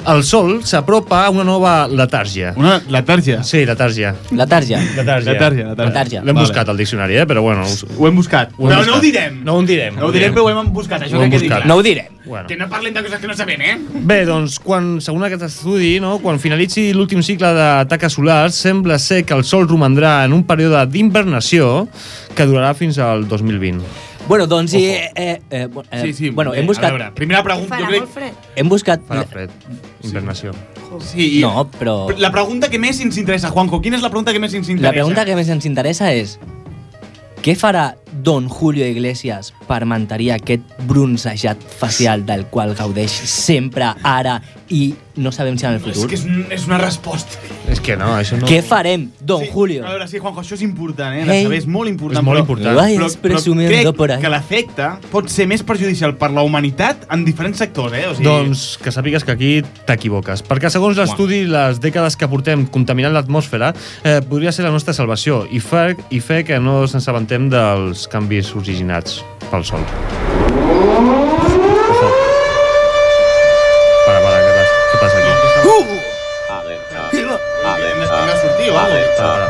el 0.08 0.24
Sol 0.24 0.62
s'apropa 0.68 1.24
a 1.26 1.30
una 1.34 1.44
nova 1.48 1.88
letàrgia. 1.88 2.54
Una 2.60 2.78
letàrgia? 2.92 3.42
Sí, 3.44 3.64
letàrgia. 3.68 4.14
Letàrgia. 4.32 4.80
Letàrgia. 4.98 5.32
Letàrgia, 5.34 5.68
letàrgia. 5.70 5.90
Letàrgia. 5.90 6.24
L'hem 6.24 6.36
Vale. 6.36 6.48
buscat 6.48 6.70
al 6.70 6.78
diccionari, 6.78 7.18
eh? 7.22 7.26
però 7.30 7.42
bueno... 7.46 7.64
Us... 7.64 7.86
Ho 7.98 8.08
hem 8.08 8.16
buscat. 8.20 8.52
Ho 8.58 8.68
hem 8.68 8.74
Però 8.74 8.82
no 8.82 8.84
buscat. 8.84 8.98
ho 8.98 9.02
direm. 9.06 9.40
No 9.44 9.56
ho 9.58 9.64
direm. 9.68 9.96
No 10.00 10.08
ho 10.08 10.12
direm, 10.12 10.34
però 10.36 10.46
ho 10.48 10.52
hem 10.52 10.74
buscat, 10.74 11.06
això 11.08 11.20
Ho 11.20 11.24
hem 11.24 11.32
buscat. 11.34 11.66
No 11.70 11.78
ho 11.80 11.84
direm. 11.86 12.12
Bueno. 12.26 12.48
Que 12.48 12.56
no 12.56 12.70
parlem 12.72 12.94
de 12.96 13.04
coses 13.04 13.20
que 13.20 13.28
no 13.28 13.36
sabem, 13.36 13.62
eh? 13.62 13.74
Bé, 14.08 14.22
doncs, 14.26 14.56
quan, 14.64 15.02
segons 15.04 15.26
aquest 15.28 15.44
estudi, 15.50 15.98
no, 16.00 16.18
quan 16.24 16.40
finalitzi 16.40 16.94
l'últim 16.96 17.20
cicle 17.26 17.52
de 17.56 17.68
taca 17.92 18.10
solar, 18.10 18.48
sembla 18.56 18.96
ser 19.00 19.26
que 19.28 19.36
el 19.36 19.44
Sol 19.44 19.68
romandrà 19.68 20.22
en 20.24 20.32
un 20.34 20.46
període 20.48 20.86
d'invernació 20.88 21.90
que 22.34 22.48
durarà 22.48 22.72
fins 22.80 22.98
al 23.04 23.28
2020. 23.28 23.84
Bueno, 24.28 24.48
doncs... 24.48 24.74
Eh, 24.74 25.12
eh, 25.16 25.42
eh, 25.50 25.68
eh, 25.92 26.02
Sí, 26.02 26.14
sí, 26.14 26.30
bueno, 26.30 26.52
bé, 26.52 26.60
hem 26.60 26.66
a 26.66 26.68
buscat... 26.68 26.92
veure, 26.92 27.12
primera 27.14 27.44
pregunta, 27.44 27.80
jo 27.80 27.88
crec... 28.14 28.34
Hem 28.56 28.70
buscat... 28.72 29.02
Farà 29.08 29.26
fred. 29.28 29.52
Invernació. 30.04 30.54
Sí, 31.02 31.40
i- 31.40 31.42
No, 31.42 31.66
però... 31.80 32.08
La 32.18 32.32
pregunta 32.32 32.70
que 32.70 32.80
més 32.80 33.02
ens 33.04 33.18
interessa, 33.18 33.50
Juanjo, 33.52 33.82
quina 33.82 33.98
és 34.00 34.04
la 34.06 34.10
pregunta 34.14 34.32
que 34.32 34.40
més 34.40 34.54
ens 34.54 34.70
interessa? 34.70 34.88
La 34.88 34.96
pregunta 34.96 35.26
que 35.28 35.36
més 35.36 35.50
ens 35.52 35.66
interessa 35.68 36.14
és 36.16 36.38
què 37.44 37.58
farà 37.60 37.90
Don 38.22 38.48
Julio 38.50 38.86
Iglesias 38.88 39.54
per 39.68 39.86
mantenir 39.90 40.32
aquest 40.36 40.62
bronzejat 40.88 41.58
facial 41.80 42.26
del 42.26 42.46
qual 42.48 42.76
gaudeix 42.76 43.12
sempre, 43.12 43.94
ara 44.04 44.42
i 44.74 44.94
no 45.16 45.30
sabem 45.32 45.58
si 45.60 45.66
en 45.68 45.76
el 45.76 45.78
És 45.78 45.84
futur? 45.84 46.08
que 46.10 46.16
és, 46.18 46.24
un, 46.26 46.46
és 46.50 46.64
una 46.66 46.80
resposta. 46.82 47.38
És 47.70 47.80
que 47.80 47.96
no, 47.98 48.08
això 48.18 48.38
no... 48.40 48.48
Què 48.50 48.64
farem, 48.66 49.12
Don 49.22 49.44
Julio? 49.46 49.84
A 49.86 49.92
veure, 49.94 50.08
sí, 50.10 50.18
Juanjo, 50.18 50.42
això 50.42 50.56
és 50.58 50.64
important, 50.66 51.14
eh? 51.20 51.44
Saber, 51.44 51.60
és 51.60 51.68
molt 51.70 51.90
important. 51.92 52.18
És 52.18 52.26
molt 52.26 52.40
però- 52.40 52.46
important. 52.48 52.80
Vayas 52.80 53.18
presumiendo 53.22 53.76
crec 53.76 53.96
por 53.98 54.12
ahí. 54.12 54.22
que 54.24 54.32
l'efecte 54.34 54.88
pot 55.12 55.30
ser 55.30 55.46
més 55.48 55.62
perjudicial 55.64 56.16
per 56.18 56.32
la 56.34 56.42
humanitat 56.42 57.06
en 57.14 57.24
diferents 57.26 57.62
sectors, 57.62 57.94
eh? 57.94 58.08
O 58.10 58.16
sigui, 58.16 58.26
Doncs 58.26 58.64
que 58.82 58.90
sàpigues 58.96 59.24
que 59.24 59.36
aquí 59.36 59.52
t'equivoques, 59.86 60.42
perquè 60.48 60.72
segons 60.74 60.98
l'estudi, 60.98 61.44
les 61.46 61.80
dècades 61.84 62.18
que 62.18 62.28
portem 62.32 62.66
contaminant 62.66 63.14
l'atmosfera 63.14 63.74
eh, 64.04 64.20
podria 64.28 64.52
ser 64.52 64.66
la 64.66 64.72
nostra 64.74 64.94
salvació 64.98 65.44
i 65.52 65.62
fer, 65.62 65.94
i 66.10 66.20
fer 66.26 66.42
que 66.48 66.58
no 66.60 66.82
ens 66.88 66.96
assabentem 66.98 67.52
dels 67.54 68.03
canvis 68.08 68.56
originats 68.56 69.22
pel 69.52 69.64
Sol. 69.66 69.84
Para, 74.04 74.20
para, 74.20 74.38
què 74.40 74.52
passa, 74.58 74.74
què 74.92 74.98
passa 75.02 75.18
aquí? 75.22 75.32
Hem 77.84 78.00
de 78.00 78.36
sortir 78.42 78.70
o 78.72 78.80
algo. 78.80 79.00
Para. 79.18 79.48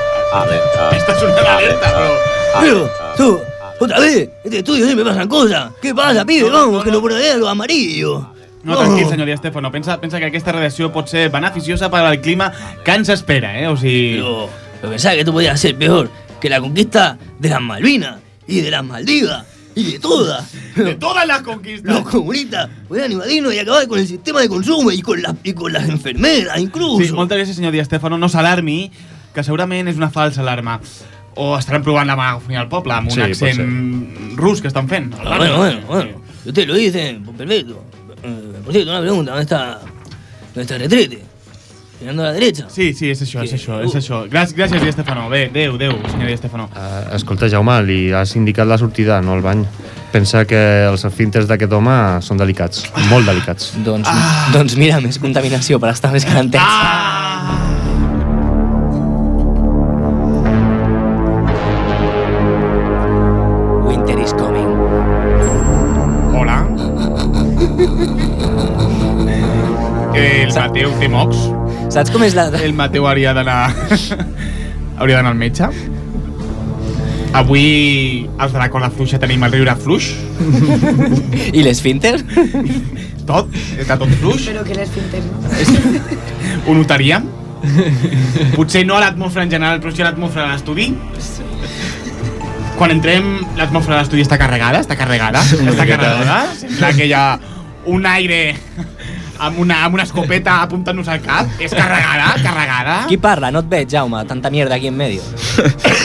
Està 0.97 1.13
sonant 1.19 1.45
alerta, 1.45 1.89
però... 1.93 2.11
Pero, 2.53 2.81
tú, 3.17 3.39
otra 3.79 3.99
vez, 3.99 4.29
este 4.43 4.59
estudio 4.59 4.85
siempre 4.85 5.05
pasan 5.05 5.27
cosas. 5.27 5.71
¿Qué 5.81 5.93
pasa, 5.93 6.25
pibe? 6.25 6.49
Vamos, 6.49 6.83
que 6.83 6.91
lo 6.91 7.01
por 7.01 7.13
ahí 7.13 7.27
algo 7.27 7.47
amarillo. 7.47 8.25
No, 8.63 8.77
tranquil, 8.77 9.07
senyor 9.09 9.27
Di 9.27 9.37
Stefano. 9.37 9.71
Pensa, 9.71 9.99
pensa 9.99 10.19
que 10.19 10.25
aquesta 10.31 10.53
radiació 10.55 10.87
pot 10.93 11.11
ser 11.11 11.27
beneficiosa 11.29 11.89
per 11.91 12.05
al 12.07 12.21
clima 12.23 12.47
que 12.85 12.95
ens 12.95 13.11
espera, 13.11 13.51
eh? 13.59 13.67
O 13.67 13.75
sigui... 13.75 14.15
Pero, 14.15 14.49
pero 14.79 14.91
pensaba 14.95 15.15
que 15.15 15.25
tú 15.25 15.33
podías 15.33 15.59
ser 15.59 15.75
peor 15.75 16.09
que 16.39 16.49
la 16.49 16.61
conquista 16.61 17.17
de 17.39 17.49
las 17.49 17.61
Malvinas 17.61 18.22
y 18.47 18.61
de 18.61 18.71
las 18.71 18.83
Maldivas 18.83 19.45
y 19.75 19.93
de 19.93 19.99
todas. 19.99 20.51
De 20.75 20.95
todas 20.95 21.25
las 21.27 21.41
conquistas. 21.41 21.93
Los 21.93 22.09
comunistas 22.09 22.69
podían 22.87 23.11
invadirnos 23.11 23.53
y 23.53 23.59
acabar 23.59 23.87
con 23.87 23.99
el 23.99 24.07
sistema 24.07 24.41
de 24.41 24.49
consumo 24.49 24.91
y 24.91 25.01
con, 25.01 25.21
la, 25.21 25.35
y 25.43 25.53
con 25.53 25.73
las 25.73 25.87
enfermeras 25.89 26.59
incluso. 26.59 27.03
Sí, 27.03 27.11
moltes 27.11 27.37
gràcies, 27.37 27.57
senyor 27.57 27.73
Di 27.73 27.83
Stefano. 27.85 28.17
No 28.17 28.29
s'alarmi, 28.29 28.91
que 29.33 29.43
segurament 29.43 29.89
és 29.89 29.97
una 29.97 30.11
falsa 30.13 30.41
alarma. 30.41 30.79
O 31.35 31.55
estaran 31.57 31.81
provant 31.81 32.05
la 32.05 32.15
megafonia 32.15 32.61
al 32.61 32.69
poble 32.69 32.93
amb 32.93 33.09
un 33.09 33.15
Sí, 33.15 33.21
pot 33.21 33.31
accent 33.33 34.37
rus 34.37 34.61
que 34.61 34.69
estan 34.69 34.89
fent. 34.89 35.13
Ah, 35.17 35.37
bueno, 35.37 35.57
bueno, 35.57 35.81
bueno. 35.87 36.21
Si 36.43 36.49
usted 36.49 36.67
lo 36.67 36.75
dice, 36.75 37.19
pues 37.25 37.37
perfecto. 37.37 37.83
Eh, 38.21 38.61
por 38.63 38.73
cierto, 38.73 38.91
una 38.91 39.01
pregunta, 39.01 39.31
¿dónde 39.31 39.43
está, 39.43 39.79
dónde 40.53 40.61
está 40.61 40.75
el 40.75 40.81
retrete? 40.81 41.23
Mirando 42.03 42.23
a 42.23 42.25
la 42.25 42.31
derecha. 42.33 42.65
Sí, 42.67 42.91
sí, 42.93 43.09
és 43.11 43.21
això, 43.21 43.41
és 43.45 43.49
Que- 43.49 43.55
això, 43.55 43.77
és 43.81 43.93
això. 43.95 44.17
Gràcies, 44.27 44.53
gràcies 44.57 44.81
Di 44.83 44.91
Stefano. 44.91 45.29
Bé, 45.29 45.45
adéu, 45.47 45.75
adéu, 45.75 45.93
senyor 46.11 46.27
Di 46.27 46.35
Stefano. 46.35 46.65
Uh, 46.75 47.15
escolta, 47.15 47.47
Jaume, 47.47 47.81
li 47.81 48.11
has 48.11 48.35
indicat 48.35 48.67
la 48.67 48.77
sortida, 48.77 49.21
no 49.21 49.35
el 49.35 49.41
bany. 49.41 49.63
Pensa 50.11 50.43
que 50.45 50.83
els 50.89 51.05
fintes 51.15 51.47
d'aquest 51.47 51.71
home 51.71 51.95
són 52.19 52.35
delicats, 52.37 52.83
molt 53.07 53.25
delicats. 53.25 53.71
Doncs, 53.87 54.09
doncs 54.51 54.75
mira, 54.75 54.99
més 54.99 55.17
contaminació 55.17 55.79
per 55.79 55.93
estar 55.95 56.11
més 56.11 56.25
calentets. 56.25 56.59
Winter 63.87 64.19
is 64.19 64.33
coming. 64.33 64.69
Hola. 66.35 66.67
El 70.13 70.43
El 70.43 70.53
Mateu 70.53 70.91
té 70.99 71.07
mocs. 71.07 71.62
Saps 71.93 72.09
com 72.09 72.23
és 72.25 72.33
la... 72.33 72.47
El 72.57 72.73
Mateu 72.73 73.05
hauria 73.05 73.35
d'anar... 73.37 73.67
hauria 74.99 75.19
d'anar 75.19 75.33
al 75.33 75.37
metge. 75.37 75.67
Avui 77.37 77.65
els 78.25 78.53
de 78.53 78.57
la 78.57 78.69
cola 78.73 78.89
fluixa 78.93 79.19
tenim 79.21 79.45
el 79.45 79.53
riure 79.53 79.75
fluix. 79.77 80.07
I 81.57 81.61
l'esfínter? 81.65 82.15
Tot, 83.29 83.53
està 83.77 83.99
tot 84.01 84.09
fluix. 84.23 84.47
Però 84.49 84.65
que 84.65 84.77
l'esfínter 84.79 85.21
no. 85.27 85.37
Ho 86.65 86.77
notaríem. 86.79 87.29
Potser 88.55 88.83
no 88.89 88.97
a 88.97 89.05
l'atmosfera 89.05 89.45
en 89.45 89.53
general, 89.53 89.79
però 89.83 89.93
sí 89.93 90.01
a 90.01 90.09
l'atmosfera 90.09 90.49
de 90.49 90.57
l'estudi. 90.57 90.89
Quan 92.79 92.97
entrem, 92.97 93.35
l'atmosfera 93.59 93.99
de 93.99 94.01
l'estudi 94.01 94.25
està 94.25 94.41
carregada, 94.41 94.81
està 94.81 94.97
carregada, 94.97 95.45
està 95.45 95.85
carregada. 95.85 96.41
Sembla 96.57 96.93
que 96.97 97.05
hi 97.05 97.13
ha 97.13 97.27
un 97.93 98.09
aire 98.09 98.41
amb 99.39 99.59
una, 99.59 99.83
amb 99.85 99.95
una 99.95 100.03
escopeta 100.03 100.61
apuntant-nos 100.63 101.07
al 101.09 101.21
cap. 101.21 101.47
És 101.59 101.71
carregada, 101.73 102.33
carregada. 102.43 102.95
Qui 103.09 103.17
parla? 103.17 103.49
No 103.51 103.59
et 103.63 103.69
veig, 103.71 103.89
Jaume. 103.91 104.23
Tanta 104.29 104.49
mierda 104.49 104.75
aquí 104.75 104.87
en 104.87 104.97
medio. 104.97 105.21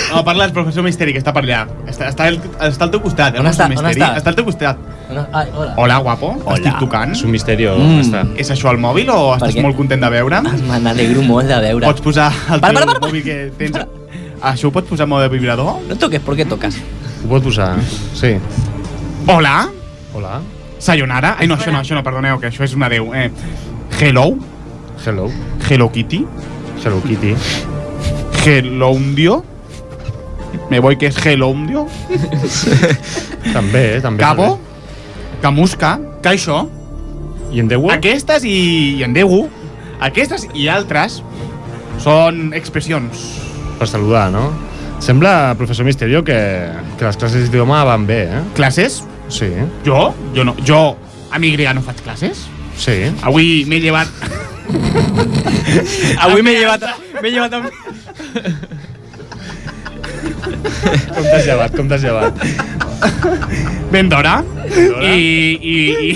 No, 0.09 0.23
parla 0.25 0.47
el 0.47 0.53
professor 0.57 0.83
Misteri, 0.83 1.13
que 1.13 1.21
està 1.21 1.35
per 1.37 1.43
allà. 1.45 1.59
Està, 1.87 2.07
està, 2.09 2.27
el, 2.33 2.39
està 2.65 2.87
al 2.87 2.91
teu 2.95 3.03
costat, 3.05 3.35
eh, 3.37 3.41
On 3.43 3.47
el 3.47 3.53
està? 3.53 3.67
professor 3.69 3.85
On 3.85 3.91
Misteri. 3.91 4.07
està? 4.07 4.17
Està 4.23 4.31
al 4.33 4.39
teu 4.39 4.47
costat. 4.47 4.79
Ai, 5.37 5.51
hola. 5.55 5.75
Hola, 5.77 5.99
guapo. 6.07 6.31
Hola. 6.47 6.57
Estic 6.57 6.79
tocant. 6.81 7.13
És 7.13 7.23
un 7.25 7.31
misteri 7.31 7.67
on 7.69 7.83
Mm. 7.83 8.01
està. 8.01 8.23
És 8.41 8.51
això 8.51 8.71
el 8.73 8.79
mòbil 8.81 9.11
o 9.13 9.35
estàs 9.37 9.53
què? 9.55 9.63
molt 9.63 9.77
content 9.77 10.01
de 10.01 10.09
veure'm? 10.17 10.49
Me 10.71 10.81
n'alegro 10.81 11.23
molt 11.29 11.47
de 11.49 11.61
veure. 11.61 11.87
Pots 11.87 12.01
posar 12.01 12.33
el 12.33 12.61
Para, 12.61 12.73
teu 12.73 12.87
para, 12.87 12.87
para, 12.99 13.07
mòbil 13.13 13.23
que 13.25 13.39
tens... 13.59 13.77
Això 14.41 14.69
ho 14.69 14.73
pots 14.73 14.89
posar 14.89 15.05
en 15.05 15.11
mode 15.11 15.29
vibrador? 15.29 15.83
No 15.89 15.97
toques, 15.97 16.21
¿por 16.21 16.37
qué 16.37 16.47
tocas? 16.47 16.77
Ho 17.25 17.29
pot 17.29 17.43
posar, 17.45 17.77
sí. 18.15 18.37
Hola? 19.27 19.69
Hola. 20.15 20.41
Sayonara? 20.79 21.37
Ai, 21.39 21.47
no, 21.51 21.57
això 21.59 21.73
no, 21.75 21.83
això 21.83 21.99
no, 21.99 22.05
perdoneu, 22.07 22.39
que 22.41 22.49
això 22.51 22.65
és 22.67 22.75
un 22.77 22.87
adeu. 22.87 23.11
Eh, 23.15 23.31
hello? 24.01 24.31
Hello. 25.05 25.29
Hello 25.69 25.91
Kitty? 25.93 26.25
Hello 26.85 27.03
Kitty. 27.03 27.35
Hello 28.45 28.91
Undio? 28.91 29.45
Me 30.71 30.81
voy 30.81 30.97
que 30.97 31.07
es 31.07 31.19
Hello 31.25 31.49
Undio? 31.49 31.87
també, 33.57 33.97
eh, 33.97 34.01
també. 34.01 34.23
Cabo? 34.23 34.59
Camusca? 35.43 35.99
Això? 36.29 36.67
I 37.53 37.63
en 37.63 37.69
Déu? 37.71 37.87
Aquestes 37.91 38.45
i, 38.45 38.57
i 38.99 39.05
en 39.07 39.15
Déu, 39.17 39.47
aquestes 40.05 40.45
i 40.53 40.67
altres 40.69 41.23
són 42.03 42.51
expressions. 42.57 43.23
Per 43.79 43.89
saludar, 43.89 44.29
no? 44.35 44.51
Sembla, 45.01 45.55
professor 45.57 45.87
Misterio, 45.87 46.25
que, 46.27 46.37
que 46.99 47.07
les 47.07 47.17
classes 47.17 47.47
d'idioma 47.47 47.85
van 47.87 48.05
bé, 48.07 48.25
eh? 48.29 48.43
Classes? 48.59 49.01
Sí. 49.29 49.51
Jo? 49.87 50.15
Jo 50.35 50.45
no. 50.45 50.55
Jo, 50.67 50.97
a 51.31 51.39
mi 51.39 51.51
grega 51.53 51.75
no 51.77 51.83
faig 51.85 52.01
classes. 52.05 52.47
Sí. 52.79 52.99
Avui 53.23 53.65
m'he 53.69 53.81
llevat... 53.83 54.09
Avui 56.25 56.43
m'he 56.43 56.55
llevat... 56.59 56.85
M'he 57.23 57.31
llevat 57.35 57.53
amb... 57.59 57.67
Com 61.15 61.25
t'has 61.27 61.47
llevat, 61.47 61.75
com 61.77 61.89
t'has 61.91 62.05
llevat? 62.05 62.45
Ben 63.93 64.09
d'hora. 64.11 64.39
I, 65.03 65.15
i, 65.59 65.79
i... 66.09 66.13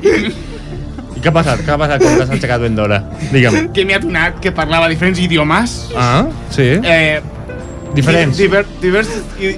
I 0.00 1.20
què 1.20 1.28
ha 1.28 1.34
passat? 1.34 1.60
Què 1.66 1.74
ha 1.74 1.78
passat 1.80 2.00
quan 2.04 2.16
t'has 2.20 2.30
aixecat 2.36 2.62
ben 2.62 2.76
d'hora? 2.78 3.00
Digue'm. 3.32 3.68
que 3.76 3.84
m'he 3.88 3.96
adonat 3.98 4.38
que 4.44 4.52
parlava 4.56 4.88
diferents 4.92 5.20
idiomes. 5.20 5.76
Ah, 5.98 6.24
sí. 6.54 6.70
Eh, 6.80 7.20
Diferents. 7.94 8.38
Diver, 8.38 8.62
divers, 8.80 9.08
i- 9.42 9.56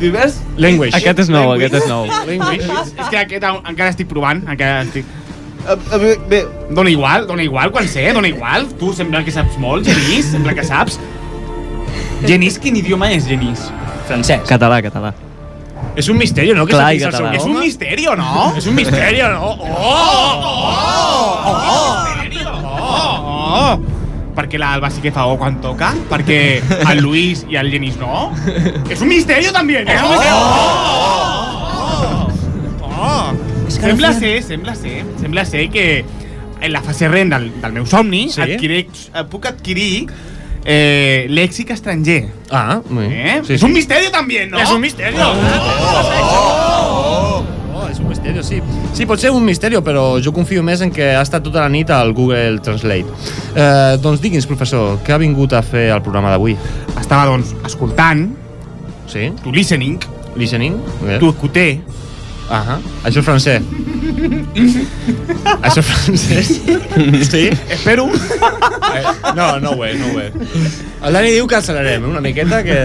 divers... 0.00 0.40
Language. 0.60 0.96
Aquest 0.98 1.22
és 1.24 1.30
nou, 1.32 1.52
aquest 1.56 1.74
és 1.80 1.86
nou. 1.90 2.06
Language. 2.28 2.66
és 2.96 3.08
que 3.10 3.20
aquest 3.22 3.44
en- 3.44 3.62
encara 3.72 3.92
estic 3.94 4.08
provant, 4.10 4.42
encara 4.46 4.82
estic... 4.86 5.08
Bé, 5.66 6.12
bé, 6.30 6.40
dona 6.70 6.90
igual, 6.92 7.26
dona 7.26 7.42
igual 7.42 7.72
quan 7.74 7.88
sé, 7.90 8.04
dona 8.14 8.28
igual. 8.30 8.68
Tu 8.78 8.92
sembla 8.94 9.24
que 9.26 9.34
saps 9.34 9.56
molt, 9.58 9.88
Genís, 9.88 10.28
sembla 10.30 10.54
que 10.54 10.62
saps. 10.66 11.00
Genís, 12.26 12.60
quin 12.62 12.78
idioma 12.78 13.10
és 13.16 13.26
Genís? 13.26 13.66
Francès. 14.06 14.46
Català, 14.48 14.78
català. 14.84 15.10
És 15.96 16.08
un 16.12 16.18
misteri, 16.20 16.52
no? 16.54 16.66
Que 16.68 16.76
Clar, 16.76 16.92
i 16.94 17.00
català. 17.02 17.32
És 17.34 17.44
un 17.48 17.58
misteri, 17.58 18.04
no? 18.20 18.46
És 18.60 18.66
un 18.68 18.74
misteri, 18.78 19.24
no? 19.24 19.56
Oh! 19.56 19.74
Oh, 21.46 21.56
oh. 23.56 23.95
Perquè 24.36 24.58
l'Alba 24.60 24.90
sí 24.92 25.00
que 25.00 25.10
fa 25.14 25.24
O 25.30 25.38
quan 25.40 25.56
toca, 25.64 25.94
perquè 26.10 26.60
el 26.90 27.00
Luis 27.00 27.46
i 27.48 27.56
el 27.56 27.70
Genís 27.72 27.96
no. 27.96 28.28
És 28.92 29.00
un 29.00 29.08
misteri 29.08 29.48
també, 29.54 29.80
és 29.80 30.02
un 30.02 30.10
misteri. 30.12 30.32
Oh! 30.36 32.28
Oh! 32.82 33.32
Sembla 33.72 34.12
ser, 34.12 34.42
sembla 34.44 34.74
ser, 34.76 35.04
sembla 35.20 35.44
ser 35.48 35.66
que 35.72 36.04
en 36.60 36.72
la 36.72 36.80
fase 36.82 37.08
REM 37.08 37.30
del, 37.30 37.50
del 37.60 37.72
meu 37.72 37.86
somni 37.86 38.26
Sí? 38.32 38.40
adquirec, 38.44 38.88
eh, 39.14 39.24
puc 39.30 39.46
adquirir 39.48 40.06
eh, 40.64 41.26
lèxic 41.28 41.70
estranger. 41.70 42.26
Ah, 42.50 42.80
muy 42.88 43.06
Eh? 43.06 43.40
Sí, 43.46 43.54
és 43.54 43.62
un 43.62 43.72
misteri 43.72 44.10
també, 44.12 44.46
no? 44.50 44.58
És 44.58 44.70
un 44.72 44.80
misteri. 44.80 45.16
Oh, 45.20 45.32
un 45.32 45.44
misteri, 45.44 46.75
sí. 48.96 49.06
Pot 49.08 49.20
ser 49.22 49.30
un 49.36 49.44
misteri, 49.46 49.78
però 49.84 50.06
jo 50.22 50.32
confio 50.36 50.62
més 50.66 50.80
en 50.84 50.90
que 50.94 51.12
ha 51.16 51.22
estat 51.24 51.44
tota 51.46 51.62
la 51.64 51.68
nit 51.72 51.90
al 51.94 52.14
Google 52.16 52.58
Translate. 52.64 53.06
Eh, 53.54 53.96
doncs 54.02 54.22
digui'ns, 54.24 54.48
professor, 54.48 54.98
què 55.06 55.14
ha 55.14 55.20
vingut 55.22 55.52
a 55.56 55.62
fer 55.62 55.90
el 55.94 56.02
programa 56.02 56.32
d'avui? 56.34 56.56
Estava, 56.96 57.26
doncs, 57.32 57.54
escoltant, 57.68 58.28
Sí? 59.06 59.28
tu 59.42 59.52
listening, 59.54 60.00
Listening? 60.36 60.74
Eh? 61.06 61.18
tu 61.20 61.28
escuté, 61.30 61.80
Ahà. 62.50 62.76
Això 63.02 63.18
és 63.18 63.26
francès. 63.26 63.62
Això 65.66 65.80
és 65.82 65.86
francès? 65.88 66.50
Sí? 67.30 67.42
espero. 67.74 68.06
Eh, 68.06 69.02
no, 69.34 69.48
no 69.60 69.72
ho 69.74 69.84
és, 69.86 69.96
no 69.98 70.12
ho 70.14 70.20
és. 70.22 70.76
El 71.02 71.18
Dani 71.18 71.32
diu 71.34 71.48
que 71.50 71.58
accelerem 71.58 72.06
una 72.06 72.22
miqueta, 72.22 72.62
que... 72.62 72.78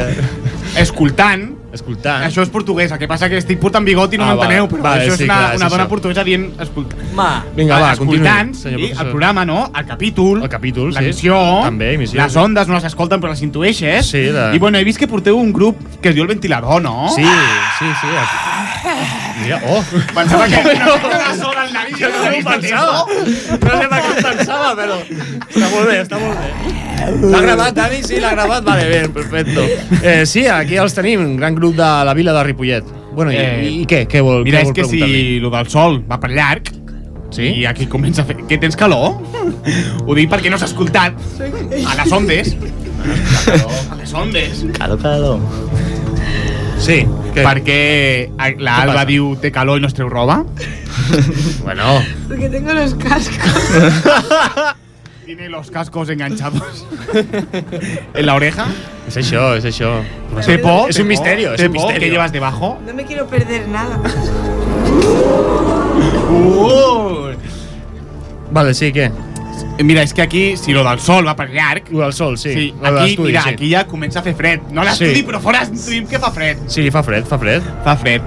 escoltant, 0.82 1.46
Escoltant. 1.72 2.26
Això 2.28 2.44
és 2.44 2.50
portuguès, 2.52 2.92
el 2.92 3.00
que 3.00 3.08
passa 3.08 3.30
que 3.32 3.38
estic 3.40 3.60
portant 3.62 3.86
bigot 3.88 4.12
i 4.14 4.18
no 4.20 4.26
Ah, 4.26 4.34
m'enteneu, 4.36 4.68
però 4.68 4.82
Vale, 4.84 5.06
això 5.06 5.16
sí, 5.16 5.24
és 5.24 5.30
una, 5.30 5.38
clar, 5.38 5.54
és 5.56 5.62
una 5.62 5.70
dona 5.72 5.84
això. 5.86 5.90
portuguesa 5.90 6.24
dient... 6.28 6.46
Escolt... 6.60 6.96
Ma. 7.16 7.30
Vinga, 7.56 7.78
va, 7.80 7.94
continuï, 7.96 8.20
escoltant, 8.20 8.54
senyor 8.60 8.80
sí, 8.82 8.90
el 8.92 9.10
programa, 9.10 9.46
no? 9.46 9.72
El 9.74 9.86
capítol, 9.88 10.44
El 10.44 10.50
capítol, 10.52 10.92
sí. 10.94 11.00
l'emissió, 11.00 11.38
També, 11.64 11.94
emissió, 11.96 12.20
les 12.22 12.36
ondes 12.36 12.68
no 12.68 12.76
les 12.76 12.84
escolten 12.92 13.22
però 13.24 13.32
les 13.32 13.42
intueixes. 13.48 14.06
Sí, 14.12 14.26
la- 14.36 14.50
I 14.54 14.60
bueno, 14.60 14.78
he 14.78 14.84
vist 14.84 15.00
que 15.00 15.08
porteu 15.08 15.38
un 15.40 15.54
grup 15.54 15.80
que 16.02 16.10
es 16.10 16.16
diu 16.16 16.24
el 16.28 16.30
ventilador, 16.34 16.82
no? 16.82 17.08
Sí, 17.16 17.24
sí, 17.24 17.86
sí. 18.02 18.08
Aquí. 18.20 19.42
Mira, 19.44 19.62
oh. 19.66 19.82
Pensava 20.14 20.48
que 20.48 20.56
no 20.76 20.94
sé 20.98 21.10
que 21.10 21.38
sola 21.40 21.66
la 21.72 21.86
vida. 21.86 21.98
Jo 21.98 22.10
no 22.12 22.38
ho 22.38 22.52
pensava. 22.52 23.06
No 23.08 23.80
sé 23.80 23.88
per 23.88 24.02
què 24.02 24.12
ho 24.12 24.24
pensava, 24.28 24.76
però... 24.76 25.00
Està 25.02 25.70
molt 25.72 25.88
bé, 25.88 26.02
està 26.04 26.20
molt 26.20 26.38
bé. 26.38 26.91
L'ha 27.22 27.42
gravat, 27.42 27.74
Dani? 27.76 28.02
Sí, 28.04 28.20
l'ha 28.22 28.32
gravat? 28.36 28.64
Vale, 28.66 28.88
bé, 28.90 29.02
perfecto. 29.10 29.64
Eh, 30.02 30.26
sí, 30.26 30.46
aquí 30.48 30.78
els 30.82 30.94
tenim, 30.98 31.22
un 31.24 31.36
gran 31.38 31.56
grup 31.56 31.76
de 31.76 31.88
la 32.06 32.14
vila 32.18 32.34
de 32.34 32.44
Ripollet. 32.50 32.86
Bueno, 33.14 33.32
i, 33.34 33.38
Eh, 33.38 33.70
i 33.82 33.86
què? 33.90 34.06
Què 34.08 34.22
vol, 34.24 34.44
Mira, 34.46 34.60
què 34.60 34.62
és 34.62 34.68
vol 34.72 34.76
que 34.78 34.86
si 34.88 35.40
lo 35.44 35.50
del 35.54 35.68
sol 35.70 36.02
va 36.10 36.20
per 36.20 36.32
llarg, 36.32 36.70
Sí? 37.32 37.46
i 37.62 37.66
aquí 37.66 37.86
comença 37.88 38.24
a 38.24 38.26
fer... 38.28 38.36
Que 38.48 38.58
tens 38.60 38.76
calor? 38.76 39.14
Ho 40.06 40.16
dic 40.18 40.28
perquè 40.30 40.50
no 40.52 40.58
s'ha 40.60 40.68
escoltat 40.68 41.16
a 41.40 41.96
les 42.02 42.12
ondes. 42.12 42.56
A 43.92 43.96
les 43.96 44.14
ondes. 44.14 44.66
Calo, 44.78 44.98
calo. 45.00 45.38
Sí, 46.82 47.06
què? 47.36 47.44
Perquè 47.46 47.80
la 48.60 48.74
Què 48.76 48.82
Alba 48.84 48.94
passa? 49.00 49.06
diu 49.14 49.36
té 49.40 49.52
calor 49.54 49.80
i 49.80 49.82
no 49.84 49.88
es 49.88 49.94
treu 49.96 50.10
roba. 50.10 50.42
Bueno, 51.64 52.02
Porque 52.28 52.50
tengo 52.50 52.74
los 52.74 52.96
cascos. 52.96 53.72
Tiene 55.32 55.48
los 55.48 55.72
cascos 55.72 56.10
enganchados 56.10 56.86
en 58.14 58.26
la 58.26 58.36
oreja. 58.36 58.66
és 59.08 59.16
això. 59.16 59.94
Té 60.44 60.58
por, 60.60 60.90
És 60.90 60.98
té 60.98 61.02
un 61.04 61.08
misterio, 61.08 61.54
té 61.56 61.68
un 61.68 61.72
misterio. 61.72 62.00
¿Qué 62.02 62.10
llevas 62.10 62.34
debajo? 62.34 62.78
No 62.86 62.94
me 62.94 63.06
quiero 63.06 63.28
perder 63.28 63.66
nada. 63.70 63.98
Uh. 66.30 67.32
Vale, 68.52 68.74
sí, 68.74 68.92
què? 68.92 69.08
Mira, 69.80 70.04
és 70.04 70.12
que 70.14 70.22
aquí, 70.22 70.58
si 70.58 70.74
lo 70.76 70.84
del 70.84 71.00
sol 71.00 71.24
va 71.26 71.38
per 71.40 71.48
llarg... 71.56 71.88
Lo 71.96 72.02
del 72.04 72.12
sol, 72.12 72.38
sí. 72.38 72.52
Sí, 72.54 72.74
Lo 72.82 73.00
aquí, 73.00 73.16
mira, 73.18 73.44
sí. 73.44 73.50
aquí 73.56 73.72
ja 73.72 73.86
comença 73.88 74.20
a 74.20 74.24
fer 74.28 74.36
fred. 74.36 74.68
No 74.76 74.84
l'estudi, 74.84 75.16
Sí. 75.22 75.24
però 75.24 75.40
fora 75.40 75.64
estudi 75.64 76.04
que 76.12 76.20
fa 76.20 76.32
fred. 76.36 76.68
Sí, 76.68 76.90
fa 76.92 77.04
fred, 77.08 77.24
fa 77.26 77.40
fred. 77.40 77.64
Fa 77.88 77.96
fred. 77.96 78.22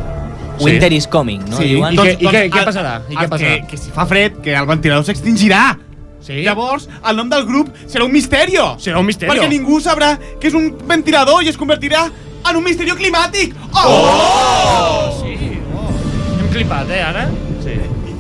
Winter 0.59 0.91
is 0.97 1.07
coming, 1.07 1.45
no? 1.51 1.59
Sí, 1.61 1.75
Diuen. 1.75 1.93
I 1.93 1.99
què- 1.99 2.17
i 2.19 2.27
què- 2.33 2.49
què 2.51 2.65
passarà? 2.65 3.03
I 3.11 3.15
què 3.17 3.29
passarà? 3.29 3.59
Que, 3.61 3.67
que 3.75 3.77
si 3.77 3.91
fa 3.93 4.07
fred, 4.09 4.41
que 4.41 4.57
el 4.57 4.65
ventilador 4.73 5.05
s'extingirà. 5.05 5.67
Sí? 6.25 6.41
Llavors, 6.41 6.89
el 7.05 7.19
nom 7.21 7.29
del 7.29 7.45
grup 7.45 7.73
serà 7.85 8.07
un 8.09 8.13
misterio. 8.15 8.71
Serà 8.81 9.01
un 9.03 9.09
misterio. 9.09 9.35
Perquè 9.35 9.51
ningú 9.51 9.81
sabrà 9.85 10.15
que 10.41 10.49
és 10.49 10.57
un 10.57 10.71
ventilador 10.89 11.45
i 11.45 11.53
es 11.53 11.61
convertirà 11.61 12.07
en 12.49 12.57
un 12.57 12.65
misterio 12.65 12.97
climàtic. 12.97 13.53
Oh! 13.77 15.11
Sí, 15.21 15.37
oh. 15.77 15.91
Hem 16.39 16.49
clipat, 16.55 16.89
eh, 16.97 17.03
ara? 17.05 17.29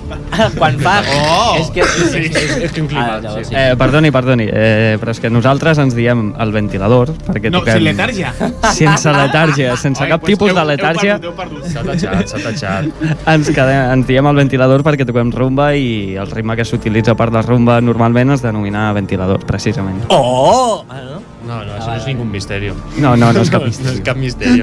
Quan 0.59 0.78
fa... 0.80 0.94
Oh! 1.14 1.57
És 1.61 1.70
que... 1.74 1.84
Sí, 1.84 2.20
és, 2.28 2.55
és 2.68 2.78
un 2.80 2.88
Ah, 2.94 3.18
llavors 3.22 3.48
sí. 3.48 3.55
Eh, 3.57 3.74
perdoni, 3.78 4.11
perdoni, 4.14 4.46
eh, 4.50 4.96
però 5.00 5.11
és 5.14 5.20
que 5.22 5.30
nosaltres 5.32 5.78
ens 5.82 5.94
diem 5.96 6.32
el 6.40 6.52
ventilador, 6.55 7.11
perquè 7.26 7.50
No, 7.50 7.61
toquem... 7.62 7.78
sin 7.80 7.86
letàrgia. 7.88 8.32
Sense 8.74 9.12
letàrgia, 9.14 9.74
sense 9.80 10.05
Ai, 10.05 10.11
cap 10.12 10.20
pues 10.22 10.34
tipus 10.34 10.50
heu- 10.50 10.55
de 10.57 10.61
heu 10.62 10.68
letàrgia. 10.72 11.16
perdut, 11.18 11.30
heu 11.30 11.36
perdut. 11.38 11.66
S'ha 11.72 11.82
tatxat, 11.86 12.28
s'ha 12.30 12.42
tatxat. 12.44 13.05
Ens, 13.34 13.50
quedem, 13.50 13.80
ens 13.96 14.07
diem 14.11 14.26
el 14.30 14.36
ventilador 14.44 14.84
perquè 14.86 15.07
toquem 15.09 15.32
rumba 15.34 15.70
i 15.78 16.14
el 16.20 16.30
ritme 16.30 16.57
que 16.59 16.64
s'utilitza 16.68 17.14
per 17.18 17.30
la 17.34 17.42
rumba 17.42 17.80
normalment 17.80 18.34
es 18.36 18.42
denomina 18.44 18.90
ventilador, 18.96 19.44
precisament. 19.48 20.05
Oh! 20.11 20.84
Ah, 20.88 21.00
no? 21.02 21.22
No, 21.44 21.59
no, 21.64 21.74
això 21.76 21.90
no 21.92 21.96
és 21.98 22.07
ningú 22.09 22.24
misteri. 22.24 22.70
No, 22.98 23.16
no, 23.16 23.32
no 23.32 23.42
és 23.44 23.50
cap 23.52 23.62
No 23.84 23.90
és 23.92 24.00
cap 24.05 24.16
misteri. 24.16 24.62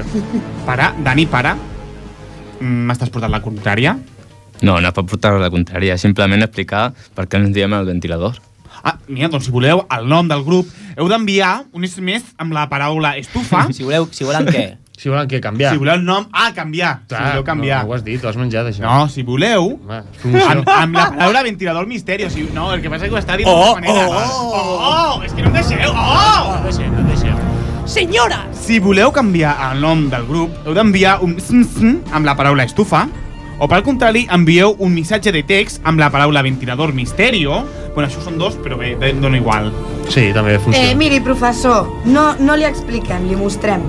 Para, 0.66 0.92
Dani, 1.02 1.26
para. 1.30 1.54
Mm, 2.62 2.86
M'estàs 2.88 3.10
portant 3.10 3.30
la 3.32 3.40
contrària? 3.42 3.96
No, 4.62 4.78
no 4.80 4.88
és 4.88 4.94
per 4.94 5.04
portar 5.10 5.34
la 5.40 5.50
contrària, 5.50 5.96
simplement 5.98 6.42
explicar 6.46 6.92
per 7.16 7.26
què 7.26 7.40
ens 7.42 7.52
diem 7.54 7.72
el 7.74 7.86
ventilador. 7.88 8.38
Ah, 8.82 8.96
mira, 9.06 9.28
doncs 9.30 9.44
si 9.46 9.52
voleu 9.54 9.84
el 9.94 10.06
nom 10.10 10.26
del 10.30 10.42
grup, 10.42 10.66
heu 10.96 11.06
d'enviar 11.10 11.64
un 11.74 11.84
SMS 11.86 12.32
amb 12.42 12.54
la 12.56 12.68
paraula 12.70 13.16
estufa. 13.20 13.66
Si 13.76 13.84
voleu, 13.86 14.08
si 14.10 14.24
volen 14.26 14.46
què? 14.50 14.64
Si 14.98 15.08
volen 15.10 15.26
què, 15.30 15.38
canviar? 15.42 15.72
Si 15.74 15.78
voleu 15.82 15.94
el 15.98 16.02
nom... 16.06 16.26
Ah, 16.32 16.50
canviar. 16.54 17.00
si 17.08 17.14
voleu 17.14 17.42
canviar. 17.46 17.80
No, 17.82 17.88
no 17.88 17.92
ho 17.92 17.96
has 17.96 18.02
dit, 18.06 18.22
ho 18.22 18.28
has 18.30 18.36
menjat, 18.38 18.66
això. 18.70 18.82
No, 18.84 19.08
si 19.10 19.22
voleu, 19.26 19.72
promoció. 20.20 20.48
amb, 20.50 20.68
amb 20.70 20.98
la 20.98 21.06
paraula 21.16 21.42
ventilador 21.46 21.86
misteri. 21.90 22.26
O 22.26 22.30
sigui, 22.30 22.50
no, 22.54 22.68
el 22.74 22.82
que 22.84 22.90
passa 22.92 23.06
és 23.06 23.10
que 23.10 23.16
ho 23.16 23.20
està 23.22 23.38
dient 23.40 23.50
Oh, 23.50 23.72
d'una 23.74 23.88
manera. 23.88 24.06
oh, 24.06 24.52
oh, 24.60 25.16
oh, 25.18 25.22
és 25.26 25.32
que 25.34 25.42
no 25.42 25.50
em 25.50 25.56
deixeu. 25.58 25.90
Oh! 25.90 26.52
No 26.54 26.60
deixem, 26.68 26.92
no 26.94 27.06
deixem. 27.08 27.40
Senyora! 27.86 28.44
Si 28.54 28.78
voleu 28.82 29.10
canviar 29.14 29.56
el 29.72 29.80
nom 29.82 30.06
del 30.12 30.26
grup, 30.28 30.54
heu 30.66 30.74
d'enviar 30.76 31.16
un 31.26 31.34
sm, 31.40 31.64
sm 31.66 32.14
amb 32.14 32.26
la 32.28 32.36
paraula 32.38 32.66
estufa, 32.68 33.06
o 33.62 33.68
pel 33.70 33.84
contrari, 33.86 34.24
envieu 34.34 34.72
un 34.82 34.90
missatge 34.90 35.30
de 35.30 35.44
text 35.46 35.84
amb 35.86 36.00
la 36.02 36.08
paraula 36.10 36.42
ventilador 36.42 36.90
misterio. 36.96 37.60
Bueno, 37.94 38.08
això 38.08 38.18
són 38.24 38.40
dos, 38.40 38.56
però 38.58 38.74
bé, 38.80 38.96
dona 39.22 39.38
igual. 39.38 39.70
Sí, 40.10 40.32
també 40.34 40.56
Eh, 40.74 40.96
miri, 40.98 41.20
professor, 41.22 41.86
no, 42.04 42.32
no 42.42 42.58
li 42.58 42.66
expliquem, 42.66 43.28
li 43.30 43.38
mostrem. 43.38 43.86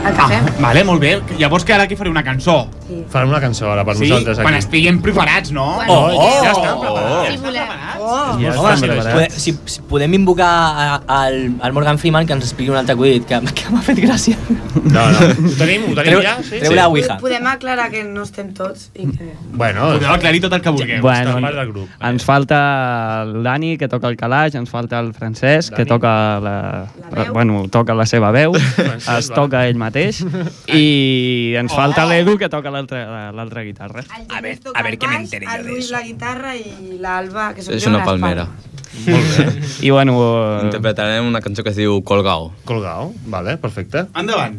El 0.00 0.14
que 0.14 0.20
Ah, 0.22 0.28
fem. 0.28 0.44
vale, 0.62 0.82
molt 0.84 1.00
bé. 1.00 1.20
Llavors 1.38 1.64
que 1.64 1.72
ara 1.74 1.82
aquí 1.84 1.94
faré 1.96 2.08
una 2.10 2.22
cançó. 2.24 2.68
Farem 3.10 3.28
una 3.28 3.40
cançó 3.40 3.70
ara 3.70 3.84
per 3.84 3.94
sí, 3.96 4.08
nosaltres 4.08 4.38
aquí. 4.38 4.44
quan 4.46 4.54
estiguem 4.56 5.00
preparats, 5.02 5.52
no? 5.52 5.74
Bueno, 5.76 5.92
Oh, 5.92 6.10
oh, 6.14 6.42
ja 6.44 6.50
estan 6.52 6.74
oh, 6.74 6.80
preparats. 6.80 7.30
Si 7.30 7.36
volem. 7.38 7.68
Oh. 8.00 8.38
Ja 8.40 8.60
Home, 8.60 8.74
estem 8.74 8.76
si, 8.78 8.86
preparats. 8.86 9.14
pode- 9.14 9.30
si, 9.40 9.58
si 9.66 9.80
podem 9.82 10.14
invocar 10.14 11.00
al, 11.06 11.52
al 11.60 11.72
Morgan 11.72 11.98
Freeman 11.98 12.26
que 12.26 12.32
ens 12.32 12.44
expliqui 12.44 12.70
un 12.70 12.76
altre 12.76 12.94
acudit 12.94 13.26
que, 13.26 13.40
que 13.54 13.70
m'ha 13.70 13.82
fet 13.82 13.98
gràcia. 13.98 14.36
No, 14.84 15.04
no. 15.12 15.18
Ho 15.20 15.54
tenim, 15.58 15.84
ho 15.90 15.94
tenim 15.94 16.16
Treu- 16.16 16.22
ja? 16.22 16.36
Sí? 16.42 16.58
treu 16.58 16.72
la 16.74 16.88
Ouija. 16.88 17.18
Podem 17.18 17.46
aclarar 17.46 17.90
que 17.90 18.02
no 18.04 18.22
estem 18.22 18.52
tots 18.54 18.90
i 18.94 19.06
que... 19.06 19.34
Bueno, 19.52 19.92
Podeu 19.98 20.10
aclarir 20.14 20.40
tot 20.40 20.52
el 20.54 20.62
que 20.62 20.70
vulgueu. 20.70 21.00
Bueno, 21.02 21.36
part 21.40 21.54
del 21.60 21.68
grup. 21.72 21.88
ens 22.00 22.24
falta 22.24 23.22
el 23.26 23.42
Dani, 23.44 23.76
que 23.76 23.86
toca 23.88 24.08
el 24.08 24.16
calaix, 24.16 24.54
ens 24.54 24.70
falta 24.70 24.98
el 24.98 25.12
Francesc, 25.14 25.74
que 25.74 25.84
Dani. 25.84 25.88
toca 25.88 26.40
la, 26.40 26.56
la 27.14 27.30
bueno, 27.32 27.66
toca 27.70 27.94
la 27.94 28.06
seva 28.06 28.30
veu, 28.32 28.54
Francesc, 28.54 29.18
es 29.18 29.30
va. 29.30 29.34
toca 29.34 29.66
ell 29.68 29.76
mateix, 29.76 29.89
i 30.80 31.54
ens 31.58 31.72
falta 31.74 32.06
l'Edu, 32.06 32.36
que 32.38 32.48
toca 32.48 32.70
l'altra 32.70 33.30
l'altra 33.32 33.62
guitarra. 33.66 34.04
A 34.28 34.40
ver, 34.40 34.58
a 34.74 34.82
ver 34.82 34.98
qué 34.98 35.08
me 35.08 35.16
enteré 35.16 35.46
yo 35.46 35.52
El 35.58 35.78
eso. 35.78 35.92
la 35.92 36.02
guitarra 36.02 36.56
i 36.56 36.98
l'Alba, 37.00 37.52
que 37.54 37.60
És 37.60 37.84
jo, 37.84 37.90
una 37.90 38.04
palmera. 38.04 38.48
Molt 39.06 39.36
bé. 39.38 39.46
I 39.86 39.90
bueno... 39.90 40.16
eh, 40.60 40.64
Interpretarem 40.66 41.26
una 41.26 41.40
cançó 41.40 41.62
que 41.62 41.70
es 41.70 41.76
diu 41.78 42.02
Colgao. 42.02 42.52
Colgao, 42.64 43.12
vale, 43.26 43.56
perfecte. 43.58 44.06
Endavant. 44.14 44.58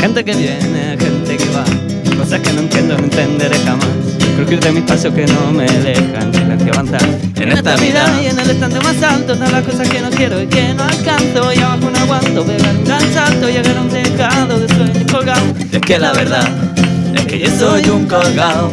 Gente 0.00 0.24
que 0.24 0.34
viene, 0.34 0.96
gente 0.98 1.36
que 1.36 1.48
va, 1.54 1.64
cosas 2.18 2.40
que 2.40 2.52
no 2.52 2.60
entiendo, 2.60 2.96
no 2.98 3.04
entenderé 3.04 3.53
Crujir 4.44 4.60
de 4.60 4.72
mis 4.72 4.82
pasos 4.82 5.14
que 5.14 5.24
no 5.26 5.52
me 5.52 5.64
dejan 5.64 6.30
silencio 6.34 6.70
avanzar. 6.74 7.00
En 7.36 7.52
esta 7.52 7.76
vida 7.76 8.04
y 8.22 8.26
en 8.26 8.38
el 8.38 8.50
estante 8.50 8.78
más 8.80 9.02
alto, 9.02 9.32
todas 9.32 9.50
las 9.50 9.62
cosas 9.62 9.88
que 9.88 10.00
no 10.02 10.10
quiero 10.10 10.42
y 10.42 10.46
que 10.46 10.74
no 10.74 10.84
alcanzo. 10.84 11.50
Y 11.54 11.60
abajo 11.60 11.90
no 11.90 11.98
aguanto, 11.98 12.44
pegar 12.44 12.76
un 12.76 12.84
gran 12.84 13.14
salto, 13.14 13.48
llegar 13.48 13.74
a 13.74 13.80
un 13.80 13.88
tejado 13.88 14.60
de 14.60 14.68
sueños 14.68 15.10
colgados. 15.10 15.44
Es 15.72 15.80
que 15.80 15.98
la 15.98 16.12
verdad 16.12 16.46
es 17.14 17.24
que 17.24 17.38
yo 17.38 17.50
soy 17.58 17.88
un 17.88 18.04
colgado, 18.04 18.70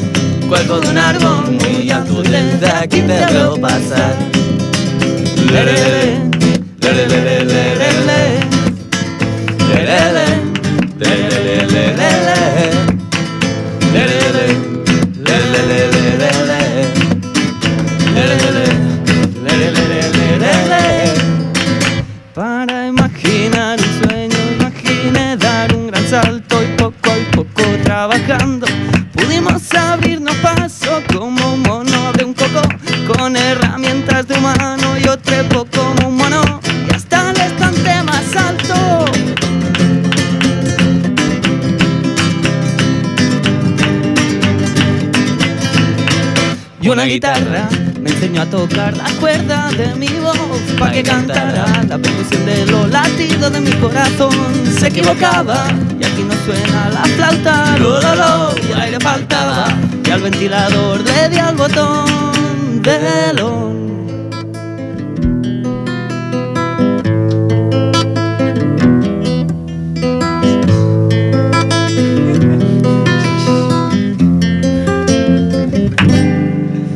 cuelgo 0.49 0.81
de 0.81 0.89
un 0.89 0.97
árbol 0.97 1.51
muy 1.51 1.89
alto 1.89 2.21
y 2.21 2.27
desde 2.27 2.69
aquí 2.69 3.01
te 3.01 3.25
veo 3.31 3.55
pasar. 3.61 4.13
Tocar 48.51 48.95
la 48.97 49.09
cuerda 49.13 49.71
de 49.71 49.95
mi 49.95 50.09
voz 50.19 50.37
para 50.77 50.91
que 50.91 51.03
cantara 51.03 51.65
la 51.87 51.97
percusión 51.97 52.45
de 52.45 52.65
los 52.65 52.89
latidos 52.89 53.51
de 53.53 53.61
mi 53.61 53.71
corazón. 53.71 54.35
Se 54.77 54.87
equivocaba 54.87 55.67
y 55.97 56.03
aquí 56.03 56.23
no 56.23 56.35
suena 56.45 56.89
la 56.89 57.03
flauta, 57.15 57.77
lo, 57.77 58.01
lo, 58.01 58.15
lo, 58.15 58.55
y 58.57 58.79
aire 58.79 58.99
faltaba 58.99 59.67
y 60.05 60.09
al 60.11 60.21
ventilador 60.21 60.99
le 60.99 61.29
di 61.29 61.37
al 61.37 61.55
botón 61.55 62.81
del 62.81 63.39
on. 63.39 63.71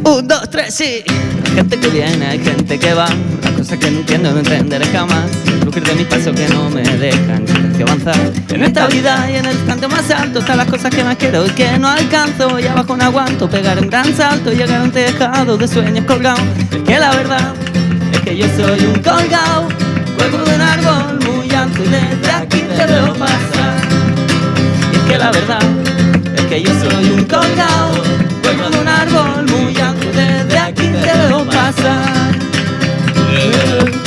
Un, 0.03 0.27
dos, 0.27 0.49
tres, 0.49 0.73
sí. 0.73 1.14
Gente 1.55 1.79
que 1.79 1.87
viene, 1.87 2.25
hay 2.25 2.39
gente 2.39 2.77
que 2.77 2.93
va. 2.93 3.07
Las 3.41 3.51
cosas 3.53 3.79
que 3.79 3.89
no 3.89 3.99
entiendo, 3.99 4.29
no 4.33 4.39
entenderé 4.39 4.85
jamás. 4.87 5.23
Crujir 5.61 5.85
de 5.85 5.95
mis 5.95 6.05
pasos 6.05 6.35
que 6.35 6.49
no 6.49 6.69
me 6.69 6.83
dejan 6.83 7.47
silencio 7.47 7.85
avanzar. 7.85 8.33
En 8.49 8.63
esta 8.63 8.87
vida 8.87 9.31
y 9.31 9.37
en 9.37 9.45
el 9.45 9.53
instante 9.53 9.87
más 9.87 10.11
alto 10.11 10.39
están 10.39 10.57
las 10.57 10.67
cosas 10.67 10.93
que 10.93 11.01
más 11.05 11.15
quiero 11.15 11.45
y 11.45 11.49
que 11.51 11.77
no 11.79 11.87
alcanzo. 11.87 12.59
Y 12.59 12.67
abajo 12.67 12.97
no 12.97 13.05
aguanto, 13.05 13.49
pegar 13.49 13.79
un 13.79 13.87
gran 13.89 14.13
salto 14.13 14.51
llegar 14.51 14.81
a 14.81 14.83
un 14.83 14.91
tejado 14.91 15.57
de 15.57 15.65
sueños 15.65 16.03
colgados. 16.03 16.41
Es 16.71 16.83
que 16.83 16.99
la 16.99 17.15
verdad 17.15 17.53
es 18.11 18.19
que 18.19 18.35
yo 18.35 18.47
soy 18.57 18.85
un 18.87 18.95
colgado. 18.95 19.69
Cuelgo 20.17 20.37
de 20.39 20.55
un 20.55 20.61
árbol 20.61 21.19
muy 21.25 21.55
alto 21.55 21.81
y 21.81 21.87
desde 21.87 22.31
aquí 22.31 22.63
te 22.75 22.85
veo 22.85 23.13
pasar. 23.13 23.81
Y 24.91 24.95
es 24.97 25.01
que 25.03 25.17
la 25.17 25.31
verdad 25.31 25.63
es 26.35 26.41
que 26.47 26.61
yo 26.61 26.71
soy 26.81 27.11
un 27.11 27.23
colgado. 27.23 28.14
side. 31.85 32.41
Yeah. 33.31 34.04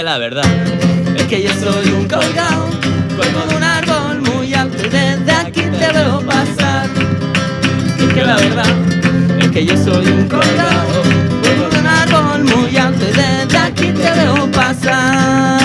Que 0.00 0.04
la 0.04 0.16
verdad 0.16 0.46
Es 1.14 1.24
que 1.24 1.42
yo 1.42 1.50
soy 1.60 1.92
un 1.92 2.08
colgado, 2.08 2.70
cuelgo 3.16 3.40
de 3.48 3.56
un 3.56 3.62
árbol 3.62 4.22
muy 4.22 4.54
alto 4.54 4.78
y 4.78 4.88
desde 4.88 5.30
aquí 5.30 5.60
te 5.60 5.92
veo 5.92 6.20
pasar. 6.24 6.88
Es 7.98 8.14
que 8.14 8.22
la 8.22 8.36
verdad 8.36 8.66
es 9.40 9.50
que 9.50 9.66
yo 9.66 9.76
soy 9.76 10.06
un 10.06 10.26
colgado, 10.26 11.02
cuelgo 11.42 11.68
de 11.68 11.78
un 11.80 11.86
árbol 11.86 12.44
muy 12.44 12.76
alto 12.78 13.04
y 13.04 13.12
desde 13.12 13.58
aquí 13.58 13.86
te 13.92 14.10
veo 14.12 14.50
pasar. 14.50 15.60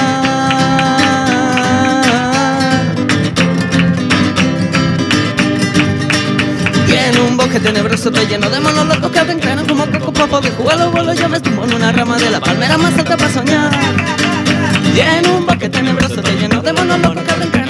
bosque 7.38 7.60
tenebroso 7.60 8.10
relleno 8.12 8.50
de 8.50 8.60
monos 8.62 8.88
locos 8.88 9.12
que 9.12 9.20
te 9.20 9.68
como 9.68 9.86
coco 9.86 10.14
para 10.14 10.28
poder 10.28 10.54
jugar 10.56 10.78
los 10.78 10.92
bolos. 10.92 11.18
Yo 11.18 11.28
me 11.28 11.40
tumbo 11.40 11.66
en 11.66 11.74
una 11.74 11.92
rama 11.92 12.18
de 12.18 12.30
la 12.30 12.40
palmera 12.40 12.78
más 12.78 12.98
alta 12.98 13.18
para 13.18 13.30
soñar. 13.30 14.25
Y 14.94 15.00
en 15.00 15.30
un 15.30 15.46
bosque 15.46 15.70
tenebroso 15.70 16.22
relleno 16.22 16.62
de 16.62 16.74
monos 16.74 17.00
locos 17.00 17.24
que 17.24 17.34
te 17.34 17.65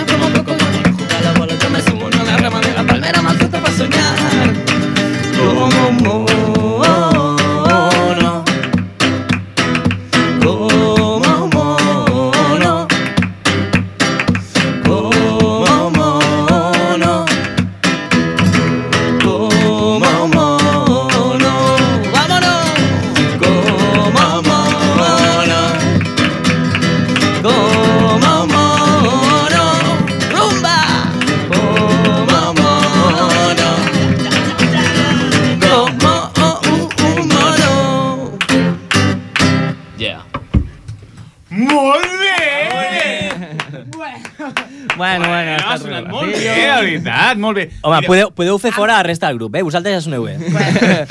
molt 47.46 47.62
bé. 47.62 47.70
Home, 47.82 48.02
Mira, 48.02 48.08
podeu, 48.10 48.34
podeu 48.36 48.60
fer 48.62 48.74
fora 48.76 48.98
la 49.00 49.06
resta 49.08 49.30
del 49.32 49.38
grup, 49.40 49.56
eh? 49.56 49.64
Vosaltres 49.66 49.96
ja 50.00 50.02
soneu 50.04 50.26
bé. 50.28 50.36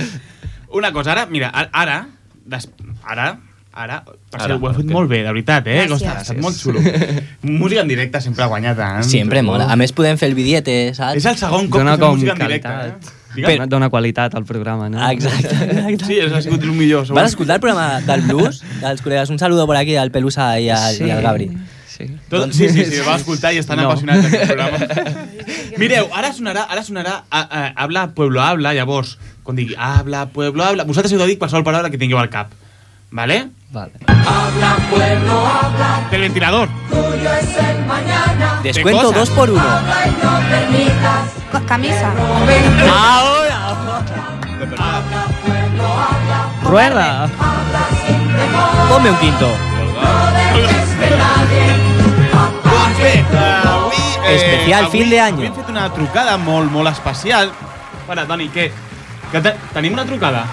Una 0.75 0.93
cosa, 0.93 1.13
ara, 1.15 1.27
mira, 1.31 1.49
ara, 1.55 2.01
des, 2.45 2.69
ara, 3.07 3.29
ara, 3.73 4.01
per 4.31 4.41
Ara, 4.43 4.57
ho 4.59 4.69
heu 4.69 4.75
fet 4.75 4.89
molt 4.91 5.09
bé, 5.11 5.21
de 5.23 5.31
veritat, 5.31 5.67
eh? 5.71 5.85
Gràcies. 5.85 5.93
Costa, 5.95 6.15
ha 6.19 6.23
estat 6.27 6.41
molt 6.43 6.59
xulo. 6.59 6.81
música 7.43 7.83
en 7.85 7.89
directe 7.93 8.21
sempre 8.21 8.47
guanya 8.51 8.75
tant. 8.75 9.05
Sempre 9.17 9.43
mola. 9.47 9.69
A 9.71 9.77
més, 9.79 9.93
podem 9.95 10.19
fer 10.19 10.29
el 10.33 10.35
bidiete, 10.39 10.75
saps? 10.99 11.21
És 11.23 11.29
el 11.31 11.39
segon 11.39 11.69
cop 11.71 11.81
Dona 11.85 11.95
que 11.99 12.03
fem 12.09 12.17
música 12.19 12.35
en 12.35 12.43
directe, 12.49 12.75
eh? 12.89 13.21
Dona, 13.35 13.65
dona 13.67 13.89
qualitat 13.91 14.35
al 14.39 14.45
programa, 14.47 14.87
no? 14.91 15.01
Ah, 15.03 15.13
exacte, 15.13 15.51
exacte. 15.71 16.07
Sí, 16.07 16.19
ha 16.23 16.43
sigut 16.43 16.63
el 16.63 16.71
millor. 16.75 17.07
segur. 17.07 17.19
Vas 17.21 17.33
escoltar 17.33 17.57
el 17.59 17.63
programa 17.65 18.01
del 18.07 18.23
blues, 18.29 18.61
dels 18.83 19.03
col·legues? 19.03 19.31
Un 19.35 19.41
saludo 19.43 19.67
por 19.67 19.77
aquí 19.79 19.97
al 19.99 20.13
Pelusa 20.15 20.53
i 20.63 20.69
al, 20.71 20.95
Sí. 20.95 21.03
i 21.07 21.11
al 21.11 21.23
Gabri. 21.23 21.49
Sí. 21.95 22.09
Tot, 22.29 22.51
sí, 22.53 22.69
sí, 22.71 22.85
sí, 22.91 23.01
va 23.07 23.15
escoltar 23.21 23.53
i 23.55 23.59
estan 23.63 23.77
No. 23.79 23.85
no. 23.85 23.91
apassionats 23.93 24.25
d'aquest 24.25 24.47
programa. 24.51 24.79
Mireu, 25.79 26.09
ara 26.13 26.33
sonarà, 26.35 26.65
ara 26.69 26.83
sonarà 26.83 27.13
a, 27.31 27.41
a, 27.41 27.73
Habla 27.85 28.09
Pueblo 28.17 28.43
Habla, 28.43 28.73
llavors, 28.75 29.17
quan 29.47 29.57
digui 29.57 29.77
Habla 29.79 30.27
Pueblo 30.35 30.65
Habla, 30.65 30.85
vosaltres 30.89 31.13
heu 31.15 31.21
de 31.23 31.29
dir 31.31 31.39
qualsevol 31.39 31.63
paraula 31.67 31.91
que 31.91 31.99
tingueu 32.03 32.19
al 32.19 32.31
cap. 32.35 32.51
¿Vale? 33.15 33.49
Vale. 33.71 33.93
Habla, 34.11 34.77
pueblo, 34.91 35.47
habla, 35.47 36.09
Del 36.11 36.21
ventilador. 36.23 36.69
tuyo 36.91 37.31
es 37.39 37.57
el 37.63 37.85
mañana. 37.87 38.59
Descuento 38.65 39.03
cosas. 39.13 39.15
dos 39.15 39.31
por 39.31 39.51
uno. 39.51 39.63
Habla 39.63 40.07
y 40.07 40.11
no 40.25 40.33
permitas. 40.51 41.31
Co- 41.53 41.67
Camisa. 41.67 42.11
Ahora. 42.91 43.61
Rueda. 46.65 47.29
Ponme 48.89 49.11
un 49.11 49.17
quinto. 49.19 49.49
Doncs 52.65 52.99
bé, 52.99 53.15
uh, 53.33 53.69
avui... 53.75 54.03
Especial 54.35 54.89
fin 54.91 55.11
de 55.11 55.21
año. 55.21 55.37
Avui 55.37 55.47
hem 55.51 55.55
fet 55.55 55.71
una 55.73 55.87
trucada 55.93 56.37
molt, 56.41 56.71
molt 56.73 56.89
especial. 56.93 57.53
Para, 58.09 58.25
Dani, 58.29 58.49
què? 58.53 58.71
Que 59.33 59.41
te, 59.45 59.55
tenim 59.75 59.93
una 59.97 60.05
trucada? 60.09 60.45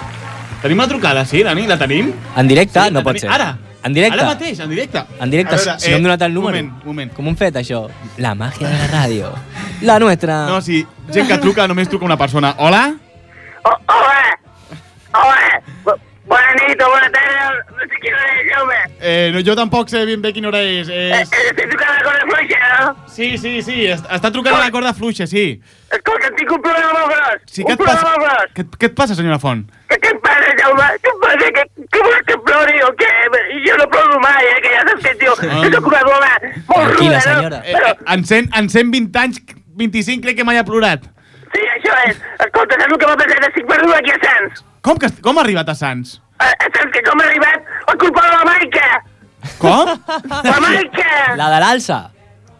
Tenim 0.61 0.77
una 0.79 0.87
trucada, 0.87 1.25
sí, 1.25 1.43
Dani? 1.43 1.67
La 1.67 1.77
tenim? 1.79 2.11
En 2.37 2.47
directe? 2.47 2.79
Sí, 2.87 2.91
no 2.93 3.03
pot 3.03 3.15
tenim. 3.17 3.27
ser. 3.29 3.35
Ara. 3.39 3.57
En 3.83 3.95
directe? 3.95 4.19
Ara 4.19 4.27
mateix, 4.29 4.59
en 4.61 4.69
directe. 4.69 5.01
En 5.19 5.31
directe, 5.33 5.55
A 5.55 5.57
veure, 5.57 5.79
si 5.81 5.89
no 5.89 5.95
hem 5.95 6.01
eh, 6.03 6.03
donat 6.05 6.21
el 6.27 6.33
número. 6.35 6.57
moment, 6.57 6.83
moment. 6.85 7.13
Com 7.17 7.31
hem 7.31 7.37
fet, 7.39 7.55
això? 7.63 7.87
La 8.21 8.35
màgia 8.37 8.69
de 8.69 8.77
la 8.77 8.89
ràdio. 8.91 9.31
La 9.81 9.97
nuestra. 9.99 10.43
No, 10.51 10.59
si 10.61 10.83
gent 11.09 11.27
que 11.31 11.37
truca 11.41 11.65
només 11.67 11.89
truca 11.89 12.05
una 12.05 12.17
persona. 12.17 12.53
Hola? 12.59 12.83
Hola, 13.63 13.79
hola, 13.87 14.20
bona 16.31 16.53
nit 16.61 16.81
o 16.81 16.87
bona 16.93 17.09
tarda, 17.11 17.47
no 17.75 17.87
sé 17.91 17.99
quina 18.01 18.17
hora 18.21 18.33
és, 18.39 18.47
Jaume. 18.51 18.79
Eh, 19.01 19.31
no, 19.35 19.41
jo 19.45 19.55
tampoc 19.59 19.89
sé 19.91 20.05
ben 20.07 20.21
bé 20.23 20.31
quina 20.35 20.47
hora 20.51 20.61
és. 20.63 20.87
Eh, 20.89 21.09
és... 21.19 21.31
eh, 21.35 21.47
estic 21.51 21.71
tocant 21.73 21.91
la 21.97 22.03
corda 22.07 22.25
fluixa, 22.31 22.59
no? 22.79 22.91
Sí, 23.11 23.29
sí, 23.37 23.53
sí, 23.67 23.77
est- 23.91 24.07
està 24.17 24.31
trucant 24.31 24.55
a 24.55 24.61
la 24.63 24.71
corda 24.73 24.93
fluixa, 24.97 25.27
sí. 25.27 25.45
Escolta, 25.91 26.29
tinc 26.39 26.51
un 26.55 26.61
problema 26.63 26.93
molt 26.95 27.11
gros. 27.13 27.41
sí 27.51 27.61
un 27.65 27.67
què 27.69 27.73
et 27.75 27.81
problema 27.83 28.01
passa? 28.01 28.11
molt 28.15 28.25
gros. 28.27 28.53
Què, 28.57 28.65
què 28.79 28.89
et 28.91 28.95
passa, 29.01 29.15
senyora 29.19 29.39
Font? 29.43 29.65
Què, 29.91 29.99
què 30.05 30.13
et 30.15 30.21
passa, 30.23 30.55
Jaume? 30.61 30.87
Què 31.03 31.11
et 31.13 31.21
passa? 31.25 31.51
Que, 31.59 31.65
que 31.95 32.03
vols 32.07 32.25
que 32.31 32.37
plori 32.47 32.81
o 32.87 32.91
què? 33.01 33.11
Jo 33.67 33.77
no 33.81 33.89
ploro 33.91 34.19
mai, 34.23 34.45
eh, 34.53 34.59
que 34.63 34.73
ja 34.77 34.83
saps 34.87 35.03
que, 35.09 35.15
tio, 35.21 35.35
Ah. 35.41 35.61
jo 35.65 35.71
soc 35.75 35.87
una 35.91 36.03
dona 36.07 36.31
molt 36.71 36.99
ruda, 36.99 37.21
no? 37.27 37.61
Eh, 37.61 37.75
eh, 37.75 37.95
en, 38.15 38.23
100, 38.25 38.49
en 38.55 38.69
120 38.69 39.19
anys, 39.25 39.41
25 39.81 40.23
crec 40.25 40.37
que 40.39 40.43
mai 40.47 40.57
ha 40.57 40.63
plorat. 40.67 41.03
Sí, 41.51 41.61
això 41.75 41.93
és. 42.07 42.17
Escolta, 42.39 42.77
saps 42.79 42.93
el 42.93 42.97
que 43.01 43.07
m'ha 43.09 43.17
passat? 43.19 43.47
Estic 43.51 43.65
perdut 43.67 43.95
aquí 43.99 44.11
a 44.15 44.19
Sants. 44.23 44.63
Com, 44.81 44.97
que, 44.97 45.09
com 45.21 45.37
ha 45.37 45.43
arribat 45.45 45.69
a 45.69 45.75
Sants? 45.77 46.15
A 46.41 46.47
Sants, 46.73 46.91
que 46.95 47.01
com 47.05 47.19
ha 47.21 47.25
arribat? 47.27 47.67
Per 47.89 47.97
culpa 48.01 48.23
de 48.25 48.31
la 48.33 48.45
Maica! 48.47 48.87
Com? 49.61 49.91
La 50.47 50.57
Maica! 50.63 51.11
La 51.37 51.49
de 51.53 51.59
l'alça. 51.63 51.99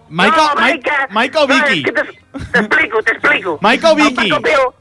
Maica, 0.09 0.43
no, 0.43 0.59
Maica! 0.59 0.97
Maica 1.17 1.41
o 1.43 1.47
No, 1.47 1.55
Vicky? 1.55 1.83
t'es- 1.83 2.17
T'explico, 2.51 3.01
t'explico. 3.03 3.57
Maica 3.61 3.91
o 3.91 3.97
El 3.97 4.03
Vicky? 4.03 4.29
Paco 4.29 4.41
Pio. 4.43 4.73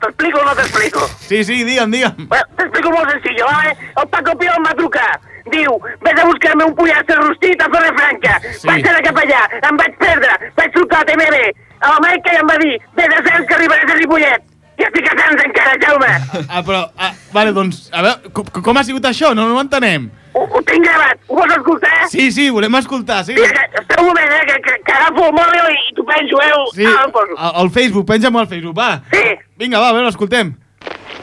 T'explico 0.00 0.38
o 0.40 0.44
no 0.44 0.54
t'explico? 0.54 1.06
Sí, 1.28 1.42
sí, 1.44 1.62
digue'm, 1.64 1.90
digue'm. 1.90 2.26
Bueno, 2.28 2.44
t'explico 2.56 2.90
molt 2.94 3.10
senzill, 3.14 3.40
vale? 3.44 3.76
El 3.96 4.08
Paco 4.08 4.36
Pio 4.38 4.52
em 4.58 4.66
va 4.66 4.74
trucar. 4.78 5.08
Diu, 5.52 5.78
vés 6.04 6.18
a 6.20 6.26
buscar-me 6.28 6.64
un 6.68 6.74
pollastre 6.76 7.16
rostit 7.16 7.62
a 7.62 7.68
Zona 7.72 7.92
Franca. 7.96 8.34
Sí. 8.52 8.66
Vaig 8.68 8.86
anar 8.90 9.02
cap 9.06 9.16
allà, 9.22 9.40
em 9.70 9.78
vaig 9.80 9.94
perdre, 10.02 10.34
vaig 10.58 10.72
trucar 10.74 11.00
a 11.00 11.06
TMB, 11.08 11.38
a 11.80 11.92
la 11.94 12.00
Maica 12.04 12.34
i 12.34 12.40
em 12.42 12.50
va 12.50 12.58
dir, 12.60 12.74
vés 12.98 13.14
a 13.16 13.22
Sants 13.28 13.46
que 13.48 13.56
arribaràs 13.56 13.92
a 13.94 13.96
Ripollet. 14.02 14.42
I 14.78 14.84
estic 14.86 15.08
a 15.10 15.16
Sants 15.18 15.44
encara, 15.44 15.74
Jaume. 15.82 16.12
Ah, 16.48 16.62
però, 16.62 16.84
ah, 16.96 17.12
vale, 17.34 17.52
doncs, 17.52 17.88
a 17.92 18.02
veure, 18.04 18.30
com, 18.32 18.46
com 18.62 18.78
ha 18.78 18.84
sigut 18.86 19.04
això? 19.08 19.32
No, 19.34 19.48
no 19.50 19.58
ho 19.58 19.64
entenem. 19.64 20.06
Ho, 20.38 20.44
ho 20.44 20.62
tinc 20.62 20.84
gravat, 20.86 21.18
ho 21.26 21.34
vols 21.40 21.54
escoltar? 21.56 21.96
Sí, 22.12 22.28
sí, 22.32 22.48
volem 22.54 22.78
escoltar, 22.78 23.24
sí. 23.26 23.34
Mira, 23.34 23.66
que, 23.72 23.82
espera 23.82 24.02
un 24.04 24.08
moment, 24.12 24.30
eh, 24.36 24.44
que, 24.46 24.60
que, 24.62 24.76
que 24.86 24.94
agafo 24.94 25.26
el 25.26 25.34
mòbil 25.34 25.74
i 25.74 25.94
t'ho 25.96 26.06
penjo, 26.06 26.40
eh? 26.44 26.52
Sí, 26.76 26.86
Ah, 26.86 27.04
el 27.08 27.36
al, 27.36 27.52
al 27.64 27.70
Facebook, 27.74 28.06
penja'm 28.06 28.38
al 28.38 28.48
Facebook, 28.48 28.78
va. 28.78 29.02
Sí. 29.10 29.24
Vinga, 29.58 29.80
va, 29.82 29.90
a 29.90 29.96
veure, 29.98 30.14
escoltem. 30.14 30.54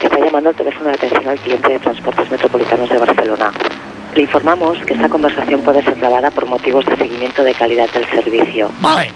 Está 0.00 0.18
llamando 0.20 0.50
al 0.50 0.56
teléfono 0.56 0.90
de 0.90 0.94
atención 0.94 1.26
al 1.28 1.38
cliente 1.40 1.68
de 1.72 1.78
Transportes 1.80 2.30
Metropolitanos 2.30 2.90
de 2.90 2.98
Barcelona. 2.98 3.50
Le 4.14 4.22
informamos 4.22 4.78
que 4.84 4.94
esta 4.94 5.08
conversación 5.08 5.62
puede 5.62 5.82
ser 5.82 5.94
grabada 5.96 6.30
por 6.30 6.46
motivos 6.46 6.84
de 6.86 6.96
seguimiento 6.96 7.42
de 7.42 7.54
calidad 7.54 7.88
del 7.90 8.04
servicio. 8.10 8.70
Vale. 8.80 9.10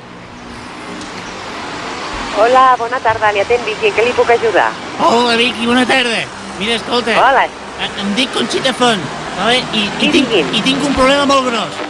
Hola, 2.38 2.76
bona 2.78 2.98
tarda, 3.00 3.32
li 3.32 3.40
atén 3.42 3.60
Vicky, 3.66 3.90
en 3.90 3.94
què 3.96 4.04
li 4.06 4.12
puc 4.16 4.30
ajudar? 4.30 4.70
Hola, 5.02 5.34
Vicky, 5.36 5.66
bona 5.66 5.84
tarda. 5.86 6.22
Mira, 6.58 6.74
escolta. 6.78 7.16
Hola. 7.18 7.44
eh, 7.46 7.90
Em 8.00 8.14
dic 8.14 8.32
Conxita 8.32 8.72
Font, 8.76 9.00
vale? 9.38 9.58
I, 9.72 9.84
i, 9.84 9.90
Sí, 10.00 10.08
tinc, 10.12 10.28
digui'm. 10.28 10.54
I 10.54 10.60
tinc 10.62 10.84
un 10.84 10.94
problema 10.94 11.26
molt 11.26 11.46
gros. 11.48 11.80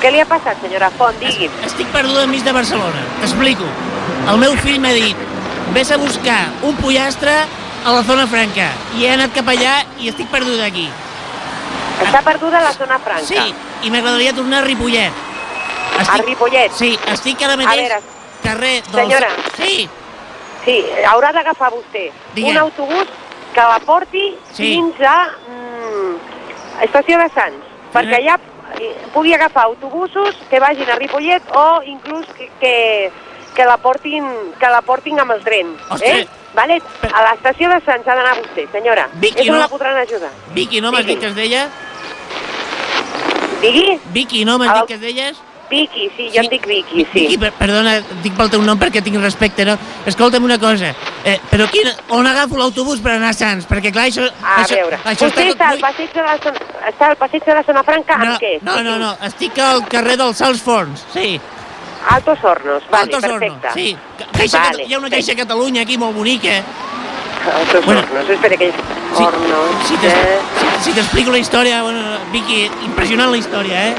Què 0.00 0.10
li 0.12 0.20
ha 0.20 0.26
passat, 0.28 0.60
senyora 0.62 0.90
Font? 0.98 1.18
Digui'm. 1.20 1.52
Estic 1.66 1.90
perduda 1.92 2.24
enmig 2.24 2.42
de 2.44 2.52
Barcelona. 2.52 3.02
T'explico. 3.20 3.66
El 4.30 4.38
meu 4.40 4.56
fill 4.62 4.80
m'ha 4.80 4.92
dit 4.96 5.16
vés 5.74 5.90
a 5.90 5.96
buscar 5.98 6.40
un 6.62 6.76
pollastre 6.76 7.34
a 7.84 7.92
la 7.92 8.02
zona 8.02 8.26
franca. 8.26 8.70
I 8.96 9.04
he 9.04 9.12
anat 9.12 9.34
cap 9.36 9.48
allà 9.52 9.76
i 10.00 10.08
estic 10.08 10.30
perduda 10.32 10.64
aquí. 10.70 10.88
Està 12.04 12.22
perduda 12.24 12.58
a 12.58 12.64
la 12.68 12.72
zona 12.72 12.98
franca. 12.98 13.26
Sí, 13.26 13.54
i 13.82 13.90
m'agradaria 13.90 14.32
tornar 14.34 14.62
a 14.62 14.66
Ripollet. 14.66 15.12
A 16.08 16.16
Ripollet? 16.22 16.72
Sí, 16.74 16.94
estic 17.12 17.42
ara 17.42 17.54
A 17.54 17.56
mateix 17.60 17.82
veure, 17.88 18.00
carrer 18.44 18.82
del... 18.84 19.00
senyora. 19.02 19.30
Sí. 19.56 19.88
Sí, 20.64 20.78
haurà 21.10 21.32
d'agafar 21.36 21.72
vostè 21.74 22.06
Digue'm. 22.34 22.50
un 22.54 22.58
autobús 22.62 23.08
que 23.54 23.60
la 23.60 23.80
porti 23.84 24.22
Sí. 24.52 24.62
fins 24.74 25.00
a 25.04 25.16
mm, 25.48 26.14
Estació 26.86 27.18
de 27.20 27.28
Sants, 27.34 27.66
perquè 27.92 28.16
allà 28.22 28.38
eh, 28.80 28.94
pugui 29.12 29.34
agafar 29.36 29.64
autobusos 29.68 30.34
que 30.50 30.58
vagin 30.60 30.88
a 30.90 30.96
Ripollet 30.96 31.42
o 31.54 31.82
inclús 31.86 32.26
que, 32.38 32.48
que, 32.60 32.74
que 33.54 33.64
la 33.68 33.76
portin 33.76 34.24
que 34.58 34.70
la 34.72 34.80
portin 34.82 35.20
amb 35.20 35.36
el 35.36 35.44
tren. 35.44 35.76
Ostres. 35.90 36.24
Eh? 36.24 36.28
Vale? 36.54 36.80
A 37.12 37.22
l'estació 37.28 37.68
de 37.68 37.80
Sants 37.84 38.06
ha 38.08 38.14
d'anar 38.14 38.36
vostè, 38.40 38.64
senyora. 38.72 39.08
Vicky, 39.14 39.42
És 39.42 39.48
on 39.50 39.56
no- 39.56 39.60
la 39.62 39.68
podran 39.68 39.96
ajudar. 39.98 40.30
Vicky, 40.54 40.80
no 40.80 40.90
m'has 40.92 41.04
dit 41.06 41.18
que 41.20 41.26
es 41.26 41.34
deia? 41.36 41.68
Digui? 43.60 43.98
Vicky, 44.12 44.44
no 44.44 44.58
m'has 44.58 44.74
dit 44.80 44.86
que 44.88 44.94
es 44.94 45.00
deies? 45.00 45.36
Vicky, 45.74 46.08
sí, 46.16 46.28
jo 46.34 46.42
em 46.44 46.48
dic 46.52 46.66
Vicky, 46.70 47.04
sí. 47.12 47.24
Vicky, 47.24 47.38
per, 47.42 47.50
perdona, 47.58 47.96
dic 48.22 48.36
pel 48.38 48.50
teu 48.52 48.62
nom 48.62 48.78
perquè 48.78 49.02
tinc 49.02 49.18
respecte, 49.22 49.64
no? 49.66 49.74
Escolta'm 50.06 50.44
una 50.46 50.58
cosa, 50.62 50.92
eh, 51.26 51.36
però 51.50 51.66
quin, 51.72 51.90
on 52.14 52.26
agafo 52.30 52.56
l'autobús 52.60 53.00
per 53.04 53.16
anar 53.16 53.32
a 53.34 53.36
Sants? 53.36 53.66
Perquè 53.70 53.90
clar, 53.94 54.06
això... 54.10 54.28
A 54.42 54.60
això, 54.62 54.78
veure, 54.78 55.00
això 55.04 55.26
vostè 55.28 55.48
està 55.50 55.72
al 55.74 55.82
passeig 55.82 56.14
de 56.14 56.22
la 56.28 56.36
zona, 56.44 56.62
està 56.92 57.10
al 57.10 57.16
passeig 57.24 57.44
de 57.50 57.58
la 57.58 57.64
zona 57.66 57.82
franca 57.90 58.16
No, 58.22 58.30
amb 58.30 58.40
què? 58.46 58.54
no, 58.62 58.78
no, 58.86 58.96
no, 59.02 59.12
estic 59.26 59.58
al 59.58 59.82
carrer 59.90 60.16
dels 60.22 60.38
Sals 60.38 60.62
Forns, 60.62 61.04
sí. 61.12 61.34
Altos 62.14 62.38
Hornos, 62.44 62.82
vale, 62.92 63.04
Altos 63.08 63.24
Hornos, 63.24 63.40
perfecte. 63.40 63.70
sí. 63.74 63.96
Caixa 64.38 64.58
Vale, 64.68 64.84
hi 64.84 64.92
ha 64.94 64.98
una 65.00 65.08
caixa 65.10 65.32
a 65.32 65.36
Catalunya 65.42 65.82
aquí 65.86 65.96
molt 65.98 66.14
bonica. 66.14 66.58
Otros 67.62 67.86
hornos. 67.86 68.28
Espera 68.30 68.56
que... 68.56 68.70
Hornos, 69.14 69.88
Si 69.88 69.96
te- 70.00 70.08
eh? 70.08 70.38
si, 70.80 70.84
si 70.84 70.92
t'explico 70.96 71.30
la 71.30 71.38
història, 71.38 71.82
bueno, 71.82 72.00
Vicky, 72.32 72.70
impressionant 72.86 73.30
la 73.32 73.36
història, 73.40 73.88
eh? 73.88 73.94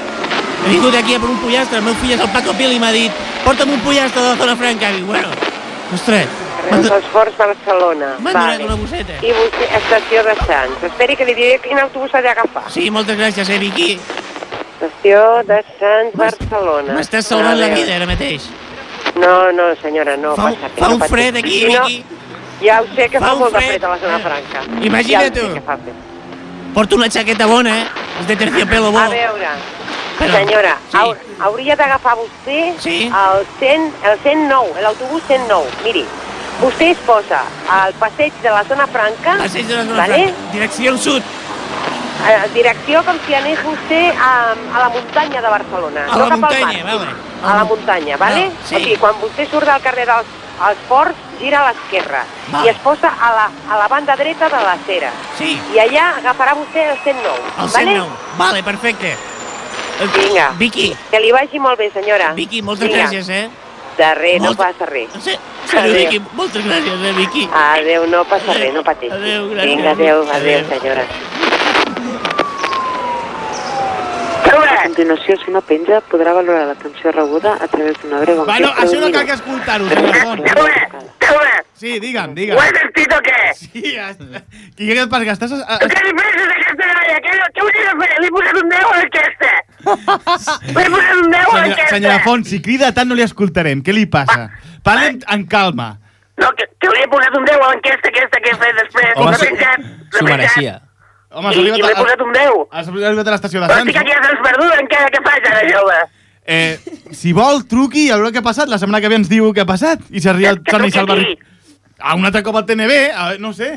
He 0.66 0.70
vingut 0.70 0.95
aquí 0.97 1.13
a 1.13 1.20
per 1.22 1.30
un 1.30 1.38
pollastre, 1.38 1.78
el 1.78 1.84
meu 1.86 1.93
fill 2.01 2.16
és 2.16 2.22
el 2.24 2.30
Paco 2.34 2.53
Pil 2.57 2.72
i 2.74 2.80
m'ha 2.82 2.91
dit 2.95 3.11
porta'm 3.45 3.70
un 3.76 3.80
pollastre 3.86 4.22
de 4.24 4.30
la 4.32 4.36
zona 4.39 4.55
franca. 4.57 4.89
I 4.89 4.95
dic, 4.99 5.05
bueno, 5.05 5.30
ostres, 5.93 6.28
dels 6.72 7.05
Forts, 7.13 7.38
Barcelona. 7.38 8.16
M'han 8.26 8.34
donat 8.34 8.63
una 8.66 8.76
bosseta. 8.80 9.20
I 9.22 9.34
vostè, 9.38 9.68
estació 9.78 10.24
de 10.26 10.34
Sants. 10.41 10.84
Esperi 10.89 11.16
que 11.20 11.28
li 11.30 11.36
diré 11.38 11.59
quin 11.61 11.78
autobús 11.84 12.16
ha 12.18 12.22
d'agafar. 12.26 12.63
Sí, 12.74 12.89
moltes 12.89 13.18
gràcies, 13.20 13.49
eh, 13.53 13.59
Vicky. 13.61 13.99
Estació 14.76 15.22
de 15.45 15.59
Sants, 15.80 16.18
Barcelona. 16.18 16.97
M'estàs 16.97 17.30
salvant 17.30 17.59
la 17.61 17.70
vida 17.76 17.95
ara 17.99 18.09
mateix. 18.09 18.49
No, 19.22 19.51
no, 19.53 19.70
senyora, 19.82 20.18
no 20.18 20.34
Fa 20.36 20.49
passa 20.49 20.68
res, 20.68 20.80
fa 20.80 20.88
no 20.89 20.95
un 20.95 21.01
fred 21.13 21.38
aquí, 21.38 21.59
Si 21.59 21.74
no, 21.74 21.86
Vicky. 21.86 22.03
Ja 22.66 22.82
ho 22.82 22.86
sé 22.95 23.07
que 23.09 23.20
Fa 23.20 23.28
fa, 23.28 23.36
molt 23.36 23.53
de 23.53 23.59
fred. 23.59 23.70
fred 23.70 23.84
a 23.84 23.89
la 23.93 23.99
zona 23.99 24.20
franca. 24.20 24.66
Imagina't 24.82 25.30
ja 25.30 25.41
tu. 25.41 25.47
fred. 25.70 25.93
Porto 26.74 26.95
una 26.97 27.07
jaqueta 27.07 27.45
bona, 27.45 27.78
eh? 27.78 27.86
És 28.20 28.28
de 28.28 28.36
terciopelo 28.36 28.91
bo. 28.91 28.99
A 28.99 29.07
veure, 29.09 29.47
Però- 30.20 30.32
senyora, 30.38 30.78
sí. 30.91 30.97
hau- 30.97 31.16
hauria 31.39 31.76
d'agafar 31.76 32.16
vostè 32.16 32.76
Sí. 32.80 33.07
el, 33.07 33.45
100, 33.59 33.93
el 34.03 34.20
109, 34.24 34.82
l'autobús 34.82 35.22
109. 35.28 35.68
Miri, 35.84 36.05
vostè 36.61 36.91
es 36.91 36.97
posa 37.05 37.41
al 37.70 37.93
passeig 37.93 38.34
de 38.41 38.49
la 38.49 38.63
zona 38.63 38.88
franca, 38.88 39.38
Passeig 39.38 39.66
de 39.68 39.76
la 39.76 39.84
zona 39.84 39.97
¿vale? 39.97 40.24
franca. 40.24 40.51
Direcció 40.53 40.97
sud. 40.97 41.22
Eh, 42.28 42.49
direcció 42.53 43.03
com 43.05 43.18
si 43.28 43.36
anés 43.36 43.59
vostè 43.61 44.09
a, 44.18 44.55
a 44.74 44.80
la 44.80 44.89
muntanya 44.89 45.41
de 45.41 45.47
Barcelona. 45.49 46.05
A 46.09 46.16
no 46.18 46.28
la 46.30 46.38
muntanya, 46.38 46.68
al 46.80 46.86
mar, 46.86 46.97
vale. 46.97 47.11
A 47.43 47.55
la 47.57 47.63
muntanya, 47.66 48.18
vale? 48.18 48.45
No, 48.47 48.51
sí. 48.66 48.76
O 48.76 48.80
sigui, 48.80 48.95
quan 48.97 49.13
vostè 49.22 49.45
surt 49.51 49.68
del 49.68 49.82
carrer 49.84 50.05
dels 50.07 50.26
els 50.70 50.80
Forts, 50.88 51.20
gira 51.38 51.59
a 51.59 51.68
l'esquerra 51.68 52.22
i 52.63 52.70
es 52.70 52.78
posa 52.80 53.09
a 53.20 53.30
la, 53.36 53.49
a 53.70 53.78
la 53.78 53.88
banda 53.91 54.16
dreta 54.16 54.47
de 54.47 54.55
l'acera. 54.63 55.11
Sí. 55.38 55.59
I 55.76 55.80
allà 55.84 56.16
agafarà 56.22 56.53
vostè 56.55 56.86
el 56.93 56.97
109, 57.03 57.38
El 57.59 57.68
vale? 57.68 57.86
109. 57.91 58.09
Vale, 58.38 58.63
perfecte. 58.63 59.18
Vinga. 60.16 60.50
Vicky. 60.58 60.96
Que 61.12 61.20
li 61.20 61.32
vagi 61.32 61.60
molt 61.60 61.78
bé, 61.80 61.89
senyora. 61.91 62.34
Vicky, 62.34 62.62
moltes 62.62 62.88
Vinga. 62.89 63.04
gràcies, 63.06 63.30
eh? 63.30 63.50
De 63.98 64.14
res, 64.16 64.41
no 64.41 64.48
Molta- 64.48 64.64
passa 64.74 64.86
res. 64.86 65.10
Sí, 65.24 65.32
Adéu, 65.78 65.93
Vicky, 65.96 66.20
moltes 66.34 66.66
gràcies, 66.66 67.00
eh, 67.06 67.14
Vicky. 67.16 67.50
Adéu, 67.54 68.06
no 68.08 68.26
passa 68.26 68.54
res, 68.54 68.74
no 68.74 68.84
pateixi. 68.84 69.14
Adéu, 69.16 69.50
gràcies. 69.52 69.66
Vinga, 69.78 69.91
adéu, 69.91 70.22
adéu, 70.30 70.60
Adéu. 70.60 70.80
senyora. 70.80 71.06
A 74.66 74.88
continuació, 74.88 75.36
si 75.43 75.52
no 75.52 75.62
penja, 75.62 76.00
podrà 76.12 76.32
valorar 76.32 76.68
l'atenció 76.68 77.12
rebuda 77.12 77.56
a 77.60 77.68
través 77.68 77.96
d'una 78.02 78.20
breu 78.22 78.46
Bueno, 78.46 78.68
això 78.78 79.00
no 79.02 79.12
cal 79.12 79.26
que 79.26 79.34
escoltar-ho, 79.34 79.88
senyor 79.89 80.16
Font. 80.22 80.41
Sí, 81.74 82.00
digue'm, 82.00 82.36
digue'm. 82.36 82.56
Ho 82.56 82.62
has 82.62 82.70
sentit 82.80 83.12
o 83.12 83.18
què? 83.26 83.54
Sí, 83.56 83.82
ja- 83.96 84.14
Qui 84.78 84.88
què 84.88 85.02
et 85.04 85.10
passa? 85.10 85.26
Que 85.26 85.32
estàs... 85.32 85.52
A, 85.52 85.80
Què 85.80 86.04
li 86.06 86.14
penses 86.14 86.48
d'aquesta 86.48 86.86
noia? 86.93 87.18
Què, 87.26 87.32
fer? 87.34 88.22
Li 88.22 88.28
he 88.28 88.32
posat 88.32 88.56
un 88.62 88.70
10 88.70 88.86
a 88.86 88.93
l'enquesta. 88.93 88.93
Li 88.93 88.93
he 88.93 88.93
posat 88.93 88.93
un 88.93 88.93
10 88.93 88.93
a 88.93 89.64
senyora, 89.86 91.76
senyora 91.90 92.20
Font, 92.24 92.46
si 92.46 92.62
crida 92.62 92.92
tant 92.96 93.08
no 93.10 93.16
li 93.18 93.24
escoltarem. 93.26 93.82
Què 93.86 93.94
li 93.96 94.06
passa? 94.12 94.50
Parlem 94.86 95.20
en 95.34 95.46
calma. 95.52 95.90
No, 96.42 96.48
que, 96.58 96.66
que 96.82 96.88
li 96.92 97.00
he 97.06 97.10
posat 97.12 97.36
un 97.40 97.46
10 97.48 97.56
a 97.64 97.70
l'enquesta 97.72 98.08
aquesta 98.12 98.38
que 98.44 98.50
he 98.52 98.58
fet 98.60 98.76
després. 98.82 99.12
Home, 99.16 99.38
S'ha 99.38 99.46
s'ho- 99.46 99.56
s'ha 100.18 100.26
mereixia. 100.28 100.74
Home, 101.36 101.50
I, 101.54 101.56
arribat 101.60 101.80
I 101.80 101.82
a- 101.82 101.86
li 101.88 101.92
he 101.94 101.96
posat 102.02 102.22
un 102.26 102.32
10. 102.36 102.52
Has 102.72 102.88
arribat 102.92 103.28
a 103.28 103.32
l'estació 103.36 103.58
de 103.62 103.68
Però 103.70 103.78
Sants. 103.80 103.90
estic 103.90 104.02
aquí 104.02 104.12
a 104.12 104.24
Sants 104.24 104.42
Perduda, 104.44 104.76
encara 104.84 105.08
què 105.14 105.20
faig 105.30 105.44
ara, 105.52 105.62
jove? 105.72 105.98
Eh, 106.46 106.78
si 107.12 107.32
vol, 107.34 107.64
truqui 107.68 108.10
a 108.12 108.18
veure 108.20 108.32
què 108.36 108.40
ha 108.44 108.46
passat. 108.46 108.68
La 108.70 108.78
setmana 108.78 109.02
que 109.02 109.10
ve 109.10 109.16
ens 109.22 109.30
diu 109.32 109.52
què 109.56 109.62
ha 109.64 109.70
passat. 109.70 110.00
I 110.12 110.20
si 110.22 110.30
arriba 110.30 110.50
el 110.54 110.60
Sant 110.70 110.86
i 110.86 110.92
salva... 110.92 111.16
A 112.00 112.14
un 112.20 112.26
altre 112.28 112.44
cop 112.44 112.56
al 112.60 112.66
TNB, 112.68 112.92
a, 113.16 113.30
no 113.40 113.54
sé. 113.56 113.70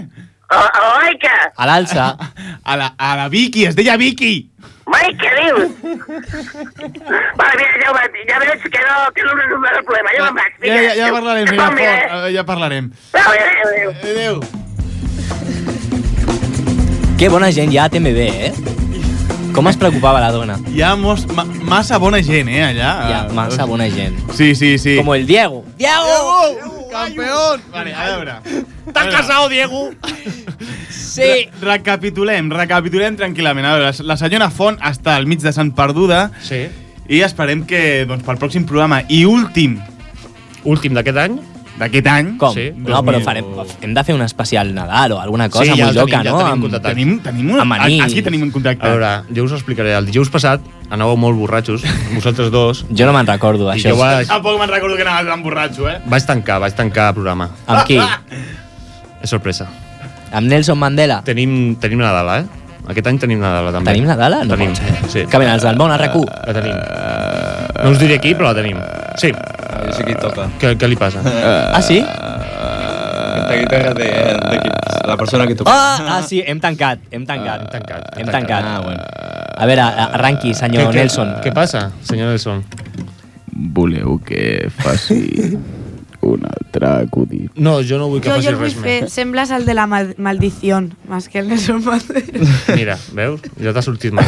A, 0.51 0.59
a 0.59 0.81
la 0.83 0.91
Maica. 0.99 1.37
A 1.57 1.67
l'alça. 1.71 2.11
A 2.69 2.77
la, 2.77 2.91
a 2.99 3.15
la 3.17 3.29
Vicky, 3.33 3.65
es 3.71 3.77
deia 3.79 3.97
Vicky. 3.97 4.51
Mai, 4.89 5.11
què 5.21 5.31
dius? 5.37 5.73
vale, 7.39 7.55
mira, 7.61 7.75
ja, 7.83 7.91
ja 8.31 8.39
veig 8.41 8.63
que 8.65 8.81
no, 8.87 8.95
que 9.15 9.23
no 9.27 9.33
el 9.35 9.85
problema. 9.85 10.15
Ja 10.17 10.23
me'n 10.25 10.39
vaig. 10.39 10.53
Ja, 10.65 10.79
ja, 10.81 10.95
ja 10.97 11.11
parlarem, 11.13 11.47
senyor 11.51 11.65
Font. 11.69 11.81
Ja 12.35 12.45
parlarem. 12.49 12.89
Adéu, 13.13 13.53
adéu, 13.67 13.91
adéu. 14.15 14.41
Que 17.19 17.29
bona 17.29 17.51
gent 17.53 17.73
hi 17.75 17.79
ha 17.79 17.85
a 17.89 17.93
TMB, 17.93 18.19
eh? 18.31 18.53
Com 19.53 19.67
es 19.67 19.77
preocupava 19.77 20.21
la 20.23 20.31
dona? 20.31 20.57
Hi 20.71 20.85
ha 20.87 20.93
mos, 20.97 21.25
ma, 21.35 21.45
massa 21.67 21.99
bona 21.99 22.21
gent, 22.23 22.49
eh, 22.49 22.63
allà. 22.63 22.93
Hi 23.09 23.13
ha 23.17 23.23
massa 23.35 23.67
bona 23.67 23.89
gent. 23.91 24.15
Sí, 24.39 24.55
sí, 24.55 24.77
sí. 24.79 24.97
Com 25.01 25.13
el 25.17 25.27
Diego. 25.27 25.65
¡Diego! 25.77 26.89
¡Campeón! 26.93 27.61
Vale, 27.73 27.93
a 27.93 28.07
veure. 28.13 28.39
T'has 28.93 29.09
casado, 29.13 29.49
Diego? 29.49 29.91
Sí. 31.09 31.29
Re 31.61 31.73
recapitulem, 31.75 32.51
recapitulem 32.55 33.17
tranquil·lament. 33.19 33.67
A 33.67 33.77
veure, 33.77 33.93
la 34.09 34.17
senyora 34.21 34.51
Font 34.55 34.79
està 34.85 35.17
al 35.17 35.27
mig 35.31 35.43
de 35.45 35.53
Sant 35.57 35.73
Perduda. 35.77 36.29
Sí. 36.45 36.67
I 37.09 37.23
esperem 37.25 37.65
que, 37.69 38.05
doncs, 38.09 38.25
pel 38.27 38.41
pròxim 38.41 38.67
programa 38.69 39.03
i 39.09 39.25
últim... 39.29 39.79
Últim 40.69 40.93
d'aquest 40.97 41.17
any? 41.23 41.39
D'aquest 41.79 42.09
any. 42.11 42.33
Com? 42.41 42.53
Sí. 42.53 42.67
No, 42.75 43.01
però 43.07 43.21
farem, 43.23 43.47
hem 43.87 43.93
de 43.95 44.03
fer 44.05 44.17
un 44.17 44.25
especial 44.25 44.73
Nadal 44.75 45.15
o 45.15 45.21
alguna 45.23 45.47
cosa 45.49 45.71
Sí, 45.71 45.79
ja 45.79 45.87
molt 45.87 46.01
loca, 46.01 46.19
tenim, 46.19 46.27
ja 46.27 46.33
no? 46.35 46.41
el 46.43 46.49
tenim 46.51 46.67
Amb-. 46.67 46.83
Tenim, 46.89 47.13
tenim 47.25 47.53
una... 47.55 47.63
Amb 47.65 47.79
anís. 47.79 48.03
Aquí 48.05 48.25
tenim 48.27 48.43
en 48.49 48.53
contacte. 48.53 48.85
A 48.85 48.93
veure, 48.97 49.13
jo 49.33 49.47
us 49.47 49.55
ho 49.55 49.61
explicaré. 49.61 49.95
El 49.97 50.11
dijous 50.11 50.29
passat 50.35 50.65
anàveu 50.91 51.17
molt 51.21 51.39
borratxos, 51.39 51.87
vosaltres 52.17 52.51
dos. 52.53 52.85
Jo 52.91 53.09
no 53.09 53.15
me'n 53.17 53.31
recordo, 53.31 53.71
I 53.71 53.77
això. 53.79 53.95
jo 53.95 54.01
vaig, 54.03 54.27
Tampoc 54.29 54.59
me'n 54.61 54.73
recordo 54.75 54.99
que 54.99 55.07
anava 55.07 55.29
tan 55.31 55.45
borratxo, 55.47 55.89
eh? 55.89 55.99
vaig 56.05 56.27
tancar, 56.29 56.59
vaig 56.67 56.77
tancar 56.77 57.13
el 57.13 57.21
programa. 57.21 57.53
Amb 57.67 57.85
qui? 57.89 58.01
És 59.23 59.31
sorpresa. 59.31 59.71
Amb 60.33 60.47
Nelson 60.51 60.79
Mandela? 60.79 61.23
Tenim, 61.25 61.77
tenim 61.81 61.99
Nadala, 62.03 62.41
eh? 62.43 62.47
Aquest 62.89 63.07
any 63.11 63.19
tenim 63.21 63.41
Nadala, 63.41 63.73
també. 63.75 63.93
Tenim 63.93 64.07
Nadala? 64.09 64.43
No 64.45 64.57
tenim, 64.57 64.73
pot 64.73 64.81
ser. 64.81 65.11
sí. 65.13 65.25
Que 65.29 65.39
venen 65.41 65.55
els 65.55 65.65
del 65.67 65.77
món 65.81 65.93
a 65.93 65.99
RAC1. 66.01 66.25
La 66.47 66.55
tenim. 66.57 66.77
No 67.85 67.91
us 67.93 67.99
diré 68.01 68.19
qui, 68.23 68.35
però 68.35 68.51
la 68.53 68.57
tenim. 68.61 68.79
Sí. 69.21 69.33
Jo 69.33 69.93
sé 69.97 70.05
qui 70.09 70.15
toca. 70.19 70.49
Què, 70.61 70.73
què 70.81 70.89
li 70.89 70.97
passa? 71.01 71.21
Ah, 71.25 71.81
sí? 71.85 71.99
Aquesta 72.03 73.59
guitarra 73.61 73.93
de, 73.97 74.09
de 74.09 74.59
qui, 74.63 74.71
la 75.09 75.17
persona 75.17 75.47
que 75.47 75.55
toca. 75.55 75.73
Ah, 75.73 76.17
ah, 76.19 76.23
sí, 76.27 76.43
hem 76.47 76.61
tancat, 76.61 77.01
hem 77.11 77.25
tancat. 77.29 77.63
hem 77.65 77.71
tancat. 77.73 78.19
Hem 78.19 78.27
tancat. 78.33 78.65
Ah, 78.65 78.81
bueno. 78.85 79.03
A 79.59 79.67
veure, 79.67 79.83
arranqui, 80.09 80.53
senyor 80.55 80.85
Què- 80.89 80.91
què- 80.93 81.03
Nelson. 81.03 81.35
Què 81.45 81.53
passa, 81.55 81.89
senyor 82.07 82.29
Nelson? 82.33 82.65
Voleu 83.75 84.21
que 84.25 84.69
faci 84.79 85.57
un 86.29 86.45
altre 86.49 86.87
acudit? 87.05 87.51
No, 87.57 87.79
jo 87.83 87.99
no 87.99 88.09
vull 88.13 88.21
que 88.21 88.29
Jo, 88.31 88.37
faci 88.37 88.49
jo 88.53 88.59
res 88.61 88.75
fer, 88.77 88.97
més. 89.05 89.13
sembles 89.13 89.51
el 89.55 89.65
de 89.67 89.75
la 89.75 89.87
mal 89.91 90.15
maldición, 90.19 90.95
más 91.09 91.29
que 91.29 91.39
el 91.41 91.49
Nelson 91.49 91.83
Mandela. 91.85 92.49
Mira, 92.77 92.99
veus? 93.17 93.41
Ja 93.63 93.73
t'ha 93.73 93.83
sortit 93.83 94.13
mal. 94.13 94.25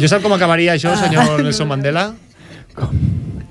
Jo 0.00 0.08
sap 0.08 0.22
com 0.24 0.32
acabaria 0.36 0.74
això, 0.74 0.94
senyor 0.96 1.42
Nelson 1.42 1.68
Mandela? 1.70 2.10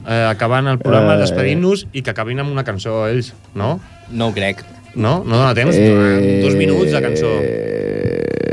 Eh, 0.09 0.25
acabant 0.29 0.67
el 0.71 0.79
programa, 0.81 1.13
Eh. 1.15 1.21
despedint-nos 1.21 1.85
i 1.93 2.01
que 2.01 2.09
acabin 2.11 2.39
amb 2.41 2.51
una 2.51 2.63
cançó 2.65 3.03
ells, 3.07 3.33
no? 3.53 3.79
No 4.09 4.27
ho 4.29 4.33
crec. 4.33 4.63
No? 4.95 5.19
No 5.23 5.37
dona 5.37 5.53
temps? 5.53 5.75
Eh, 5.77 6.41
Dos 6.43 6.55
minuts 6.57 6.91
de 6.91 7.01
cançó. 7.03 7.29
Eh, 7.29 8.48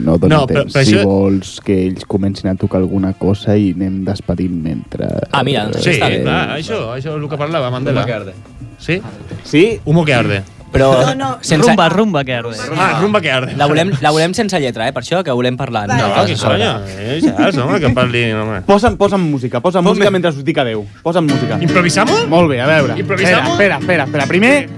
no 0.00 0.18
dona 0.18 0.36
No, 0.36 0.46
però- 0.46 0.62
temps. 0.64 0.74
però 0.74 0.84
si 0.84 0.94
això- 0.96 1.04
vols 1.04 1.60
que 1.64 1.86
ells 1.86 2.04
comencin 2.06 2.50
a 2.50 2.54
tocar 2.54 2.78
alguna 2.80 3.12
cosa 3.14 3.56
i 3.56 3.72
anem 3.72 4.04
despedint 4.04 4.56
mentre... 4.62 5.06
Ah, 5.32 5.42
mira, 5.44 5.64
doncs 5.68 5.84
Sí, 5.84 5.90
està 5.98 6.08
bé. 6.08 6.22
clar, 6.22 6.58
això, 6.58 6.80
això 6.94 7.16
és 7.16 7.22
el 7.22 7.28
que 7.28 7.36
parlava 7.36 7.70
Mandela. 7.70 8.00
Humo 8.00 8.06
que 8.06 8.12
arde. 8.14 8.34
Sí? 8.78 9.00
Sí? 9.44 9.80
Humo 9.84 10.04
que 10.04 10.14
arde. 10.14 10.42
Però 10.70 10.92
No, 11.02 11.14
no. 11.16 11.38
sense... 11.40 11.66
Rumba, 11.66 11.88
rumba, 11.88 12.22
que 12.24 12.32
arde. 12.32 12.54
Ah, 12.78 13.00
rumba 13.02 13.20
que 13.20 13.28
arde. 13.32 13.56
La 13.56 13.66
volem, 13.66 13.90
la 14.00 14.12
volem 14.12 14.32
sense 14.32 14.60
lletra, 14.60 14.86
eh? 14.86 14.92
Per 14.92 15.02
això 15.02 15.24
que 15.24 15.32
volem 15.34 15.56
parlar. 15.56 15.88
Vale. 15.88 16.00
No, 16.00 16.24
que 16.24 16.36
conya. 16.36 16.80
Eh, 16.86 17.20
saps, 17.24 17.58
home, 17.58 17.80
que 17.80 17.90
parli... 17.90 18.30
Home. 18.32 18.60
Posa'm, 18.62 18.94
posa'm 18.96 19.20
música, 19.32 19.58
posa'm 19.60 19.82
música 19.84 20.12
mentre 20.14 20.30
us 20.30 20.44
dic 20.44 20.58
adeu. 20.62 20.86
Posa'm 21.02 21.26
música. 21.26 21.58
Improvisamos? 21.60 22.22
Molt 22.28 22.48
bé, 22.54 22.60
a 22.60 22.68
veure. 22.70 22.94
Improvisamos? 23.02 23.50
Espera, 23.58 23.78
espera, 23.82 24.04
espera. 24.04 24.26
Primer, 24.30 24.68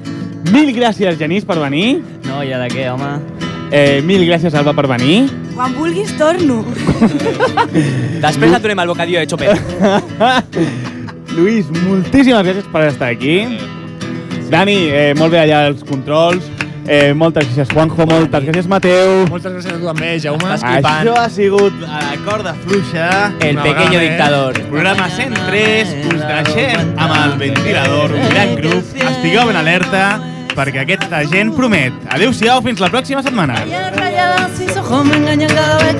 mil 0.51 0.73
gràcies, 0.75 1.19
Genís, 1.21 1.45
per 1.45 1.59
venir. 1.61 2.01
No, 2.25 2.41
ja 2.43 2.59
de 2.65 2.69
què, 2.73 2.89
home? 2.89 3.42
Eh, 3.73 4.03
mil 4.05 4.27
gràcies, 4.29 4.53
Alba, 4.53 4.75
per 4.77 4.85
venir. 4.91 5.31
Quan 5.57 5.73
vulguis 5.73 6.13
torno. 6.21 6.61
Després 8.25 8.53
et 8.53 8.65
donem 8.65 8.83
el 8.85 8.91
bocadillo 8.93 9.23
de 9.23 9.27
Chopin. 9.27 9.49
Lluís, 11.33 11.71
moltíssimes 11.87 12.45
gràcies 12.45 12.67
per 12.69 12.83
estar 12.91 13.09
aquí. 13.15 13.39
Dani, 14.53 14.77
eh, 14.93 15.15
molt 15.17 15.33
bé 15.33 15.41
allà 15.41 15.63
els 15.71 15.81
controls. 15.89 16.45
Eh, 16.85 17.15
moltes 17.15 17.47
gràcies, 17.47 17.71
Juanjo, 17.73 18.05
moltes 18.11 18.45
gràcies, 18.45 18.69
Mateu. 18.69 19.13
Moltes 19.31 19.55
gràcies 19.55 19.73
a 19.73 19.79
tu 19.79 19.87
també, 19.87 20.11
Jaume. 20.21 20.49
Estàs 20.51 20.65
flipant. 20.67 21.01
Això 21.07 21.15
ha 21.17 21.29
sigut 21.31 21.85
a 21.87 22.01
la 22.11 22.17
corda 22.27 22.53
fluixa. 22.65 23.09
El 23.41 23.57
Una 23.57 23.65
pequeño 23.71 24.01
eh? 24.01 24.09
dictador. 24.11 24.61
Programa 24.69 25.09
103, 25.09 25.95
us 26.11 26.27
deixem 26.27 26.93
amb 26.99 27.17
el 27.23 27.39
ventilador, 27.39 28.13
un 28.19 28.29
gran 28.35 28.55
grup. 28.59 28.93
Estigueu 28.99 29.47
ben 29.49 29.61
alerta, 29.63 30.05
perquè 30.57 30.83
aquesta 30.85 31.23
gent 31.31 31.53
promet. 31.57 31.95
Adéu-siau, 32.13 32.63
fins 32.65 32.81
la 32.83 32.91
pròxima 32.93 33.23
setmana. 33.25 33.57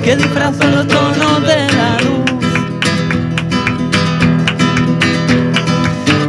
que 0.03 0.15
de 1.49 1.59
la 1.77 1.89
luz. 2.03 2.23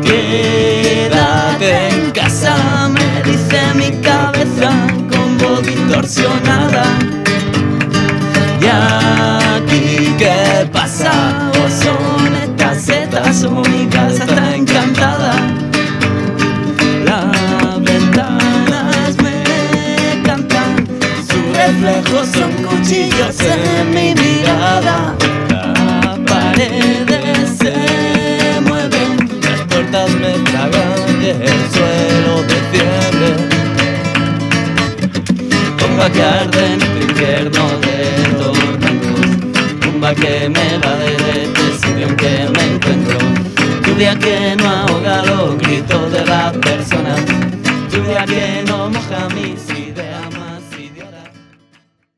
Quédate 0.05 1.71
en 1.89 2.11
casa, 2.13 2.55
me 2.89 3.23
dice 3.23 3.61
mi 3.75 3.91
cabeza 4.01 4.71
con 5.11 5.39
voz 5.39 5.63
distorsionada. 5.67 6.85
Y 8.61 8.67
aquí, 8.67 10.15
¿qué 10.19 10.69
pasa? 10.73 11.13
¿O 11.51 11.69
son 11.69 12.35
estas 12.37 12.83
setas 12.83 13.45
casa 13.91 14.34
reflejos 21.85 22.29
son 22.29 22.53
cuchillos 22.65 23.37
en 23.41 23.91
mi 23.91 24.15
mirada. 24.15 25.15
Las 25.51 26.19
paredes 26.21 27.59
se 27.59 28.61
mueven, 28.63 29.41
las 29.43 29.61
puertas 29.69 30.11
me 30.13 30.33
tragan 30.51 31.23
y 31.23 31.29
el 31.29 31.61
suelo 31.75 32.43
desciende. 32.53 33.29
Tumba 35.77 36.11
que 36.11 36.23
arde 36.23 36.73
en 36.73 36.79
tu 36.79 37.09
infierno 37.09 37.69
de 37.85 37.97
tormentos, 38.39 39.81
tumba 39.81 40.15
que 40.15 40.49
me 40.49 40.79
va 40.79 40.97
de 40.97 41.13
sitio 41.81 42.09
en 42.09 42.17
que 42.17 42.49
me 42.55 42.75
encuentro. 42.75 43.19
Lluvia 43.87 44.19
que 44.19 44.57
no 44.57 44.69
ahoga 44.71 45.23
los 45.25 45.59
gritos 45.59 46.13
de 46.13 46.25
las 46.25 46.53
personas, 46.59 47.21
lluvia 47.91 48.25
que 48.25 48.65
no 48.67 48.91
moja 48.91 49.29
mis. 49.35 49.74